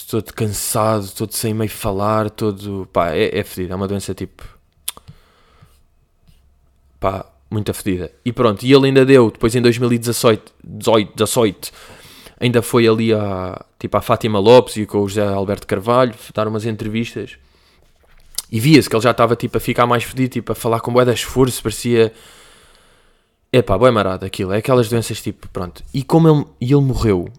todo 0.09 0.33
cansado, 0.33 1.11
todo 1.11 1.33
sem 1.33 1.53
meio 1.53 1.69
falar, 1.69 2.29
todo. 2.29 2.87
pá, 2.93 3.11
é, 3.11 3.39
é 3.39 3.43
fedido, 3.43 3.73
é 3.73 3.75
uma 3.75 3.87
doença 3.87 4.13
tipo. 4.13 4.43
pá, 6.99 7.25
muito 7.49 7.73
fedida. 7.73 8.09
E 8.23 8.31
pronto, 8.31 8.63
e 8.65 8.71
ele 8.71 8.87
ainda 8.87 9.05
deu, 9.05 9.29
depois 9.29 9.53
em 9.53 9.61
2018, 9.61 10.53
18, 10.63 11.13
18 11.15 11.71
ainda 12.41 12.61
foi 12.61 12.87
ali 12.87 13.13
a, 13.13 13.63
tipo, 13.79 13.95
a 13.95 14.01
Fátima 14.01 14.39
Lopes 14.39 14.75
e 14.75 14.85
com 14.85 14.99
o 14.99 15.07
José 15.07 15.25
Alberto 15.25 15.65
Carvalho, 15.65 16.13
dar 16.33 16.47
umas 16.47 16.65
entrevistas. 16.65 17.37
E 18.51 18.59
via-se 18.59 18.89
que 18.89 18.95
ele 18.95 19.03
já 19.03 19.11
estava 19.11 19.35
tipo 19.35 19.57
a 19.57 19.61
ficar 19.61 19.85
mais 19.85 20.03
fedido, 20.03 20.33
tipo 20.33 20.51
a 20.51 20.55
falar 20.55 20.81
com 20.81 20.91
bué 20.91 21.05
de 21.05 21.13
esforço, 21.13 21.63
parecia. 21.63 22.11
Epá, 23.53 23.77
bué 23.77 23.91
marado 23.91 24.25
aquilo, 24.25 24.51
é 24.51 24.57
aquelas 24.57 24.89
doenças 24.89 25.21
tipo, 25.21 25.47
pronto. 25.49 25.83
E 25.93 26.03
como 26.03 26.27
ele, 26.27 26.45
e 26.59 26.73
ele 26.73 26.81
morreu, 26.81 27.31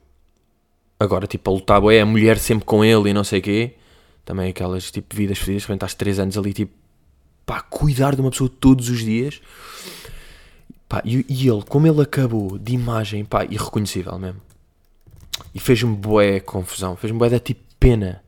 Agora, 1.03 1.27
tipo, 1.27 1.51
a 1.51 1.53
lutar, 1.53 1.83
é 1.93 2.01
a 2.01 2.07
mulher 2.07 2.39
sempre 2.39 2.65
com 2.65 2.85
ele 2.85 3.11
e 3.11 3.13
não 3.13 3.25
sei 3.25 3.41
o 3.41 3.43
quê. 3.43 3.75
Também 4.25 4.51
aquelas, 4.51 4.89
tipo, 4.89 5.17
vidas 5.17 5.37
feliz, 5.37 5.67
quando 5.67 5.79
estás 5.79 5.95
3 5.95 6.21
anos 6.21 6.39
ali, 6.39 6.53
tipo, 6.53 6.73
pá, 7.45 7.61
cuidar 7.61 8.15
de 8.15 8.21
uma 8.21 8.31
pessoa 8.31 8.49
todos 8.49 8.89
os 8.89 9.01
dias. 9.01 9.43
Pá, 10.89 11.03
e, 11.05 11.27
e 11.29 11.49
ele, 11.49 11.65
como 11.69 11.89
ele 11.89 12.01
acabou 12.01 12.57
de 12.57 12.75
imagem, 12.75 13.25
pá, 13.25 13.45
irreconhecível 13.45 14.17
mesmo. 14.17 14.41
E 15.55 15.61
fez-me 15.61 15.95
boé 15.95 16.41
confusão, 16.41 16.97
fez-me 16.97 17.19
boé 17.19 17.31
da 17.31 17.39
tipo 17.39 17.61
pena. 17.79 18.23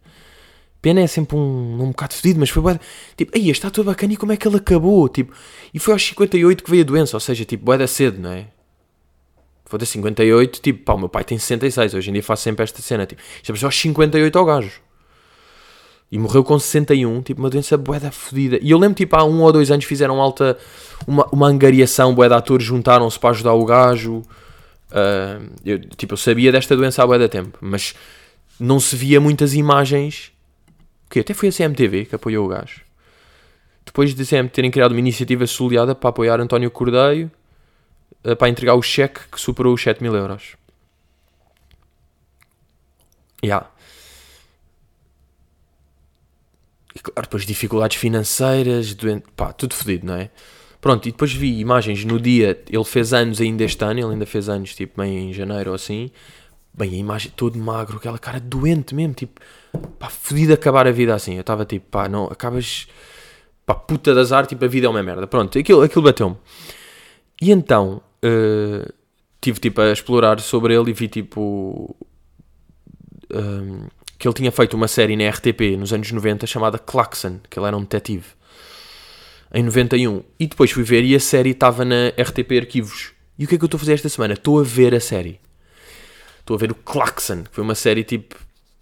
Pena 0.82 1.00
é 1.00 1.06
sempre 1.06 1.37
um, 1.37 1.82
um 1.82 1.88
bocado 1.88 2.14
fedido, 2.14 2.40
mas 2.40 2.50
foi 2.50 2.62
boé 2.62 2.78
tipo, 3.16 3.32
aí 3.34 3.48
está 3.48 3.70
tudo 3.70 3.87
bacana 3.87 4.12
e 4.12 4.16
como 4.16 4.32
é 4.32 4.37
que 4.37 4.46
ele 4.46 4.56
acabou? 4.56 5.08
Tipo, 5.08 5.32
e 5.72 5.78
foi 5.78 5.94
aos 5.94 6.04
58 6.06 6.62
que 6.62 6.70
veio 6.70 6.82
a 6.82 6.87
doença, 6.87 7.16
ou 7.16 7.20
seja, 7.20 7.44
tipo, 7.44 7.64
boé 7.64 7.78
da 7.78 7.87
cedo, 7.87 8.20
não 8.20 8.30
é? 8.30 8.48
Foda 9.64 9.87
58, 9.87 10.60
tipo, 10.60 10.84
pá, 10.84 10.92
o 10.92 10.98
meu 10.98 11.08
pai 11.08 11.24
tem 11.24 11.38
66, 11.38 11.94
hoje 11.94 12.10
em 12.10 12.12
dia 12.12 12.22
faço 12.22 12.42
sempre 12.42 12.62
esta 12.62 12.82
cena, 12.82 13.06
tipo, 13.06 13.22
isto 13.42 13.50
é 13.50 13.64
aos 13.64 13.80
58 13.80 14.38
ao 14.38 14.44
gajo. 14.44 14.82
E 16.12 16.18
morreu 16.18 16.44
com 16.44 16.58
61, 16.58 17.22
tipo, 17.22 17.40
uma 17.40 17.48
doença 17.48 17.76
boeda 17.78 18.10
fodida. 18.12 18.58
E 18.60 18.70
eu 18.70 18.78
lembro, 18.78 18.94
tipo, 18.94 19.16
há 19.16 19.24
um 19.24 19.42
ou 19.42 19.52
dois 19.52 19.70
anos 19.70 19.87
fizeram 19.87 20.20
alta, 20.20 20.56
uma, 21.06 21.26
uma 21.32 21.48
angariação, 21.48 22.14
boeda 22.14 22.37
atores 22.37 22.64
juntaram-se 22.64 23.18
para 23.18 23.30
ajudar 23.30 23.54
o 23.54 23.64
gajo. 23.64 24.22
Uh, 24.94 25.50
eu, 25.64 25.80
tipo, 25.80 26.14
eu 26.14 26.16
sabia 26.16 26.52
desta 26.52 26.76
doença 26.76 27.02
há 27.02 27.07
boeda 27.07 27.28
tempo, 27.28 27.59
mas 27.61 27.94
não 28.61 28.78
se 28.78 28.94
via 28.94 29.20
muitas 29.20 29.52
imagens. 29.52 30.33
Que 31.11 31.20
até 31.20 31.35
foi 31.35 31.48
a 31.48 31.52
CMTV 31.52 32.07
que 32.07 32.14
apoiou 32.14 32.46
o 32.46 32.48
gajo. 32.48 32.83
Depois 33.85 34.14
de 34.14 34.24
CM 34.24 34.48
terem 34.48 34.70
criado 34.70 34.92
uma 34.92 35.00
iniciativa 35.00 35.46
soleada 35.46 35.94
para 35.94 36.11
apoiar 36.11 36.40
António 36.40 36.70
Cordeiro 36.70 37.30
eh, 38.24 38.35
para 38.35 38.48
entregar 38.48 38.74
o 38.74 38.83
cheque 38.83 39.20
que 39.30 39.40
superou 39.40 39.74
os 39.74 39.83
7 39.83 40.02
mil 40.02 40.14
euros. 40.14 40.57
Yeah. 43.44 43.70
E 46.94 47.00
claro, 47.00 47.22
depois 47.22 47.44
dificuldades 47.44 47.98
financeiras, 47.98 48.94
doente, 48.94 49.26
pá, 49.37 49.52
tudo 49.52 49.74
fodido, 49.74 50.07
não 50.07 50.14
é? 50.14 50.30
Pronto, 50.84 51.08
e 51.08 51.12
depois 51.12 51.32
vi 51.32 51.60
imagens 51.60 52.04
no 52.04 52.20
dia, 52.20 52.62
ele 52.68 52.84
fez 52.84 53.14
anos 53.14 53.40
ainda 53.40 53.64
este 53.64 53.82
ano, 53.82 54.00
ele 54.00 54.12
ainda 54.12 54.26
fez 54.26 54.50
anos, 54.50 54.74
tipo, 54.74 55.00
bem 55.00 55.30
em 55.30 55.32
janeiro 55.32 55.70
ou 55.70 55.76
assim. 55.76 56.10
Bem, 56.74 56.90
a 56.90 56.96
imagem 56.98 57.32
todo 57.34 57.58
magro, 57.58 57.96
aquela 57.96 58.18
cara 58.18 58.38
doente 58.38 58.94
mesmo, 58.94 59.14
tipo, 59.14 59.40
pá, 59.98 60.10
fodido 60.10 60.52
acabar 60.52 60.86
a 60.86 60.90
vida 60.90 61.14
assim. 61.14 61.36
Eu 61.36 61.40
estava 61.40 61.64
tipo, 61.64 61.86
pá, 61.88 62.06
não, 62.06 62.26
acabas, 62.26 62.86
pá, 63.64 63.74
puta 63.74 64.12
de 64.12 64.20
azar, 64.20 64.46
tipo, 64.46 64.62
a 64.62 64.68
vida 64.68 64.86
é 64.86 64.90
uma 64.90 65.02
merda. 65.02 65.26
Pronto, 65.26 65.58
aquilo, 65.58 65.80
aquilo 65.80 66.04
bateu-me. 66.04 66.36
E 67.40 67.50
então, 67.50 68.02
uh, 68.22 68.92
tive 69.40 69.58
tipo 69.60 69.80
a 69.80 69.90
explorar 69.90 70.38
sobre 70.38 70.74
ele 70.74 70.90
e 70.90 70.92
vi 70.92 71.08
tipo 71.08 71.96
ehm, 73.32 73.86
que 74.18 74.28
ele 74.28 74.34
tinha 74.34 74.52
feito 74.52 74.74
uma 74.74 74.86
série 74.86 75.16
na 75.16 75.30
RTP 75.30 75.78
nos 75.78 75.94
anos 75.94 76.12
90 76.12 76.46
chamada 76.46 76.78
Claxon, 76.78 77.40
que 77.48 77.58
ele 77.58 77.68
era 77.68 77.74
um 77.74 77.80
detetive 77.80 78.26
em 79.54 79.62
91 79.62 80.22
e 80.38 80.46
depois 80.46 80.72
fui 80.72 80.82
ver 80.82 81.04
e 81.04 81.14
a 81.14 81.20
série 81.20 81.50
estava 81.50 81.84
na 81.84 82.08
RTP 82.08 82.58
Arquivos. 82.58 83.12
E 83.38 83.44
o 83.44 83.48
que 83.48 83.54
é 83.54 83.58
que 83.58 83.64
eu 83.64 83.66
estou 83.66 83.78
a 83.78 83.80
fazer 83.80 83.94
esta 83.94 84.08
semana? 84.08 84.34
Estou 84.34 84.60
a 84.60 84.62
ver 84.62 84.94
a 84.94 85.00
série. 85.00 85.40
Estou 86.40 86.56
a 86.56 86.58
ver 86.58 86.72
o 86.72 86.74
Claxon 86.74 87.44
que 87.44 87.50
foi 87.52 87.62
uma 87.62 87.74
série 87.74 88.02
tipo 88.02 88.36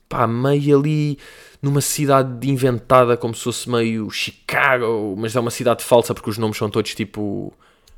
pá, 0.08 0.26
meio 0.26 0.78
ali 0.78 1.18
numa 1.60 1.80
cidade 1.80 2.50
inventada 2.50 3.16
como 3.16 3.34
se 3.34 3.44
fosse 3.44 3.70
meio 3.70 4.10
Chicago 4.10 5.14
mas 5.16 5.36
é 5.36 5.40
uma 5.40 5.50
cidade 5.50 5.84
falsa 5.84 6.12
porque 6.12 6.30
os 6.30 6.38
nomes 6.38 6.56
são 6.56 6.68
todos 6.68 6.94
tipo 6.94 7.52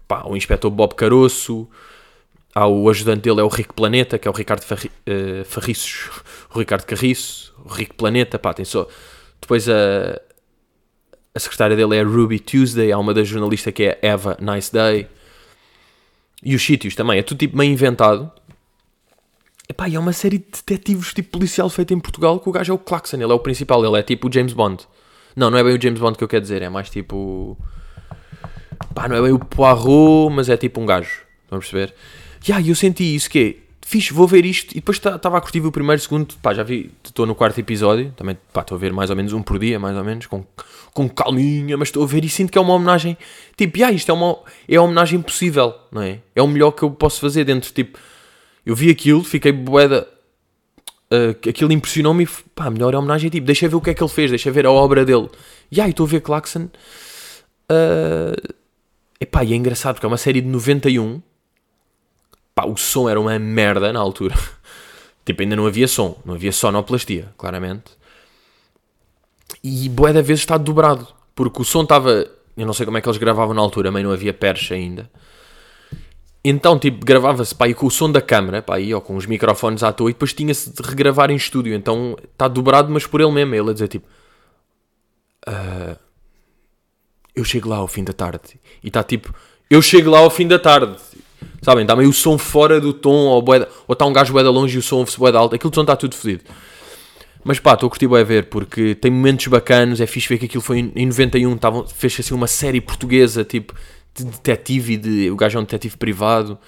pá, 0.06 0.24
o 0.26 0.36
inspetor 0.36 0.70
Bob 0.70 0.94
Caroço, 0.94 1.68
há 2.54 2.66
o 2.66 2.88
ajudante 2.88 3.22
dele 3.22 3.40
é 3.40 3.44
o 3.44 3.48
Rico 3.48 3.74
Planeta, 3.74 4.18
que 4.18 4.28
é 4.28 4.30
o 4.30 4.34
Ricardo 4.34 4.62
Farri, 4.62 4.90
uh, 5.08 5.44
Farriços, 5.44 6.10
o 6.54 6.58
Ricardo 6.58 6.84
Carriço, 6.84 7.54
o 7.64 7.68
Rico 7.68 7.94
Planeta, 7.94 8.38
pá, 8.38 8.52
tem 8.52 8.64
só... 8.64 8.86
Depois 9.40 9.68
a, 9.68 10.20
a 11.34 11.40
secretária 11.40 11.76
dele 11.76 11.96
é 11.96 12.02
Ruby 12.02 12.38
Tuesday, 12.38 12.92
há 12.92 12.98
uma 12.98 13.12
da 13.12 13.24
jornalista 13.24 13.72
que 13.72 13.82
é 13.82 13.98
Eva 14.00 14.38
Nice 14.40 14.72
Day. 14.72 15.08
E 16.42 16.54
os 16.54 16.62
sítios 16.62 16.94
também, 16.94 17.18
é 17.18 17.22
tudo 17.22 17.38
tipo 17.38 17.56
meio 17.56 17.72
inventado. 17.72 18.30
Epá, 19.68 19.88
e 19.88 19.96
é 19.96 19.98
uma 19.98 20.12
série 20.12 20.38
de 20.38 20.44
detetives 20.44 21.12
tipo 21.12 21.30
policial 21.30 21.68
feita 21.68 21.92
em 21.92 21.98
Portugal 21.98 22.38
que 22.38 22.48
o 22.48 22.52
gajo 22.52 22.72
é 22.72 22.74
o 22.74 22.78
Claxon, 22.78 23.16
ele 23.16 23.32
é 23.32 23.34
o 23.34 23.40
principal, 23.40 23.84
ele 23.84 23.98
é 23.98 24.02
tipo 24.02 24.28
o 24.28 24.32
James 24.32 24.52
Bond. 24.52 24.86
Não, 25.34 25.50
não 25.50 25.58
é 25.58 25.64
bem 25.64 25.76
o 25.76 25.82
James 25.82 25.98
Bond 25.98 26.16
que 26.16 26.22
eu 26.22 26.28
quero 26.28 26.42
dizer, 26.42 26.62
é 26.62 26.68
mais 26.68 26.88
tipo 26.88 27.58
pá, 28.94 29.08
não 29.08 29.16
é 29.16 29.22
bem 29.22 29.32
o 29.32 29.38
Poirot, 29.38 30.32
mas 30.32 30.48
é 30.48 30.56
tipo 30.56 30.80
um 30.80 30.86
gajo. 30.86 31.22
Vamos 31.50 31.68
perceber? 31.68 31.94
E 32.46 32.50
yeah, 32.50 32.68
eu 32.68 32.76
senti 32.76 33.14
isso 33.14 33.28
que 33.28 33.38
é, 33.38 33.63
fixe, 33.86 34.12
vou 34.12 34.26
ver 34.26 34.44
isto. 34.44 34.72
E 34.72 34.76
depois 34.76 34.96
estava 34.96 35.38
a 35.38 35.40
curtir 35.40 35.60
o 35.60 35.70
primeiro, 35.70 36.00
segundo, 36.00 36.34
pá, 36.42 36.54
já 36.54 36.62
vi, 36.62 36.90
estou 37.04 37.26
no 37.26 37.34
quarto 37.34 37.58
episódio, 37.58 38.12
também, 38.16 38.36
estou 38.56 38.76
a 38.76 38.78
ver 38.78 38.92
mais 38.92 39.10
ou 39.10 39.16
menos 39.16 39.32
um 39.32 39.42
por 39.42 39.58
dia, 39.58 39.78
mais 39.78 39.96
ou 39.96 40.04
menos, 40.04 40.26
com, 40.26 40.44
com 40.92 41.08
calminha, 41.08 41.76
mas 41.76 41.88
estou 41.88 42.02
a 42.02 42.06
ver 42.06 42.24
e 42.24 42.28
sinto 42.28 42.50
que 42.50 42.58
é 42.58 42.60
uma 42.60 42.74
homenagem, 42.74 43.16
tipo, 43.56 43.76
yeah, 43.78 43.94
isto 43.94 44.10
é 44.10 44.14
uma, 44.14 44.38
é 44.68 44.76
a 44.76 44.82
homenagem 44.82 45.20
possível, 45.20 45.74
não 45.92 46.02
é? 46.02 46.20
É 46.34 46.42
o 46.42 46.48
melhor 46.48 46.72
que 46.72 46.82
eu 46.82 46.90
posso 46.90 47.20
fazer 47.20 47.44
dentro, 47.44 47.72
tipo, 47.72 47.98
eu 48.64 48.74
vi 48.74 48.90
aquilo, 48.90 49.22
fiquei 49.22 49.52
boeda, 49.52 50.08
uh, 51.12 51.48
aquilo 51.48 51.72
impressionou-me 51.72 52.24
e, 52.24 52.28
pá, 52.54 52.66
a 52.66 52.70
melhor 52.70 52.94
homenagem, 52.94 53.30
tipo, 53.30 53.46
deixa 53.46 53.68
ver 53.68 53.76
o 53.76 53.80
que 53.80 53.90
é 53.90 53.94
que 53.94 54.02
ele 54.02 54.10
fez, 54.10 54.30
deixa 54.30 54.50
ver 54.50 54.66
a 54.66 54.72
obra 54.72 55.04
dele. 55.04 55.28
E 55.70 55.80
aí, 55.80 55.90
estou 55.90 56.06
a 56.06 56.08
ver 56.08 56.20
Claxon, 56.20 56.68
uh, 57.70 58.54
Epá, 59.24 59.42
e 59.42 59.52
é 59.52 59.56
engraçado 59.56 59.94
porque 59.94 60.06
é 60.06 60.08
uma 60.08 60.18
série 60.18 60.40
de 60.40 60.48
91. 60.48 61.22
Pá, 62.54 62.64
o 62.66 62.76
som 62.76 63.08
era 63.08 63.20
uma 63.20 63.38
merda 63.38 63.92
na 63.92 64.00
altura. 64.00 64.34
tipo, 65.24 65.42
ainda 65.42 65.56
não 65.56 65.66
havia 65.66 65.88
som, 65.88 66.20
não 66.24 66.34
havia 66.34 66.52
sonoplastia, 66.52 67.32
claramente. 67.36 67.92
E 69.62 69.88
boé 69.88 70.12
da 70.12 70.22
vez 70.22 70.40
está 70.40 70.56
dobrado, 70.56 71.08
porque 71.34 71.62
o 71.62 71.64
som 71.64 71.82
estava. 71.82 72.26
Eu 72.56 72.66
não 72.66 72.72
sei 72.72 72.86
como 72.86 72.98
é 72.98 73.00
que 73.00 73.08
eles 73.08 73.18
gravavam 73.18 73.54
na 73.54 73.60
altura, 73.60 73.90
mas 73.90 74.04
não 74.04 74.12
havia 74.12 74.32
percha 74.32 74.74
ainda. 74.74 75.10
Então, 76.44 76.78
tipo, 76.78 77.04
gravava-se 77.04 77.54
pá, 77.54 77.72
com 77.72 77.86
o 77.86 77.90
som 77.90 78.12
da 78.12 78.20
câmera, 78.20 78.60
pá, 78.60 78.76
aí, 78.76 78.94
ou 78.94 79.00
com 79.00 79.16
os 79.16 79.24
microfones 79.24 79.82
à 79.82 79.92
toa, 79.92 80.10
e 80.10 80.12
depois 80.12 80.34
tinha-se 80.34 80.70
de 80.70 80.82
regravar 80.82 81.30
em 81.30 81.36
estúdio. 81.36 81.74
Então, 81.74 82.16
está 82.32 82.46
dobrado, 82.46 82.92
mas 82.92 83.06
por 83.06 83.20
ele 83.22 83.32
mesmo. 83.32 83.54
Ele 83.54 83.70
a 83.70 83.72
dizer, 83.72 83.88
tipo, 83.88 84.06
uh, 85.48 85.98
eu 87.34 87.44
chego 87.44 87.70
lá 87.70 87.76
ao 87.76 87.88
fim 87.88 88.04
da 88.04 88.12
tarde. 88.12 88.60
E 88.82 88.88
está 88.88 89.02
tipo, 89.02 89.34
eu 89.70 89.80
chego 89.80 90.10
lá 90.10 90.18
ao 90.18 90.28
fim 90.28 90.46
da 90.46 90.58
tarde. 90.58 90.96
Sabem, 91.62 91.82
está 91.82 91.96
meio 91.96 92.10
o 92.10 92.12
som 92.12 92.36
fora 92.36 92.80
do 92.80 92.92
tom, 92.92 93.26
ou, 93.26 93.44
está 93.90 94.04
um 94.04 94.12
gajo 94.12 94.32
boeda 94.32 94.50
longe 94.50 94.76
e 94.76 94.78
o 94.78 94.82
som 94.82 94.96
ouve-se 94.96 95.18
boeda 95.18 95.38
alto. 95.38 95.54
Aquilo 95.54 95.74
som 95.74 95.80
está 95.82 95.96
tudo 95.96 96.14
fodido. 96.14 96.44
Mas 97.44 97.58
pá, 97.58 97.74
estou 97.74 97.86
a 97.86 97.90
curtir 97.90 98.06
a 98.06 98.22
ver, 98.22 98.46
porque 98.46 98.94
tem 98.94 99.10
momentos 99.10 99.46
bacanos, 99.48 100.00
é 100.00 100.06
fixe 100.06 100.28
ver 100.28 100.38
que 100.38 100.46
aquilo 100.46 100.62
foi 100.62 100.78
em 100.94 101.06
91, 101.06 101.58
fez 101.88 102.18
assim 102.18 102.34
uma 102.34 102.46
série 102.46 102.80
portuguesa, 102.80 103.44
tipo, 103.44 103.74
de 104.14 104.24
detetive 104.24 104.94
e 104.94 104.96
de... 104.96 105.30
O 105.30 105.36
gajo 105.36 105.58
é 105.58 105.60
um 105.60 105.64
detetive 105.64 105.96
privado. 105.98 106.58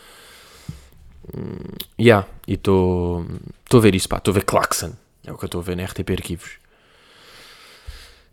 Hum, 1.34 1.56
yeah, 1.98 2.26
e 2.46 2.54
estou 2.54 3.24
a 3.72 3.78
ver 3.78 3.94
isso, 3.94 4.08
pá, 4.08 4.18
estou 4.18 4.32
a 4.32 4.34
ver 4.34 4.44
Claxon. 4.44 4.92
É 5.26 5.32
o 5.32 5.38
que 5.38 5.44
eu 5.44 5.46
estou 5.46 5.60
a 5.60 5.64
ver 5.64 5.76
na 5.76 5.84
RTP 5.84 6.10
Arquivos. 6.10 6.50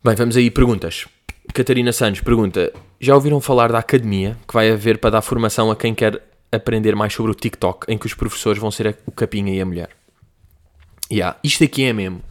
Bem, 0.04 0.16
vamos 0.16 0.36
aí, 0.36 0.52
perguntas. 0.52 1.06
Catarina 1.54 1.92
Santos 1.92 2.22
pergunta: 2.22 2.72
Já 3.00 3.16
ouviram 3.16 3.42
falar 3.42 3.72
da 3.72 3.80
academia 3.80 4.38
que 4.48 4.54
vai 4.54 4.70
haver 4.70 4.98
para 4.98 5.12
dar 5.12 5.22
formação 5.22 5.72
a 5.72 5.76
quem 5.76 5.96
quer 5.96 6.22
aprender 6.56 6.96
mais 6.96 7.14
sobre 7.14 7.32
o 7.32 7.36
TikTok, 7.36 7.92
em 7.92 7.98
que 7.98 8.06
os 8.06 8.14
professores 8.14 8.60
vão 8.60 8.72
ser 8.72 8.98
o 9.06 9.12
capinha 9.12 9.54
e 9.54 9.62
a 9.62 9.66
mulher? 9.66 9.90
Yeah, 11.12 11.38
isto 11.44 11.64
aqui 11.64 11.84
é 11.84 11.94
mesmo. 11.94 12.22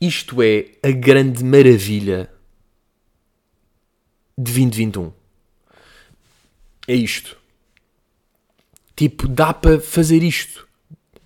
Isto 0.00 0.42
é 0.42 0.66
a 0.82 0.90
grande 0.90 1.42
maravilha 1.42 2.30
de 4.36 4.52
2021. 4.52 5.12
É 6.86 6.94
isto. 6.94 7.36
Tipo, 8.94 9.28
dá 9.28 9.52
para 9.52 9.80
fazer 9.80 10.22
isto. 10.22 10.66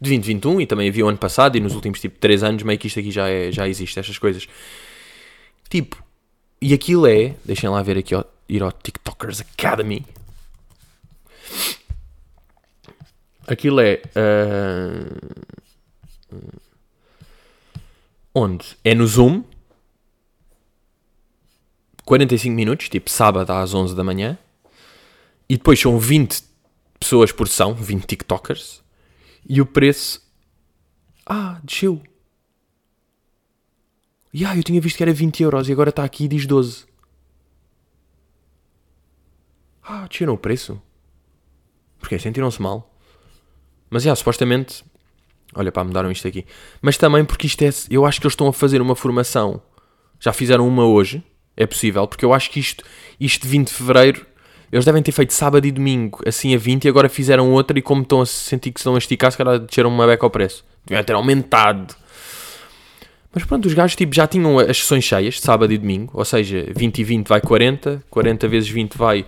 De 0.01 0.09
2021 0.09 0.61
e 0.61 0.67
também 0.67 0.89
havia 0.89 1.07
o 1.07 1.09
ano 1.09 1.19
passado 1.19 1.57
e 1.57 1.61
nos 1.61 1.75
últimos 1.75 2.01
tipo 2.01 2.19
3 2.19 2.43
anos 2.43 2.63
meio 2.65 2.79
que 2.79 2.89
isto 2.89 2.99
aqui 2.99 3.13
já, 3.13 3.29
é, 3.29 3.53
já 3.53 3.69
existe, 3.69 4.01
estas 4.01 4.19
coisas. 4.19 4.49
Tipo, 5.71 6.03
e 6.61 6.75
aquilo 6.75 7.07
é, 7.07 7.35
deixem 7.45 7.71
lá 7.71 7.83
ver 7.83 7.99
aqui, 7.99 8.15
ó, 8.15 8.25
ir 8.49 8.63
ao 8.63 8.73
TikTokers 8.73 9.41
Academy. 9.41 10.05
Aquilo 13.47 13.81
é. 13.81 14.03
Uh, 14.17 15.33
onde? 18.35 18.77
É 18.85 18.95
no 18.95 19.07
Zoom. 19.07 19.45
45 22.05 22.55
minutos, 22.55 22.89
tipo 22.89 23.09
sábado 23.09 23.51
às 23.51 23.73
11 23.75 23.95
da 23.95 24.05
manhã. 24.05 24.39
E 25.49 25.57
depois 25.57 25.79
são 25.79 25.99
20 25.99 26.43
pessoas 26.99 27.33
por 27.33 27.49
sessão, 27.49 27.75
20 27.75 28.07
TikTokers. 28.07 28.83
E 29.49 29.61
o 29.61 29.67
preço. 29.67 30.23
Ah, 31.27 31.61
desceu. 31.63 32.03
E 34.33 34.45
ah, 34.45 34.57
eu 34.57 34.63
tinha 34.63 34.81
visto 34.81 34.97
que 34.97 35.03
era 35.03 35.13
20 35.13 35.43
euros 35.43 35.69
e 35.69 35.73
agora 35.73 35.91
está 35.91 36.05
aqui 36.05 36.25
e 36.25 36.29
diz 36.29 36.47
12. 36.47 36.87
Ah, 39.83 40.07
desceram 40.09 40.35
o 40.35 40.39
preço. 40.39 40.81
Porque 41.99 42.19
sentiram-se 42.19 42.61
mal. 42.61 42.92
Mas, 43.93 44.03
já, 44.03 44.17
supostamente... 44.17 44.83
Olha, 45.55 45.71
pá, 45.71 45.85
mudaram 45.85 46.11
isto 46.11 46.27
aqui. 46.27 46.47
Mas 46.81 46.97
também 46.97 47.25
porque 47.25 47.47
isto 47.47 47.63
é... 47.63 47.69
Eu 47.91 48.07
acho 48.07 48.19
que 48.21 48.27
eles 48.27 48.33
estão 48.33 48.49
a 48.49 48.53
fazer 48.53 48.81
uma 48.81 48.97
formação. 48.97 49.61
Já 50.19 50.33
fizeram 50.33 50.67
uma 50.67 50.87
hoje. 50.87 51.23
É 51.57 51.67
possível. 51.67 52.09
Porque 52.09 52.25
eu 52.25 52.33
acho 52.33 52.51
que 52.51 52.59
isto, 52.59 52.83
isto 53.21 53.43
de 53.43 53.49
20 53.49 53.69
de 53.69 53.75
Fevereiro... 53.75 54.27
Eles 54.73 54.87
devem 54.87 55.03
ter 55.03 55.13
feito 55.13 55.35
sábado 55.35 55.67
e 55.67 55.71
domingo, 55.71 56.21
assim 56.27 56.55
a 56.55 56.59
20, 56.59 56.87
e 56.87 56.89
agora 56.89 57.07
fizeram 57.07 57.53
outra. 57.53 57.79
E 57.79 57.83
como 57.83 58.01
estão 58.01 58.23
a 58.23 58.27
sentir 58.27 58.73
que 58.73 58.81
estão 58.81 58.95
a 58.95 58.99
esticar, 58.99 59.31
se 59.31 59.37
calhar 59.37 59.59
desceram 59.59 59.91
uma 59.91 60.07
beca 60.07 60.25
ao 60.25 60.31
preço. 60.31 60.65
Deviam 60.87 61.05
ter 61.05 61.13
aumentado. 61.13 61.95
Mas 63.35 63.45
pronto, 63.45 63.67
os 63.67 63.75
gajos 63.75 63.97
tipo, 63.97 64.15
já 64.15 64.27
tinham 64.27 64.59
as 64.59 64.79
sessões 64.79 65.05
cheias, 65.05 65.41
sábado 65.41 65.73
e 65.75 65.77
domingo, 65.79 66.13
ou 66.15 66.25
seja, 66.25 66.67
20 66.75 66.99
e 66.99 67.05
20 67.05 67.29
vai 67.29 67.41
40, 67.43 68.03
40 68.09 68.49
vezes 68.49 68.69
20 68.71 68.97
vai 68.97 69.27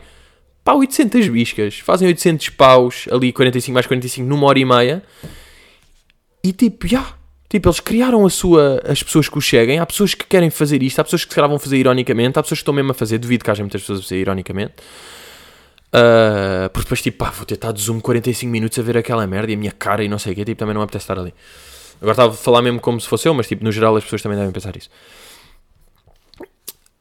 pá, 0.65 0.73
800 0.73 1.29
biscas, 1.29 1.79
fazem 1.79 2.09
800 2.09 2.49
paus, 2.51 3.07
ali 3.13 3.33
45 3.33 3.75
mais 3.75 3.87
45 3.87 4.27
numa 4.27 4.47
hora 4.47 4.59
e 4.59 4.65
meia, 4.65 5.03
e 6.43 6.53
tipo, 6.53 6.89
já, 6.89 6.99
yeah, 6.99 7.17
tipo, 7.49 7.69
eles 7.69 7.81
criaram 7.81 8.25
a 8.25 8.31
sua, 8.31 8.81
as 8.87 9.03
pessoas 9.03 9.29
que 9.29 9.37
os 9.37 9.45
cheguem, 9.45 9.79
há 9.79 9.87
pessoas 9.87 10.15
que 10.15 10.25
querem 10.25 10.49
fazer 10.49 10.83
isto, 10.83 10.99
há 10.99 11.05
pessoas 11.05 11.25
que 11.25 11.31
se 11.31 11.37
calhar 11.37 11.49
vão 11.49 11.59
fazer 11.59 11.77
ironicamente, 11.77 12.39
há 12.39 12.43
pessoas 12.43 12.59
que 12.59 12.63
estão 12.63 12.75
mesmo 12.75 12.93
a 12.93 12.95
fazer, 12.95 13.19
duvido 13.19 13.45
que 13.45 13.51
haja 13.51 13.63
muitas 13.63 13.83
pessoas 13.83 14.01
a 14.01 14.03
fazer 14.03 14.17
ironicamente, 14.17 14.75
uh, 15.93 16.71
porque 16.73 16.85
depois 16.87 17.03
tipo, 17.03 17.19
pá, 17.19 17.31
vou 17.31 17.45
ter 17.45 17.55
estado 17.55 17.79
zoom 17.79 18.01
45 18.01 18.51
minutos 18.51 18.79
a 18.79 18.83
ver 18.83 18.97
aquela 18.97 19.27
merda 19.27 19.53
e 19.53 19.55
a 19.55 19.59
minha 19.59 19.73
cara 19.73 20.03
e 20.03 20.09
não 20.09 20.19
sei 20.19 20.33
o 20.33 20.35
quê, 20.35 20.45
tipo, 20.47 20.59
também 20.59 20.73
não 20.73 20.81
me 20.81 20.85
apetece 20.85 21.05
estar 21.05 21.19
ali. 21.19 21.35
Agora 22.01 22.13
estava 22.13 22.33
a 22.33 22.37
falar 22.37 22.63
mesmo 22.63 22.81
como 22.81 23.01
se 23.01 23.07
fosse 23.07 23.29
eu, 23.29 23.35
mas 23.35 23.47
tipo, 23.47 23.63
no 23.63 23.71
geral 23.71 23.95
as 23.97 24.05
pessoas 24.05 24.23
também 24.23 24.39
devem 24.39 24.53
pensar 24.53 24.75
isso. 24.77 24.91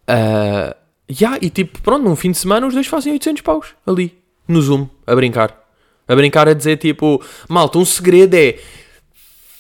Uh, 0.10 0.83
yeah, 1.12 1.38
e 1.42 1.50
tipo, 1.50 1.82
pronto, 1.82 2.04
num 2.04 2.16
fim 2.16 2.32
de 2.32 2.38
semana 2.38 2.68
os 2.68 2.74
dois 2.74 2.88
fazem 2.88 3.14
800 3.14 3.42
paus 3.42 3.68
ali, 3.86 4.18
no 4.48 4.62
Zoom, 4.62 4.88
a 5.06 5.16
brincar. 5.16 5.60
A 6.08 6.16
brincar 6.16 6.48
a 6.48 6.54
dizer 6.54 6.78
tipo, 6.78 7.24
malta, 7.48 7.78
um 7.78 7.86
segredo 7.86 8.36
é 8.36 8.60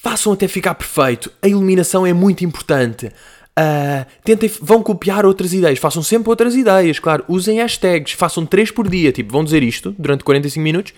façam 0.01 0.33
até 0.33 0.47
ficar 0.49 0.75
perfeito, 0.75 1.31
a 1.41 1.47
iluminação 1.47 2.05
é 2.05 2.11
muito 2.11 2.43
importante. 2.43 3.07
Uh, 3.07 4.05
tentem, 4.23 4.51
vão 4.61 4.81
copiar 4.81 5.25
outras 5.25 5.53
ideias, 5.53 5.79
façam 5.79 6.01
sempre 6.01 6.29
outras 6.29 6.55
ideias, 6.55 6.99
claro, 6.99 7.23
usem 7.27 7.59
hashtags, 7.59 8.13
façam 8.13 8.45
3 8.45 8.71
por 8.71 8.89
dia, 8.89 9.11
tipo, 9.11 9.31
vão 9.31 9.43
dizer 9.43 9.63
isto 9.63 9.95
durante 9.97 10.23
45 10.23 10.61
minutos 10.61 10.93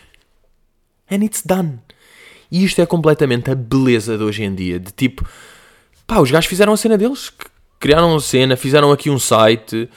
and 1.09 1.23
it's 1.23 1.43
done. 1.45 1.79
E 2.51 2.63
isto 2.63 2.81
é 2.81 2.85
completamente 2.85 3.49
a 3.51 3.55
beleza 3.55 4.17
de 4.17 4.23
hoje 4.23 4.43
em 4.43 4.53
dia. 4.53 4.79
De 4.79 4.91
tipo, 4.91 5.27
pá, 6.05 6.19
os 6.19 6.31
gajos 6.31 6.47
fizeram 6.47 6.73
a 6.73 6.77
cena 6.77 6.97
deles, 6.97 7.31
criaram 7.79 8.15
a 8.15 8.19
cena, 8.19 8.55
fizeram 8.55 8.91
aqui 8.91 9.09
um 9.09 9.19
site, 9.19 9.89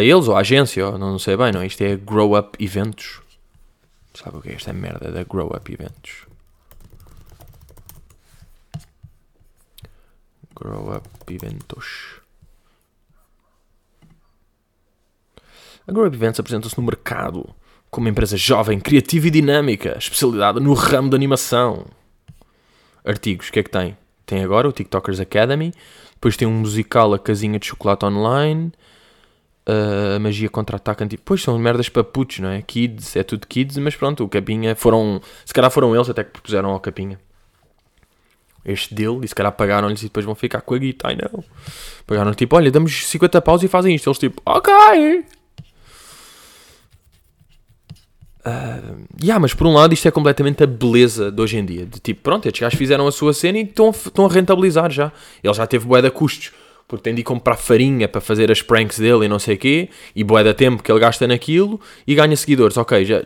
a 0.00 0.04
eles 0.04 0.28
ou 0.28 0.36
a 0.36 0.40
agência, 0.40 0.86
ou 0.86 0.98
não 0.98 1.18
sei 1.18 1.36
bem, 1.36 1.52
não. 1.52 1.64
Isto 1.64 1.82
é 1.82 1.96
Grow 1.96 2.36
Up 2.36 2.62
Eventos. 2.62 3.20
Sabe 4.14 4.38
o 4.38 4.42
que 4.42 4.50
é 4.50 4.54
esta 4.54 4.72
merda 4.72 5.10
da 5.10 5.22
Grow 5.22 5.46
Up 5.54 5.72
Eventos? 5.72 6.26
Grow 10.54 10.96
Up 10.96 11.08
Eventos. 11.28 12.20
A 15.86 15.92
Grow 15.92 16.06
Up 16.06 16.16
Events 16.16 16.38
apresenta-se 16.38 16.76
no 16.78 16.84
mercado 16.84 17.48
como 17.90 18.06
uma 18.06 18.10
empresa 18.10 18.36
jovem, 18.36 18.78
criativa 18.78 19.26
e 19.26 19.30
dinâmica, 19.30 19.96
especializada 19.98 20.60
no 20.60 20.74
ramo 20.74 21.10
da 21.10 21.16
animação. 21.16 21.86
Artigos, 23.04 23.48
o 23.48 23.52
que 23.52 23.60
é 23.60 23.62
que 23.62 23.70
tem? 23.70 23.96
Tem 24.24 24.44
agora 24.44 24.68
o 24.68 24.72
TikTokers 24.72 25.18
Academy, 25.18 25.72
depois 26.12 26.36
tem 26.36 26.46
um 26.46 26.52
musical 26.52 27.12
A 27.14 27.18
Casinha 27.18 27.58
de 27.58 27.66
Chocolate 27.66 28.04
Online, 28.04 28.70
a 29.66 30.18
Magia 30.18 30.48
Contra-Ataca 30.48 31.04
Antigo. 31.04 31.22
Pois 31.24 31.42
são 31.42 31.58
merdas 31.58 31.88
para 31.88 32.02
putos, 32.04 32.40
não 32.40 32.48
é? 32.48 32.62
Kids, 32.62 33.16
é 33.16 33.22
tudo 33.22 33.46
kids, 33.46 33.76
mas 33.78 33.94
pronto, 33.96 34.24
o 34.24 34.28
Capinha 34.28 34.74
foram. 34.74 35.20
Se 35.44 35.52
calhar 35.52 35.70
foram 35.70 35.94
eles 35.94 36.08
até 36.08 36.24
que 36.24 36.30
propuseram 36.30 36.70
ao 36.70 36.80
Capinha. 36.80 37.18
Este 38.64 38.94
dele, 38.94 39.20
e 39.22 39.28
se 39.28 39.34
calhar 39.34 39.52
pagaram-lhes 39.52 40.00
e 40.02 40.04
depois 40.04 40.26
vão 40.26 40.34
ficar 40.34 40.60
com 40.60 40.74
a 40.74 40.78
guita. 40.78 41.08
Ai 41.08 41.16
não. 41.16 41.42
Pagaram 42.06 42.34
tipo, 42.34 42.56
olha, 42.56 42.70
damos 42.70 43.06
50 43.06 43.40
paus 43.40 43.62
e 43.62 43.68
fazem 43.68 43.94
isto. 43.94 44.08
Eles 44.08 44.18
tipo, 44.18 44.42
ok. 44.44 45.24
Uh, 48.40 49.06
yeah, 49.22 49.38
mas 49.38 49.52
por 49.52 49.66
um 49.66 49.74
lado 49.74 49.92
isto 49.92 50.08
é 50.08 50.10
completamente 50.10 50.62
a 50.62 50.66
beleza 50.66 51.30
de 51.30 51.40
hoje 51.40 51.58
em 51.58 51.64
dia. 51.64 51.86
De 51.86 52.00
tipo, 52.00 52.22
pronto, 52.22 52.46
estes 52.46 52.60
gajos 52.60 52.78
fizeram 52.78 53.06
a 53.06 53.12
sua 53.12 53.32
cena 53.32 53.58
e 53.58 53.62
estão, 53.62 53.90
estão 53.90 54.26
a 54.26 54.28
rentabilizar 54.28 54.90
já. 54.90 55.12
Ele 55.42 55.54
já 55.54 55.66
teve 55.66 55.86
bué 55.86 56.02
de 56.02 56.10
custos, 56.10 56.52
porque 56.90 57.04
tem 57.04 57.14
de 57.14 57.20
ir 57.20 57.24
comprar 57.24 57.56
farinha 57.56 58.08
para 58.08 58.20
fazer 58.20 58.50
as 58.50 58.60
pranks 58.60 58.98
dele 58.98 59.26
e 59.26 59.28
não 59.28 59.38
sei 59.38 59.54
o 59.54 59.58
quê, 59.58 59.88
e 60.14 60.24
bué 60.24 60.42
de 60.42 60.52
tempo 60.52 60.82
que 60.82 60.90
ele 60.90 60.98
gasta 60.98 61.24
naquilo 61.28 61.80
e 62.04 62.16
ganha 62.16 62.36
seguidores. 62.36 62.76
Ok, 62.76 63.04
já. 63.04 63.24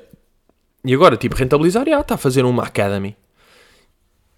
E 0.85 0.93
agora, 0.93 1.17
tipo, 1.17 1.35
rentabilizar, 1.35 1.87
já 1.87 1.99
está 1.99 2.17
a 2.17 2.19
fazer 2.19 2.45
uma 2.45 2.65
academy. 2.65 3.17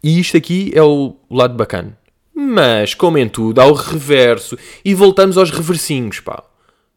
E 0.01 0.21
isto 0.21 0.37
aqui 0.37 0.71
é 0.77 0.83
o 0.83 1.17
lado 1.29 1.55
bacana. 1.55 1.99
Mas, 2.33 2.95
como 2.95 3.19
em 3.19 3.29
tudo, 3.29 3.61
há 3.61 3.67
o 3.67 3.73
reverso. 3.73 4.57
E 4.85 4.95
voltamos 4.95 5.37
aos 5.37 5.51
reversinhos, 5.51 6.21
pá. 6.21 6.45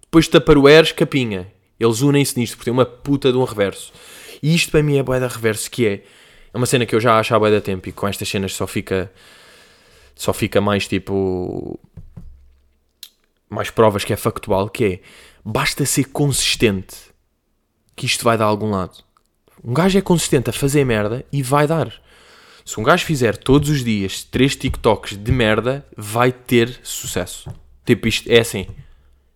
Depois 0.03 0.25
de 0.25 0.31
Tupperwares, 0.31 0.91
capinha. 0.91 1.51
Eles 1.79 2.01
unem-se 2.01 2.39
nisto 2.39 2.57
porque 2.57 2.65
tem 2.65 2.73
uma 2.73 2.85
puta 2.85 3.31
de 3.31 3.37
um 3.39 3.43
reverso. 3.43 3.91
E 4.43 4.53
isto 4.53 4.69
para 4.69 4.83
mim 4.83 4.97
é 4.97 5.03
boa 5.03 5.19
da 5.19 5.27
reverso, 5.27 5.71
que 5.71 5.87
é, 5.87 5.93
é 6.53 6.57
uma 6.57 6.67
cena 6.67 6.85
que 6.85 6.93
eu 6.93 6.99
já 6.99 7.17
acho 7.17 7.33
há 7.33 7.39
boa 7.39 7.49
da 7.49 7.59
tempo 7.59 7.89
e 7.89 7.91
com 7.91 8.07
estas 8.07 8.29
cenas 8.29 8.53
só 8.53 8.67
fica 8.67 9.11
só 10.19 10.33
fica 10.33 10.59
mais 10.59 10.85
tipo 10.85 11.79
mais 13.49 13.69
provas 13.69 14.03
que 14.03 14.13
é 14.13 14.15
factual, 14.15 14.69
que 14.69 14.85
é 14.85 14.99
basta 15.43 15.85
ser 15.85 16.05
consistente 16.05 16.95
que 17.95 18.05
isto 18.05 18.23
vai 18.23 18.37
dar 18.37 18.45
algum 18.45 18.69
lado. 18.69 19.03
Um 19.63 19.73
gajo 19.73 19.97
é 19.97 20.01
consistente 20.01 20.49
a 20.49 20.53
fazer 20.53 20.85
merda 20.85 21.25
e 21.31 21.43
vai 21.43 21.67
dar. 21.67 21.91
Se 22.63 22.79
um 22.79 22.83
gajo 22.83 23.05
fizer 23.05 23.35
todos 23.35 23.69
os 23.69 23.83
dias 23.83 24.23
três 24.23 24.55
TikToks 24.55 25.17
de 25.17 25.31
merda, 25.31 25.85
vai 25.97 26.31
ter 26.31 26.79
sucesso. 26.83 27.49
Tipo, 27.85 28.07
isto 28.07 28.29
é 28.29 28.39
assim. 28.39 28.67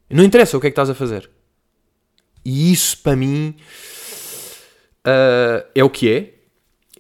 Não 0.10 0.24
interessa 0.24 0.56
o 0.56 0.62
que 0.62 0.68
é 0.68 0.70
que 0.70 0.74
estás 0.74 0.90
a 0.90 0.96
fazer. 0.96 1.30
E 2.46 2.72
isso 2.72 2.98
para 3.00 3.16
mim 3.16 3.56
uh, 5.06 5.66
é 5.74 5.84
o 5.84 5.90
que 5.90 6.10
é. 6.10 6.34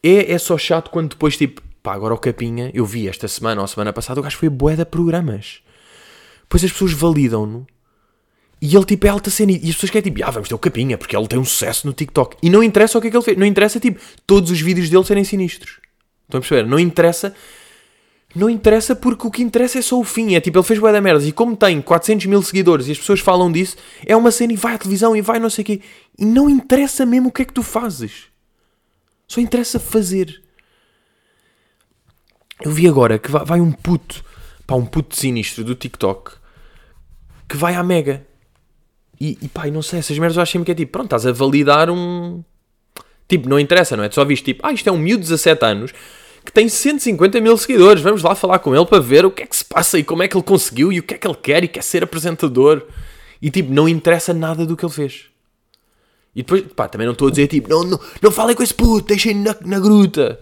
é. 0.01 0.33
É 0.33 0.37
só 0.37 0.57
chato 0.57 0.89
quando 0.89 1.11
depois, 1.11 1.37
tipo, 1.37 1.61
pá, 1.81 1.93
agora 1.93 2.13
o 2.13 2.17
Capinha, 2.17 2.71
eu 2.73 2.85
vi 2.85 3.07
esta 3.07 3.27
semana 3.27 3.61
ou 3.61 3.67
semana 3.67 3.93
passada, 3.93 4.19
o 4.19 4.23
gajo 4.23 4.37
foi 4.37 4.49
bué 4.49 4.75
de 4.75 4.85
programas. 4.85 5.61
Depois 6.53 6.65
as 6.65 6.71
pessoas 6.71 6.93
validam-no. 6.93 7.65
E 8.61 8.75
ele, 8.75 8.85
tipo, 8.85 9.07
é 9.07 9.09
alta 9.09 9.31
cena. 9.31 9.53
E 9.53 9.55
as 9.55 9.73
pessoas 9.73 9.89
querem, 9.89 10.13
tipo, 10.13 10.23
ah, 10.23 10.29
vamos 10.29 10.47
ter 10.47 10.53
o 10.53 10.59
Capinha, 10.59 10.99
porque 10.99 11.17
ele 11.17 11.27
tem 11.27 11.39
um 11.39 11.43
sucesso 11.43 11.87
no 11.87 11.93
TikTok. 11.93 12.37
E 12.43 12.49
não 12.49 12.61
interessa 12.61 12.95
o 12.95 13.01
que 13.01 13.07
é 13.07 13.09
que 13.09 13.17
ele 13.17 13.23
fez. 13.23 13.35
Não 13.35 13.45
interessa, 13.47 13.79
tipo, 13.79 13.99
todos 14.27 14.51
os 14.51 14.61
vídeos 14.61 14.87
dele 14.87 15.03
serem 15.03 15.23
sinistros. 15.23 15.79
Estão 16.25 16.37
a 16.37 16.41
perceber? 16.41 16.67
Não 16.67 16.77
interessa 16.77 17.33
não 18.35 18.49
interessa 18.49 18.95
porque 18.95 19.27
o 19.27 19.31
que 19.31 19.43
interessa 19.43 19.79
é 19.79 19.81
só 19.81 19.99
o 19.99 20.03
fim. 20.03 20.35
É 20.35 20.41
tipo, 20.41 20.57
ele 20.57 20.65
fez 20.65 20.79
bué 20.79 20.91
da 20.91 21.01
merda 21.01 21.23
e 21.25 21.31
como 21.31 21.55
tem 21.55 21.81
400 21.81 22.27
mil 22.27 22.41
seguidores 22.43 22.87
e 22.87 22.91
as 22.91 22.97
pessoas 22.99 23.19
falam 23.19 23.51
disso, 23.51 23.75
é 24.05 24.15
uma 24.15 24.31
cena 24.31 24.53
e 24.53 24.55
vai 24.55 24.75
à 24.75 24.77
televisão 24.77 25.15
e 25.15 25.21
vai 25.21 25.39
não 25.39 25.49
sei 25.49 25.63
o 25.63 25.65
quê. 25.65 25.81
E 26.17 26.25
não 26.25 26.49
interessa 26.49 27.05
mesmo 27.05 27.29
o 27.29 27.31
que 27.31 27.43
é 27.43 27.45
que 27.45 27.53
tu 27.53 27.61
fazes. 27.61 28.25
Só 29.27 29.41
interessa 29.41 29.79
fazer. 29.79 30.41
Eu 32.61 32.71
vi 32.71 32.87
agora 32.87 33.19
que 33.19 33.31
vai 33.31 33.61
um 33.61 33.71
puto, 33.71 34.23
pá, 34.65 34.75
um 34.75 34.85
puto 34.85 35.15
sinistro 35.15 35.63
do 35.63 35.75
TikTok 35.75 36.42
que 37.53 37.57
vai 37.57 37.75
à 37.75 37.83
Mega. 37.83 38.25
E, 39.21 39.37
e 39.43 39.47
pá, 39.47 39.67
não 39.67 39.83
sei, 39.83 39.99
essas 39.99 40.17
merdas 40.17 40.37
eu 40.37 40.41
acho 40.41 40.63
que 40.63 40.71
é 40.71 40.75
tipo, 40.75 40.91
pronto, 40.91 41.05
estás 41.05 41.27
a 41.27 41.31
validar 41.31 41.87
um. 41.87 42.43
Tipo, 43.27 43.47
não 43.47 43.59
interessa, 43.59 43.95
não 43.95 44.03
é? 44.03 44.09
Tu 44.09 44.15
só 44.15 44.25
viste 44.25 44.43
tipo, 44.43 44.65
ah, 44.65 44.73
isto 44.73 44.89
é 44.89 44.91
um 44.91 44.97
miúdo 44.97 45.21
de 45.21 45.29
17 45.29 45.63
anos 45.63 45.93
que 46.43 46.51
tem 46.51 46.67
150 46.67 47.39
mil 47.39 47.55
seguidores. 47.55 48.01
Vamos 48.01 48.23
lá 48.23 48.33
falar 48.33 48.57
com 48.57 48.75
ele 48.75 48.85
para 48.87 48.99
ver 48.99 49.23
o 49.23 49.29
que 49.29 49.43
é 49.43 49.45
que 49.45 49.55
se 49.55 49.63
passa 49.63 49.99
e 49.99 50.03
como 50.03 50.23
é 50.23 50.27
que 50.27 50.35
ele 50.35 50.43
conseguiu 50.43 50.91
e 50.91 50.99
o 50.99 51.03
que 51.03 51.13
é 51.13 51.17
que 51.17 51.27
ele 51.27 51.35
quer 51.35 51.63
e 51.63 51.67
quer 51.67 51.83
ser 51.83 52.03
apresentador. 52.03 52.81
E 53.39 53.51
tipo, 53.51 53.71
não 53.71 53.87
interessa 53.87 54.33
nada 54.33 54.65
do 54.65 54.75
que 54.75 54.83
ele 54.83 54.91
fez. 54.91 55.25
E 56.35 56.41
depois, 56.41 56.63
pá, 56.75 56.87
também 56.87 57.05
não 57.05 57.13
estou 57.13 57.27
a 57.27 57.31
dizer 57.31 57.47
tipo, 57.47 57.69
não, 57.69 57.83
não, 57.83 57.99
não 58.19 58.31
falem 58.31 58.55
com 58.55 58.63
esse 58.63 58.73
puto, 58.73 59.07
deixem 59.07 59.35
na, 59.35 59.55
na 59.61 59.79
gruta. 59.79 60.39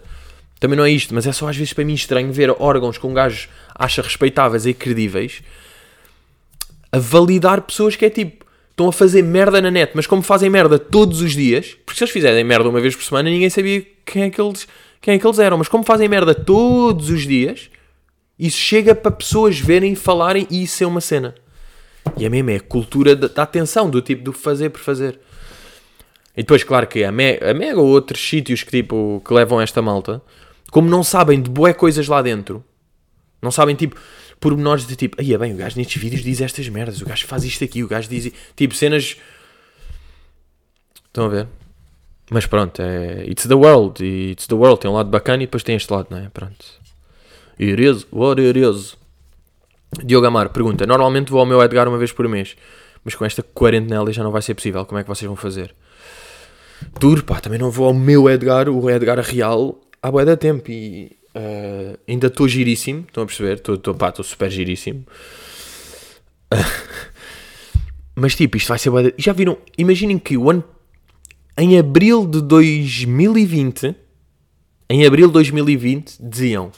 Também 0.58 0.78
não 0.78 0.84
é 0.84 0.90
isto, 0.90 1.14
mas 1.14 1.26
é 1.26 1.32
só 1.32 1.46
às 1.46 1.56
vezes 1.56 1.74
para 1.74 1.84
mim 1.84 1.92
estranho 1.92 2.32
ver 2.32 2.50
órgãos 2.58 2.96
com 2.96 3.10
um 3.10 3.14
gajo 3.14 3.50
acha 3.74 4.00
respeitáveis 4.00 4.64
e 4.64 4.72
credíveis 4.72 5.42
a 6.92 6.98
validar 6.98 7.62
pessoas 7.62 7.96
que 7.96 8.04
é 8.04 8.10
tipo, 8.10 8.44
estão 8.70 8.88
a 8.88 8.92
fazer 8.92 9.22
merda 9.22 9.60
na 9.60 9.70
net, 9.70 9.92
mas 9.94 10.06
como 10.06 10.22
fazem 10.22 10.50
merda 10.50 10.78
todos 10.78 11.22
os 11.22 11.32
dias, 11.32 11.76
porque 11.86 11.98
se 11.98 12.04
eles 12.04 12.12
fizerem 12.12 12.44
merda 12.44 12.68
uma 12.68 12.80
vez 12.80 12.94
por 12.94 13.02
semana, 13.02 13.30
ninguém 13.30 13.48
sabia 13.48 13.86
quem 14.04 14.24
é 14.24 14.30
que 14.30 14.40
eles, 14.40 14.68
quem 15.00 15.14
é 15.14 15.18
que 15.18 15.26
eles 15.26 15.38
eram, 15.38 15.58
mas 15.58 15.68
como 15.68 15.84
fazem 15.84 16.08
merda 16.08 16.34
todos 16.34 17.08
os 17.08 17.22
dias, 17.22 17.70
isso 18.38 18.58
chega 18.58 18.94
para 18.94 19.10
pessoas 19.10 19.58
verem, 19.58 19.94
falarem 19.94 20.46
e 20.50 20.64
isso 20.64 20.84
é 20.84 20.86
uma 20.86 21.00
cena. 21.00 21.34
E 22.16 22.24
é 22.24 22.28
mesmo, 22.28 22.50
é 22.50 22.56
a 22.56 22.60
cultura 22.60 23.14
da, 23.14 23.28
da 23.28 23.42
atenção, 23.42 23.88
do 23.88 24.02
tipo 24.02 24.22
do 24.22 24.32
fazer 24.32 24.70
por 24.70 24.80
fazer. 24.80 25.18
E 26.36 26.42
depois, 26.42 26.64
claro 26.64 26.86
que 26.86 27.04
a, 27.04 27.12
Me 27.12 27.38
a 27.38 27.54
Mega 27.54 27.80
ou 27.80 27.86
outros 27.86 28.20
sítios 28.20 28.62
que, 28.62 28.70
tipo, 28.70 29.22
que 29.24 29.32
levam 29.32 29.60
esta 29.60 29.80
malta, 29.80 30.20
como 30.70 30.88
não 30.88 31.04
sabem 31.04 31.40
de 31.40 31.50
boé 31.50 31.72
coisas 31.72 32.08
lá 32.08 32.22
dentro, 32.22 32.64
não 33.40 33.50
sabem, 33.50 33.76
tipo, 33.76 33.96
pormenores 34.42 34.84
de 34.86 34.96
tipo, 34.96 35.18
aí 35.20 35.32
é 35.32 35.38
bem, 35.38 35.54
o 35.54 35.56
gajo 35.56 35.78
nestes 35.78 36.02
vídeos 36.02 36.22
diz 36.22 36.40
estas 36.40 36.68
merdas, 36.68 37.00
o 37.00 37.06
gajo 37.06 37.26
faz 37.28 37.44
isto 37.44 37.62
aqui, 37.62 37.84
o 37.84 37.88
gajo 37.88 38.08
diz. 38.08 38.32
Tipo, 38.56 38.74
cenas. 38.74 39.16
Estão 41.06 41.26
a 41.26 41.28
ver? 41.28 41.46
Mas 42.28 42.44
pronto, 42.46 42.82
é. 42.82 43.24
It's 43.28 43.46
the 43.46 43.54
world. 43.54 44.04
It's 44.04 44.48
the 44.48 44.54
world. 44.54 44.80
Tem 44.80 44.90
um 44.90 44.94
lado 44.94 45.08
bacana 45.08 45.44
e 45.44 45.46
depois 45.46 45.62
tem 45.62 45.76
este 45.76 45.92
lado, 45.92 46.08
não 46.10 46.18
é? 46.18 46.28
Pronto. 46.28 46.64
Is 47.58 48.06
what 48.10 48.40
it. 48.40 48.96
Diogo 50.04 50.26
Amar 50.26 50.48
pergunta: 50.48 50.86
Normalmente 50.86 51.30
vou 51.30 51.40
ao 51.40 51.46
meu 51.46 51.62
Edgar 51.62 51.86
uma 51.88 51.98
vez 51.98 52.10
por 52.10 52.26
mês, 52.26 52.56
mas 53.04 53.14
com 53.14 53.24
esta 53.24 53.42
quarentena 53.42 54.12
já 54.12 54.24
não 54.24 54.32
vai 54.32 54.42
ser 54.42 54.54
possível. 54.54 54.84
Como 54.84 54.98
é 54.98 55.02
que 55.04 55.08
vocês 55.08 55.26
vão 55.26 55.36
fazer? 55.36 55.72
Tour, 56.98 57.22
pá, 57.22 57.40
também 57.40 57.60
não 57.60 57.70
vou 57.70 57.86
ao 57.86 57.94
meu 57.94 58.28
Edgar, 58.28 58.68
o 58.68 58.90
Edgar 58.90 59.20
real, 59.20 59.80
há 60.02 60.10
boa 60.10 60.24
da 60.24 60.36
tempo 60.36 60.68
e 60.68 61.16
uh, 61.36 61.98
ainda 62.08 62.26
estou 62.28 62.48
giríssimo, 62.48 63.04
estão 63.06 63.22
a 63.22 63.26
perceber? 63.26 63.54
Estou 63.54 64.24
super 64.24 64.50
giríssimo. 64.50 65.06
mas 68.14 68.34
tipo, 68.34 68.56
isto 68.56 68.68
vai 68.68 68.78
ser 68.78 68.90
Já 69.16 69.32
viram? 69.32 69.58
Imaginem 69.76 70.18
que 70.18 70.36
o 70.36 70.50
ano. 70.50 70.64
Em 71.56 71.78
abril 71.78 72.26
de 72.26 72.40
2020, 72.40 73.94
em 74.88 75.06
abril 75.06 75.26
de 75.26 75.34
2020, 75.34 76.16
diziam 76.18 76.72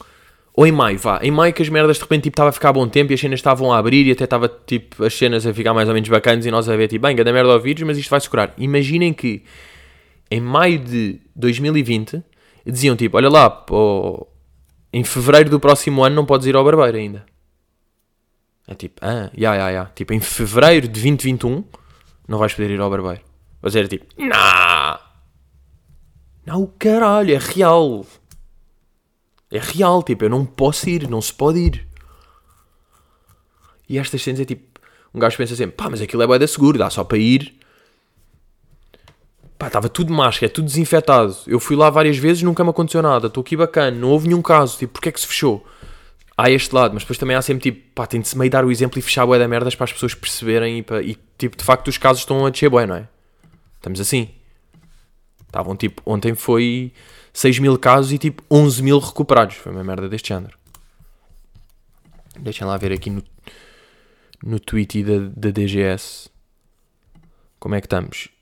ou 0.56 0.64
em 0.66 0.72
maio, 0.72 0.98
vá. 0.98 1.18
Em 1.20 1.32
maio 1.32 1.52
que 1.52 1.62
as 1.62 1.68
merdas 1.68 1.96
de 1.96 2.02
repente 2.02 2.22
tipo, 2.24 2.34
estava 2.34 2.50
a 2.50 2.52
ficar 2.52 2.68
a 2.68 2.72
bom 2.72 2.88
tempo 2.88 3.12
e 3.12 3.14
as 3.14 3.20
cenas 3.20 3.40
estavam 3.40 3.72
a 3.72 3.78
abrir 3.78 4.06
e 4.06 4.12
até 4.12 4.22
estava 4.22 4.48
tipo 4.48 5.04
as 5.04 5.12
cenas 5.12 5.44
a 5.44 5.52
ficar 5.52 5.74
mais 5.74 5.88
ou 5.88 5.94
menos 5.94 6.08
bacanas 6.08 6.46
e 6.46 6.50
nós 6.50 6.68
a 6.68 6.76
ver 6.76 6.86
tipo, 6.86 7.04
bem, 7.04 7.16
da 7.16 7.32
merda 7.32 7.52
ao 7.52 7.60
vírus, 7.60 7.82
mas 7.82 7.98
isto 7.98 8.08
vai 8.08 8.20
se 8.20 8.30
curar. 8.30 8.54
Imaginem 8.56 9.12
que 9.12 9.42
em 10.30 10.40
maio 10.40 10.78
de 10.78 11.20
2020 11.34 12.22
diziam 12.64 12.94
tipo, 12.94 13.16
olha 13.16 13.28
lá, 13.28 13.50
pô, 13.50 14.28
em 14.94 15.02
fevereiro 15.02 15.50
do 15.50 15.58
próximo 15.58 16.04
ano 16.04 16.14
não 16.14 16.24
podes 16.24 16.46
ir 16.46 16.54
ao 16.54 16.62
barbeiro 16.62 16.96
ainda. 16.96 17.26
É 18.64 18.76
tipo, 18.76 19.00
ah, 19.04 19.28
ya, 19.36 19.56
ya, 19.56 19.70
ya. 19.70 19.86
Tipo, 19.86 20.12
em 20.12 20.20
fevereiro 20.20 20.86
de 20.86 20.92
2021 20.92 21.64
não 22.28 22.38
vais 22.38 22.54
poder 22.54 22.70
ir 22.70 22.80
ao 22.80 22.88
barbeiro. 22.88 23.20
Vai 23.60 23.70
dizer 23.70 23.88
tipo, 23.88 24.06
não, 24.16 24.98
não, 26.46 26.72
caralho, 26.78 27.34
é 27.34 27.38
real. 27.38 28.06
É 29.50 29.58
real, 29.58 30.00
tipo, 30.04 30.26
eu 30.26 30.30
não 30.30 30.46
posso 30.46 30.88
ir, 30.88 31.10
não 31.10 31.20
se 31.20 31.32
pode 31.32 31.58
ir. 31.58 31.88
E 33.88 33.98
estas 33.98 34.22
cenas 34.22 34.38
é 34.38 34.44
tipo, 34.44 34.80
um 35.12 35.18
gajo 35.18 35.36
pensa 35.36 35.56
sempre, 35.56 35.76
pá, 35.76 35.90
mas 35.90 36.00
aquilo 36.00 36.22
é 36.22 36.26
bué 36.28 36.46
seguro, 36.46 36.78
dá 36.78 36.88
só 36.88 37.02
para 37.02 37.18
ir. 37.18 37.58
Pá, 39.64 39.68
estava 39.68 39.88
tudo 39.88 40.12
máscara, 40.12 40.52
tudo 40.52 40.66
desinfetado. 40.66 41.34
Eu 41.46 41.58
fui 41.58 41.74
lá 41.74 41.88
várias 41.88 42.18
vezes, 42.18 42.42
nunca 42.42 42.62
me 42.62 42.68
aconteceu 42.68 43.00
nada. 43.00 43.28
Estou 43.28 43.40
aqui 43.40 43.56
bacana, 43.56 43.96
não 43.96 44.10
houve 44.10 44.28
nenhum 44.28 44.42
caso. 44.42 44.76
Tipo, 44.76 44.92
porque 44.92 45.08
é 45.08 45.12
que 45.12 45.18
se 45.18 45.26
fechou? 45.26 45.66
Há 46.36 46.50
este 46.50 46.74
lado, 46.74 46.92
mas 46.92 47.02
depois 47.02 47.16
também 47.16 47.34
há 47.34 47.40
sempre 47.40 47.62
tipo, 47.62 47.94
pá, 47.94 48.06
tem 48.06 48.20
de 48.20 48.28
se 48.28 48.36
meio 48.36 48.50
dar 48.50 48.62
o 48.62 48.70
exemplo 48.70 48.98
e 48.98 49.02
fechar 49.02 49.24
bué 49.24 49.38
da 49.38 49.48
merdas 49.48 49.74
para 49.74 49.84
as 49.84 49.92
pessoas 49.94 50.14
perceberem 50.14 50.80
e, 50.80 50.82
para, 50.82 51.02
e 51.02 51.16
tipo, 51.38 51.56
de 51.56 51.64
facto 51.64 51.88
os 51.88 51.96
casos 51.96 52.20
estão 52.20 52.44
a 52.44 52.50
descer 52.50 52.68
bué, 52.68 52.84
não 52.84 52.96
é? 52.96 53.08
Estamos 53.76 53.98
assim. 54.00 54.28
Estavam 55.46 55.74
tipo, 55.74 56.02
ontem 56.04 56.34
foi 56.34 56.92
6 57.32 57.58
mil 57.60 57.78
casos 57.78 58.12
e 58.12 58.18
tipo 58.18 58.42
11 58.50 58.82
mil 58.82 58.98
recuperados. 58.98 59.56
Foi 59.56 59.72
uma 59.72 59.82
merda 59.82 60.10
deste 60.10 60.28
género. 60.28 60.58
Deixem 62.38 62.66
lá 62.66 62.76
ver 62.76 62.92
aqui 62.92 63.08
no, 63.08 63.22
no 64.44 64.60
tweet 64.60 65.02
da, 65.02 65.30
da 65.34 65.50
DGS 65.50 66.28
como 67.58 67.76
é 67.76 67.80
que 67.80 67.86
estamos. 67.86 68.33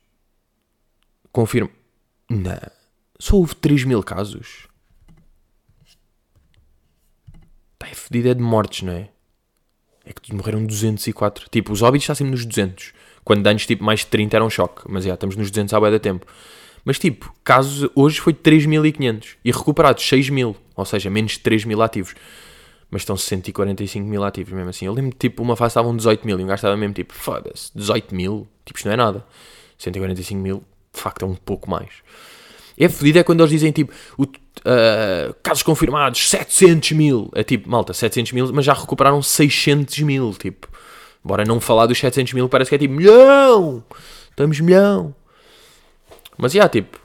Confirmo. 1.33 1.69
Não. 2.29 2.57
Só 3.19 3.35
houve 3.35 3.55
3 3.55 3.83
mil 3.83 4.01
casos. 4.01 4.67
Está 7.73 7.91
é 7.91 7.93
fedido 7.93 8.29
é 8.29 8.33
de 8.33 8.41
mortes, 8.41 8.83
não 8.83 8.93
é? 8.93 9.09
É 10.05 10.13
que 10.13 10.33
morreram 10.33 10.65
204. 10.65 11.49
Tipo, 11.49 11.73
os 11.73 11.81
óbitos 11.81 12.03
está 12.03 12.15
sempre 12.15 12.31
nos 12.31 12.45
200. 12.45 12.93
Quando 13.25 13.45
antes, 13.47 13.65
tipo, 13.65 13.83
mais 13.83 14.01
de 14.01 14.07
30 14.07 14.37
era 14.37 14.45
um 14.45 14.49
choque. 14.49 14.83
Mas 14.87 15.03
já, 15.03 15.15
estamos 15.15 15.35
nos 15.35 15.51
200 15.51 15.73
há 15.73 15.79
bué 15.79 15.91
da 15.91 15.99
tempo. 15.99 16.25
Mas 16.85 16.99
tipo, 16.99 17.33
casos 17.43 17.89
hoje 17.95 18.19
foi 18.19 18.33
3.500 18.33 19.37
e 19.43 19.51
recuperados 19.51 20.03
6.000, 20.03 20.55
ou 20.75 20.85
seja, 20.85 21.09
menos 21.09 21.33
de 21.33 21.39
3.000 21.39 21.83
ativos. 21.83 22.15
Mas 22.91 23.01
estão 23.03 23.17
145 23.17 24.05
mil 24.05 24.23
ativos 24.23 24.53
mesmo 24.53 24.69
assim. 24.69 24.85
Eu 24.85 24.93
lembro 24.93 25.15
tipo, 25.17 25.41
uma 25.41 25.55
fase 25.55 25.71
estavam 25.71 25.95
18 25.95 26.25
mil 26.27 26.39
e 26.39 26.43
um 26.43 26.47
gajo 26.47 26.59
estava 26.59 26.77
mesmo 26.77 26.93
tipo, 26.93 27.13
foda-se, 27.13 27.71
18 27.73 28.13
mil, 28.13 28.47
tipo, 28.65 28.77
isto 28.77 28.85
não 28.85 28.93
é 28.93 28.97
nada. 28.97 29.25
145 29.79 30.39
mil, 30.39 30.63
de 30.93 30.99
facto, 30.99 31.23
é 31.23 31.25
um 31.25 31.35
pouco 31.35 31.69
mais. 31.69 31.89
É 32.77 32.89
fodido 32.89 33.19
é 33.19 33.23
quando 33.23 33.41
eles 33.41 33.51
dizem 33.51 33.71
tipo, 33.71 33.93
o, 34.17 34.23
uh, 34.23 35.33
casos 35.41 35.63
confirmados 35.63 36.29
700 36.29 36.91
mil. 36.91 37.31
É 37.33 37.43
tipo, 37.43 37.69
malta, 37.69 37.93
700 37.93 38.31
mil, 38.31 38.53
mas 38.53 38.65
já 38.65 38.73
recuperaram 38.73 39.21
600 39.21 39.99
mil. 39.99 40.33
Tipo, 40.33 40.67
bora 41.23 41.43
não 41.45 41.59
falar 41.59 41.85
dos 41.85 41.97
700 41.97 42.33
mil, 42.33 42.49
parece 42.49 42.69
que 42.69 42.75
é 42.75 42.79
tipo, 42.79 42.93
milhão, 42.93 43.83
estamos 44.29 44.59
milhão. 44.59 45.15
Mas, 46.37 46.51
já, 46.51 46.67
tipo, 46.67 46.99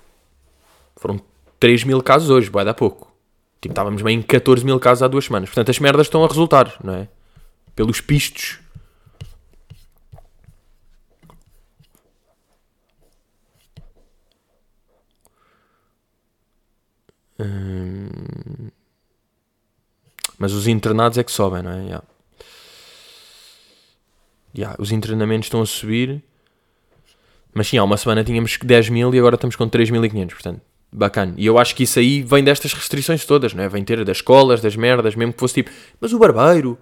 foram 0.97 1.21
3 1.61 1.85
mil 1.85 2.03
casos 2.03 2.31
hoje, 2.31 2.51
vai 2.51 2.65
dar 2.65 2.75
pouco. 2.75 3.13
Tipo, 3.61 3.73
estávamos 3.73 4.03
bem 4.03 4.19
em 4.19 4.23
14 4.23 4.65
mil 4.65 4.79
casos 4.81 5.03
há 5.03 5.09
duas 5.09 5.25
semanas. 5.25 5.49
Portanto, 5.49 5.71
as 5.71 5.79
merdas 5.79 6.07
estão 6.07 6.25
a 6.25 6.29
resultar, 6.29 6.77
não 6.83 6.95
é? 6.95 7.09
Pelos 7.75 8.01
pistos. 8.01 8.59
Hum... 17.41 18.09
Mas 20.39 20.53
os 20.53 20.69
internados 20.69 21.19
é 21.19 21.25
que 21.25 21.33
sobem, 21.33 21.63
não 21.63 21.73
é? 21.73 21.83
Yeah. 21.83 22.05
Yeah, 24.57 24.77
os 24.81 24.93
internamentos 24.93 25.47
estão 25.47 25.61
a 25.61 25.67
subir 25.67 26.23
mas 27.59 27.67
sim, 27.67 27.77
há 27.77 27.83
uma 27.83 27.97
semana 27.97 28.23
tínhamos 28.23 28.57
10 28.57 28.89
mil 28.91 29.13
e 29.13 29.19
agora 29.19 29.35
estamos 29.35 29.57
com 29.57 29.69
3.500, 29.69 30.29
portanto, 30.31 30.61
bacana. 30.93 31.35
E 31.37 31.45
eu 31.45 31.59
acho 31.59 31.75
que 31.75 31.83
isso 31.83 31.99
aí 31.99 32.23
vem 32.23 32.45
destas 32.45 32.73
restrições 32.73 33.25
todas, 33.25 33.53
não 33.53 33.65
é? 33.65 33.69
Vem 33.69 33.83
ter 33.83 34.05
das 34.05 34.19
escolas, 34.19 34.61
das 34.61 34.77
merdas, 34.77 35.17
mesmo 35.17 35.33
que 35.33 35.41
fosse 35.41 35.55
tipo, 35.55 35.71
mas 36.01 36.13
o 36.13 36.21
barbeiro, 36.21 36.79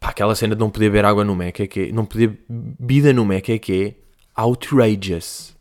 pá, 0.00 0.08
aquela 0.08 0.34
cena 0.34 0.56
de 0.56 0.60
não 0.60 0.70
poder 0.70 0.86
beber 0.86 1.04
água 1.04 1.24
no 1.24 1.36
Mac 1.36 1.60
é 1.60 1.66
que 1.68 1.80
é, 1.80 1.92
não 1.92 2.04
poder 2.04 2.36
bebida 2.48 3.12
no 3.12 3.24
Mac 3.24 3.48
é 3.48 3.58
que 3.58 3.84
é 3.84 4.42
outrageous. 4.42 5.54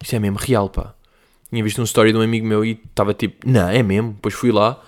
Isso 0.00 0.14
é 0.14 0.18
mesmo 0.20 0.38
real, 0.38 0.68
pá. 0.68 0.94
Tinha 1.52 1.62
visto 1.62 1.82
um 1.82 1.84
story 1.84 2.12
de 2.12 2.18
um 2.18 2.22
amigo 2.22 2.46
meu 2.46 2.64
e 2.64 2.80
estava 2.88 3.12
tipo, 3.12 3.46
não, 3.46 3.68
é 3.68 3.82
mesmo. 3.82 4.12
Depois 4.12 4.32
fui 4.32 4.50
lá 4.50 4.82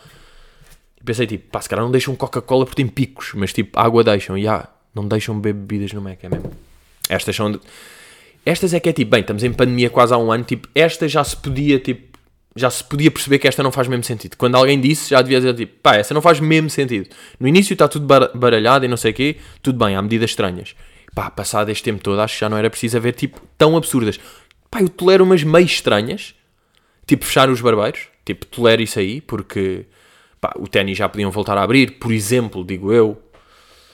e 0.98 1.04
pensei 1.04 1.26
tipo, 1.26 1.50
pá, 1.50 1.60
se 1.60 1.68
calhar 1.68 1.84
não 1.84 1.92
deixam 1.92 2.16
Coca-Cola 2.16 2.64
porque 2.64 2.82
tem 2.82 2.90
picos, 2.90 3.32
mas 3.34 3.52
tipo, 3.52 3.78
água 3.78 4.02
deixam, 4.02 4.38
e 4.38 4.48
ah, 4.48 4.66
não 4.94 5.06
deixam 5.06 5.38
beber 5.38 5.60
bebidas 5.60 5.92
no 5.92 6.00
Mac, 6.00 6.24
é 6.24 6.28
mesmo. 6.30 6.50
Estas 7.06 7.36
são. 7.36 7.52
De 7.52 7.60
estas 8.46 8.72
é 8.72 8.80
que 8.80 8.88
é 8.88 8.92
tipo, 8.92 9.10
bem, 9.10 9.20
estamos 9.20 9.44
em 9.44 9.52
pandemia 9.52 9.90
quase 9.90 10.14
há 10.14 10.18
um 10.18 10.32
ano, 10.32 10.44
tipo, 10.44 10.66
esta 10.74 11.06
já 11.06 11.22
se 11.22 11.36
podia, 11.36 11.78
tipo, 11.78 12.18
já 12.56 12.70
se 12.70 12.82
podia 12.82 13.10
perceber 13.10 13.38
que 13.38 13.48
esta 13.48 13.62
não 13.62 13.72
faz 13.72 13.88
mesmo 13.88 14.04
sentido. 14.04 14.36
Quando 14.36 14.54
alguém 14.54 14.80
disse, 14.80 15.10
já 15.10 15.20
devia 15.20 15.38
dizer, 15.38 15.54
tipo, 15.54 15.80
pá, 15.82 15.96
essa 15.96 16.14
não 16.14 16.22
faz 16.22 16.40
mesmo 16.40 16.70
sentido. 16.70 17.08
No 17.38 17.48
início 17.48 17.72
está 17.72 17.88
tudo 17.88 18.06
baralhado 18.34 18.84
e 18.84 18.88
não 18.88 18.96
sei 18.96 19.10
o 19.10 19.14
quê, 19.14 19.36
tudo 19.62 19.82
bem, 19.82 19.96
há 19.96 20.00
medidas 20.02 20.30
estranhas. 20.30 20.74
Pá, 21.14 21.30
passado 21.30 21.70
este 21.70 21.84
tempo 21.84 22.02
todo, 22.02 22.20
acho 22.20 22.34
que 22.34 22.40
já 22.40 22.48
não 22.48 22.56
era 22.56 22.68
preciso 22.68 22.96
haver, 22.96 23.12
tipo, 23.12 23.40
tão 23.56 23.76
absurdas. 23.76 24.20
Pá, 24.70 24.80
eu 24.80 24.88
tolero 24.88 25.24
umas 25.24 25.42
meio 25.42 25.66
estranhas, 25.66 26.34
tipo, 27.06 27.24
fechar 27.24 27.48
os 27.50 27.60
barbeiros, 27.60 28.08
tipo, 28.24 28.46
tolero 28.46 28.82
isso 28.82 28.98
aí, 28.98 29.20
porque, 29.20 29.86
pá, 30.40 30.52
o 30.56 30.66
ténis 30.68 30.98
já 30.98 31.08
podiam 31.08 31.30
voltar 31.30 31.56
a 31.58 31.62
abrir, 31.62 31.98
por 31.98 32.12
exemplo, 32.12 32.64
digo 32.64 32.92
eu. 32.92 33.20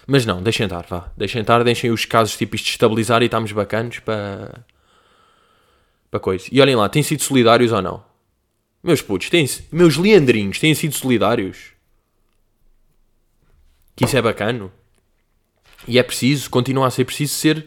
Mas 0.06 0.26
não, 0.26 0.42
deixem 0.42 0.64
estar, 0.64 0.84
vá. 0.88 1.12
Deixem 1.16 1.40
estar, 1.40 1.62
deixem 1.62 1.90
os 1.90 2.04
casos 2.04 2.36
tipo 2.36 2.56
isto 2.56 2.68
estabilizar 2.68 3.22
e 3.22 3.26
estamos 3.26 3.52
bacanos 3.52 4.00
para. 4.00 4.64
para 6.10 6.20
coisa. 6.20 6.46
E 6.50 6.60
olhem 6.60 6.74
lá, 6.74 6.88
têm 6.88 7.02
sido 7.02 7.22
solidários 7.22 7.70
ou 7.70 7.80
não? 7.80 8.02
Meus 8.82 9.02
putos, 9.02 9.28
têm 9.28 9.46
meus 9.70 9.96
leandrinhos 9.96 10.58
têm 10.58 10.74
sido 10.74 10.94
solidários. 10.94 11.72
Que 13.94 14.04
isso 14.04 14.16
é 14.16 14.22
bacano. 14.22 14.72
E 15.86 15.98
é 15.98 16.02
preciso, 16.02 16.48
continua 16.50 16.86
a 16.86 16.90
ser 16.90 17.04
preciso 17.04 17.34
ser. 17.34 17.66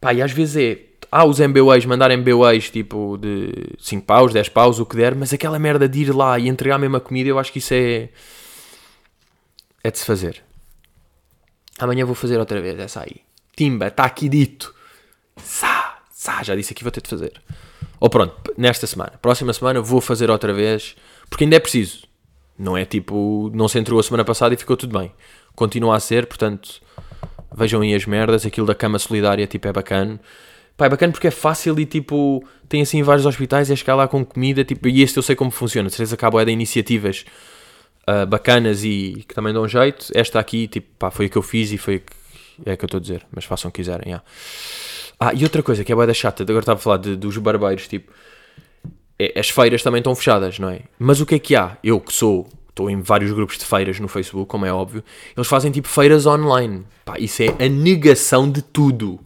Pá, 0.00 0.14
e 0.14 0.22
às 0.22 0.32
vezes 0.32 0.56
é. 0.56 0.93
Ah, 1.16 1.24
os 1.24 1.38
MBAs, 1.38 1.86
mandar 1.86 2.10
MBAs 2.10 2.70
tipo 2.70 3.16
de 3.16 3.76
5 3.78 4.04
paus, 4.04 4.32
10 4.32 4.48
paus, 4.48 4.80
o 4.80 4.84
que 4.84 4.96
der, 4.96 5.14
mas 5.14 5.32
aquela 5.32 5.60
merda 5.60 5.88
de 5.88 6.00
ir 6.00 6.12
lá 6.12 6.36
e 6.40 6.48
entregar 6.48 6.74
a 6.74 6.78
mesma 6.80 6.98
comida, 6.98 7.28
eu 7.28 7.38
acho 7.38 7.52
que 7.52 7.60
isso 7.60 7.72
é. 7.72 8.08
É 9.84 9.92
de 9.92 9.98
se 10.00 10.04
fazer. 10.04 10.42
Amanhã 11.78 12.04
vou 12.04 12.16
fazer 12.16 12.36
outra 12.40 12.60
vez 12.60 12.76
essa 12.80 13.02
aí. 13.02 13.20
Timba, 13.54 13.86
está 13.86 14.04
aqui 14.04 14.28
dito. 14.28 14.74
Sá, 15.36 16.00
sá, 16.10 16.42
já 16.42 16.56
disse 16.56 16.72
aqui, 16.72 16.82
vou 16.82 16.90
ter 16.90 17.00
de 17.00 17.08
fazer. 17.08 17.40
Ou 18.00 18.10
pronto, 18.10 18.52
nesta 18.58 18.84
semana. 18.84 19.12
Próxima 19.22 19.52
semana 19.52 19.80
vou 19.80 20.00
fazer 20.00 20.28
outra 20.30 20.52
vez, 20.52 20.96
porque 21.30 21.44
ainda 21.44 21.54
é 21.54 21.60
preciso. 21.60 22.08
Não 22.58 22.76
é 22.76 22.84
tipo, 22.84 23.52
não 23.54 23.68
se 23.68 23.78
entrou 23.78 24.00
a 24.00 24.02
semana 24.02 24.24
passada 24.24 24.52
e 24.52 24.56
ficou 24.56 24.76
tudo 24.76 24.98
bem. 24.98 25.12
Continua 25.54 25.94
a 25.94 26.00
ser, 26.00 26.26
portanto, 26.26 26.82
vejam 27.56 27.82
aí 27.82 27.94
as 27.94 28.04
merdas. 28.04 28.44
Aquilo 28.44 28.66
da 28.66 28.74
cama 28.74 28.98
solidária, 28.98 29.46
tipo, 29.46 29.68
é 29.68 29.72
bacana. 29.72 30.20
Pá, 30.76 30.86
é 30.86 30.88
bacana 30.88 31.12
porque 31.12 31.28
é 31.28 31.30
fácil 31.30 31.78
e 31.78 31.86
tipo, 31.86 32.44
tem 32.68 32.82
assim 32.82 33.02
vários 33.02 33.26
hospitais, 33.26 33.70
é 33.70 33.76
chegar 33.76 33.94
lá 33.94 34.08
com 34.08 34.24
comida, 34.24 34.64
tipo, 34.64 34.88
e 34.88 35.02
este 35.02 35.16
eu 35.16 35.22
sei 35.22 35.36
como 35.36 35.50
funciona. 35.50 35.88
Eles 35.96 36.12
acabam 36.12 36.40
é 36.40 36.44
de 36.44 36.50
iniciativas 36.50 37.24
uh, 38.08 38.26
bacanas 38.26 38.82
e 38.84 39.24
que 39.28 39.34
também 39.34 39.52
dão 39.52 39.68
jeito. 39.68 40.06
Esta 40.14 40.40
aqui, 40.40 40.66
tipo, 40.66 40.88
pá, 40.98 41.10
foi 41.10 41.26
a 41.26 41.28
que 41.28 41.38
eu 41.38 41.42
fiz 41.42 41.70
e 41.72 41.78
foi 41.78 42.00
que, 42.00 42.12
é 42.66 42.76
que 42.76 42.84
eu 42.84 42.86
estou 42.86 42.98
a 42.98 43.00
dizer, 43.00 43.24
mas 43.32 43.44
façam 43.44 43.68
o 43.68 43.72
que 43.72 43.82
quiserem. 43.82 44.06
Yeah. 44.06 44.24
Ah, 45.18 45.32
e 45.32 45.44
outra 45.44 45.62
coisa 45.62 45.84
que 45.84 45.92
é 45.92 45.94
boa 45.94 46.06
da 46.06 46.14
chata, 46.14 46.42
agora 46.42 46.58
estava 46.58 46.78
a 46.78 46.82
falar 46.82 46.96
de, 46.96 47.14
dos 47.16 47.36
barbeiros, 47.38 47.86
tipo, 47.86 48.12
é, 49.18 49.38
as 49.38 49.48
feiras 49.48 49.82
também 49.82 49.98
estão 49.98 50.14
fechadas, 50.14 50.58
não 50.58 50.68
é? 50.68 50.80
Mas 50.98 51.20
o 51.20 51.26
que 51.26 51.36
é 51.36 51.38
que 51.38 51.54
há? 51.54 51.76
Eu 51.84 52.00
que 52.00 52.12
sou, 52.12 52.48
estou 52.68 52.90
em 52.90 53.00
vários 53.00 53.32
grupos 53.32 53.58
de 53.58 53.64
feiras 53.64 54.00
no 54.00 54.08
Facebook, 54.08 54.48
como 54.48 54.66
é 54.66 54.72
óbvio, 54.72 55.04
eles 55.36 55.46
fazem 55.46 55.70
tipo 55.70 55.88
feiras 55.88 56.26
online. 56.26 56.84
Pá, 57.04 57.18
isso 57.18 57.42
é 57.42 57.64
a 57.64 57.68
negação 57.68 58.50
de 58.50 58.60
tudo. 58.60 59.20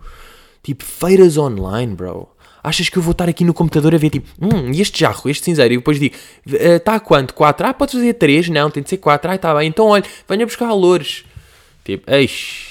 Tipo, 0.62 0.84
feiras 0.84 1.36
online, 1.36 1.94
bro. 1.94 2.28
Achas 2.62 2.88
que 2.88 2.98
eu 2.98 3.02
vou 3.02 3.12
estar 3.12 3.28
aqui 3.28 3.44
no 3.44 3.54
computador 3.54 3.94
a 3.94 3.98
ver 3.98 4.10
tipo, 4.10 4.28
hum, 4.40 4.72
e 4.72 4.80
este 4.80 5.00
jarro, 5.00 5.30
este 5.30 5.44
cinzeiro? 5.44 5.74
E 5.74 5.76
depois 5.76 5.98
digo, 5.98 6.14
está 6.44 6.96
a 6.96 7.00
quanto? 7.00 7.32
4? 7.32 7.66
Ah, 7.66 7.74
podes 7.74 7.94
fazer 7.94 8.14
3? 8.14 8.48
Não, 8.48 8.70
tem 8.70 8.82
de 8.82 8.90
ser 8.90 8.98
4. 8.98 9.30
Ah, 9.30 9.34
está 9.36 9.54
bem. 9.54 9.68
Então 9.68 9.86
olha, 9.86 10.04
venha 10.28 10.44
buscar 10.44 10.66
valores. 10.66 11.24
Tipo, 11.84 12.10
eixe. 12.10 12.68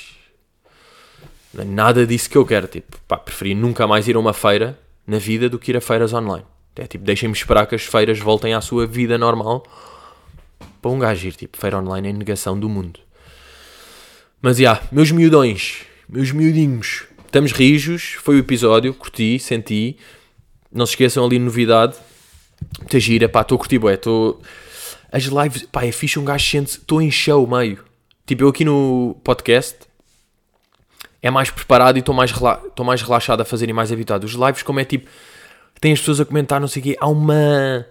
É 1.57 1.63
nada 1.63 2.05
disso 2.05 2.29
que 2.29 2.37
eu 2.37 2.45
quero. 2.45 2.67
Tipo, 2.67 2.97
pá, 3.07 3.17
preferi 3.17 3.55
nunca 3.55 3.87
mais 3.87 4.07
ir 4.07 4.15
a 4.15 4.19
uma 4.19 4.33
feira 4.33 4.77
na 5.07 5.17
vida 5.17 5.49
do 5.49 5.57
que 5.57 5.71
ir 5.71 5.77
a 5.77 5.81
feiras 5.81 6.13
online. 6.13 6.45
É 6.75 6.85
tipo, 6.85 7.03
deixem-me 7.03 7.33
esperar 7.33 7.65
que 7.65 7.73
as 7.73 7.83
feiras 7.83 8.19
voltem 8.19 8.53
à 8.53 8.61
sua 8.61 8.85
vida 8.85 9.17
normal 9.17 9.63
para 10.81 10.91
um 10.91 10.99
gajo 10.99 11.27
ir. 11.27 11.33
Tipo, 11.33 11.57
feira 11.57 11.79
online 11.79 12.09
é 12.09 12.13
negação 12.13 12.59
do 12.59 12.69
mundo. 12.69 12.99
Mas 14.41 14.57
já, 14.57 14.73
yeah, 14.73 14.87
meus 14.91 15.09
miudões, 15.09 15.81
meus 16.07 16.31
miudinhos, 16.31 17.05
estamos 17.37 17.51
rijos. 17.51 18.17
Foi 18.23 18.35
o 18.35 18.39
episódio, 18.39 18.93
curti, 18.93 19.37
senti. 19.37 19.97
Não 20.71 20.85
se 20.85 20.93
esqueçam 20.93 21.23
ali, 21.23 21.37
novidade. 21.37 21.95
Muita 22.79 22.99
gira, 22.99 23.29
pá, 23.29 23.41
estou 23.41 23.55
a 23.55 23.59
curtir, 23.59 23.77
bué, 23.77 23.93
estou. 23.93 24.41
As 25.11 25.25
lives, 25.25 25.63
pá, 25.71 25.85
é 25.85 25.91
fixe 25.91 26.17
um 26.17 26.25
gajo 26.25 26.49
sente 26.49 26.71
estou 26.71 26.99
em 26.99 27.11
show 27.11 27.45
meio. 27.47 27.83
Tipo, 28.25 28.43
eu 28.43 28.49
aqui 28.49 28.65
no 28.65 29.15
podcast 29.23 29.77
é 31.21 31.29
mais 31.29 31.49
preparado 31.49 31.97
e 31.97 31.99
estou 31.99 32.13
mais, 32.13 32.31
rela 32.31 32.61
mais 32.83 33.01
relaxado 33.01 33.41
a 33.41 33.45
fazer 33.45 33.69
e 33.69 33.73
mais 33.73 33.91
habituado. 33.91 34.23
Os 34.23 34.33
lives, 34.33 34.63
como 34.63 34.79
é 34.79 34.85
tipo, 34.85 35.07
tem 35.79 35.93
as 35.93 35.99
pessoas 35.99 36.19
a 36.19 36.25
comentar, 36.25 36.59
não 36.59 36.67
sei 36.67 36.81
o 36.81 36.83
quê, 36.83 36.97
há 36.99 37.07
uma. 37.07 37.85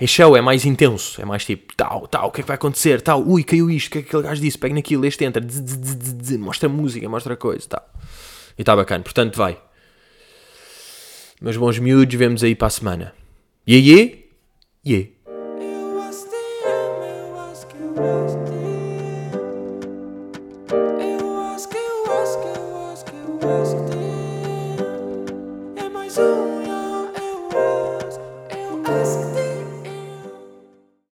Em 0.00 0.06
show 0.08 0.36
é 0.36 0.40
mais 0.40 0.64
intenso, 0.64 1.22
é 1.22 1.24
mais 1.24 1.44
tipo, 1.44 1.72
tal, 1.76 2.08
tal, 2.08 2.28
o 2.28 2.30
que 2.32 2.40
é 2.40 2.42
que 2.42 2.48
vai 2.48 2.56
acontecer, 2.56 3.00
tal, 3.00 3.22
ui, 3.22 3.44
caiu 3.44 3.70
isto, 3.70 3.86
o 3.86 3.90
que 3.92 3.98
é 3.98 4.02
que 4.02 4.08
aquele 4.08 4.22
gajo 4.24 4.40
disse, 4.40 4.58
pega 4.58 4.74
naquilo, 4.74 5.06
este 5.06 5.24
entra, 5.24 5.40
mostra 6.40 6.68
música, 6.68 7.08
mostra 7.08 7.36
coisa, 7.36 7.68
tal. 7.68 7.88
Está 8.62 8.76
bacana, 8.76 9.02
portanto 9.02 9.36
vai. 9.36 9.60
Meus 11.40 11.56
bons 11.56 11.80
miúdos, 11.80 12.14
vemos 12.14 12.44
aí 12.44 12.54
para 12.54 12.68
a 12.68 12.70
semana. 12.70 13.12
E 13.66 13.74
aí? 13.74 14.30
E 14.84 15.11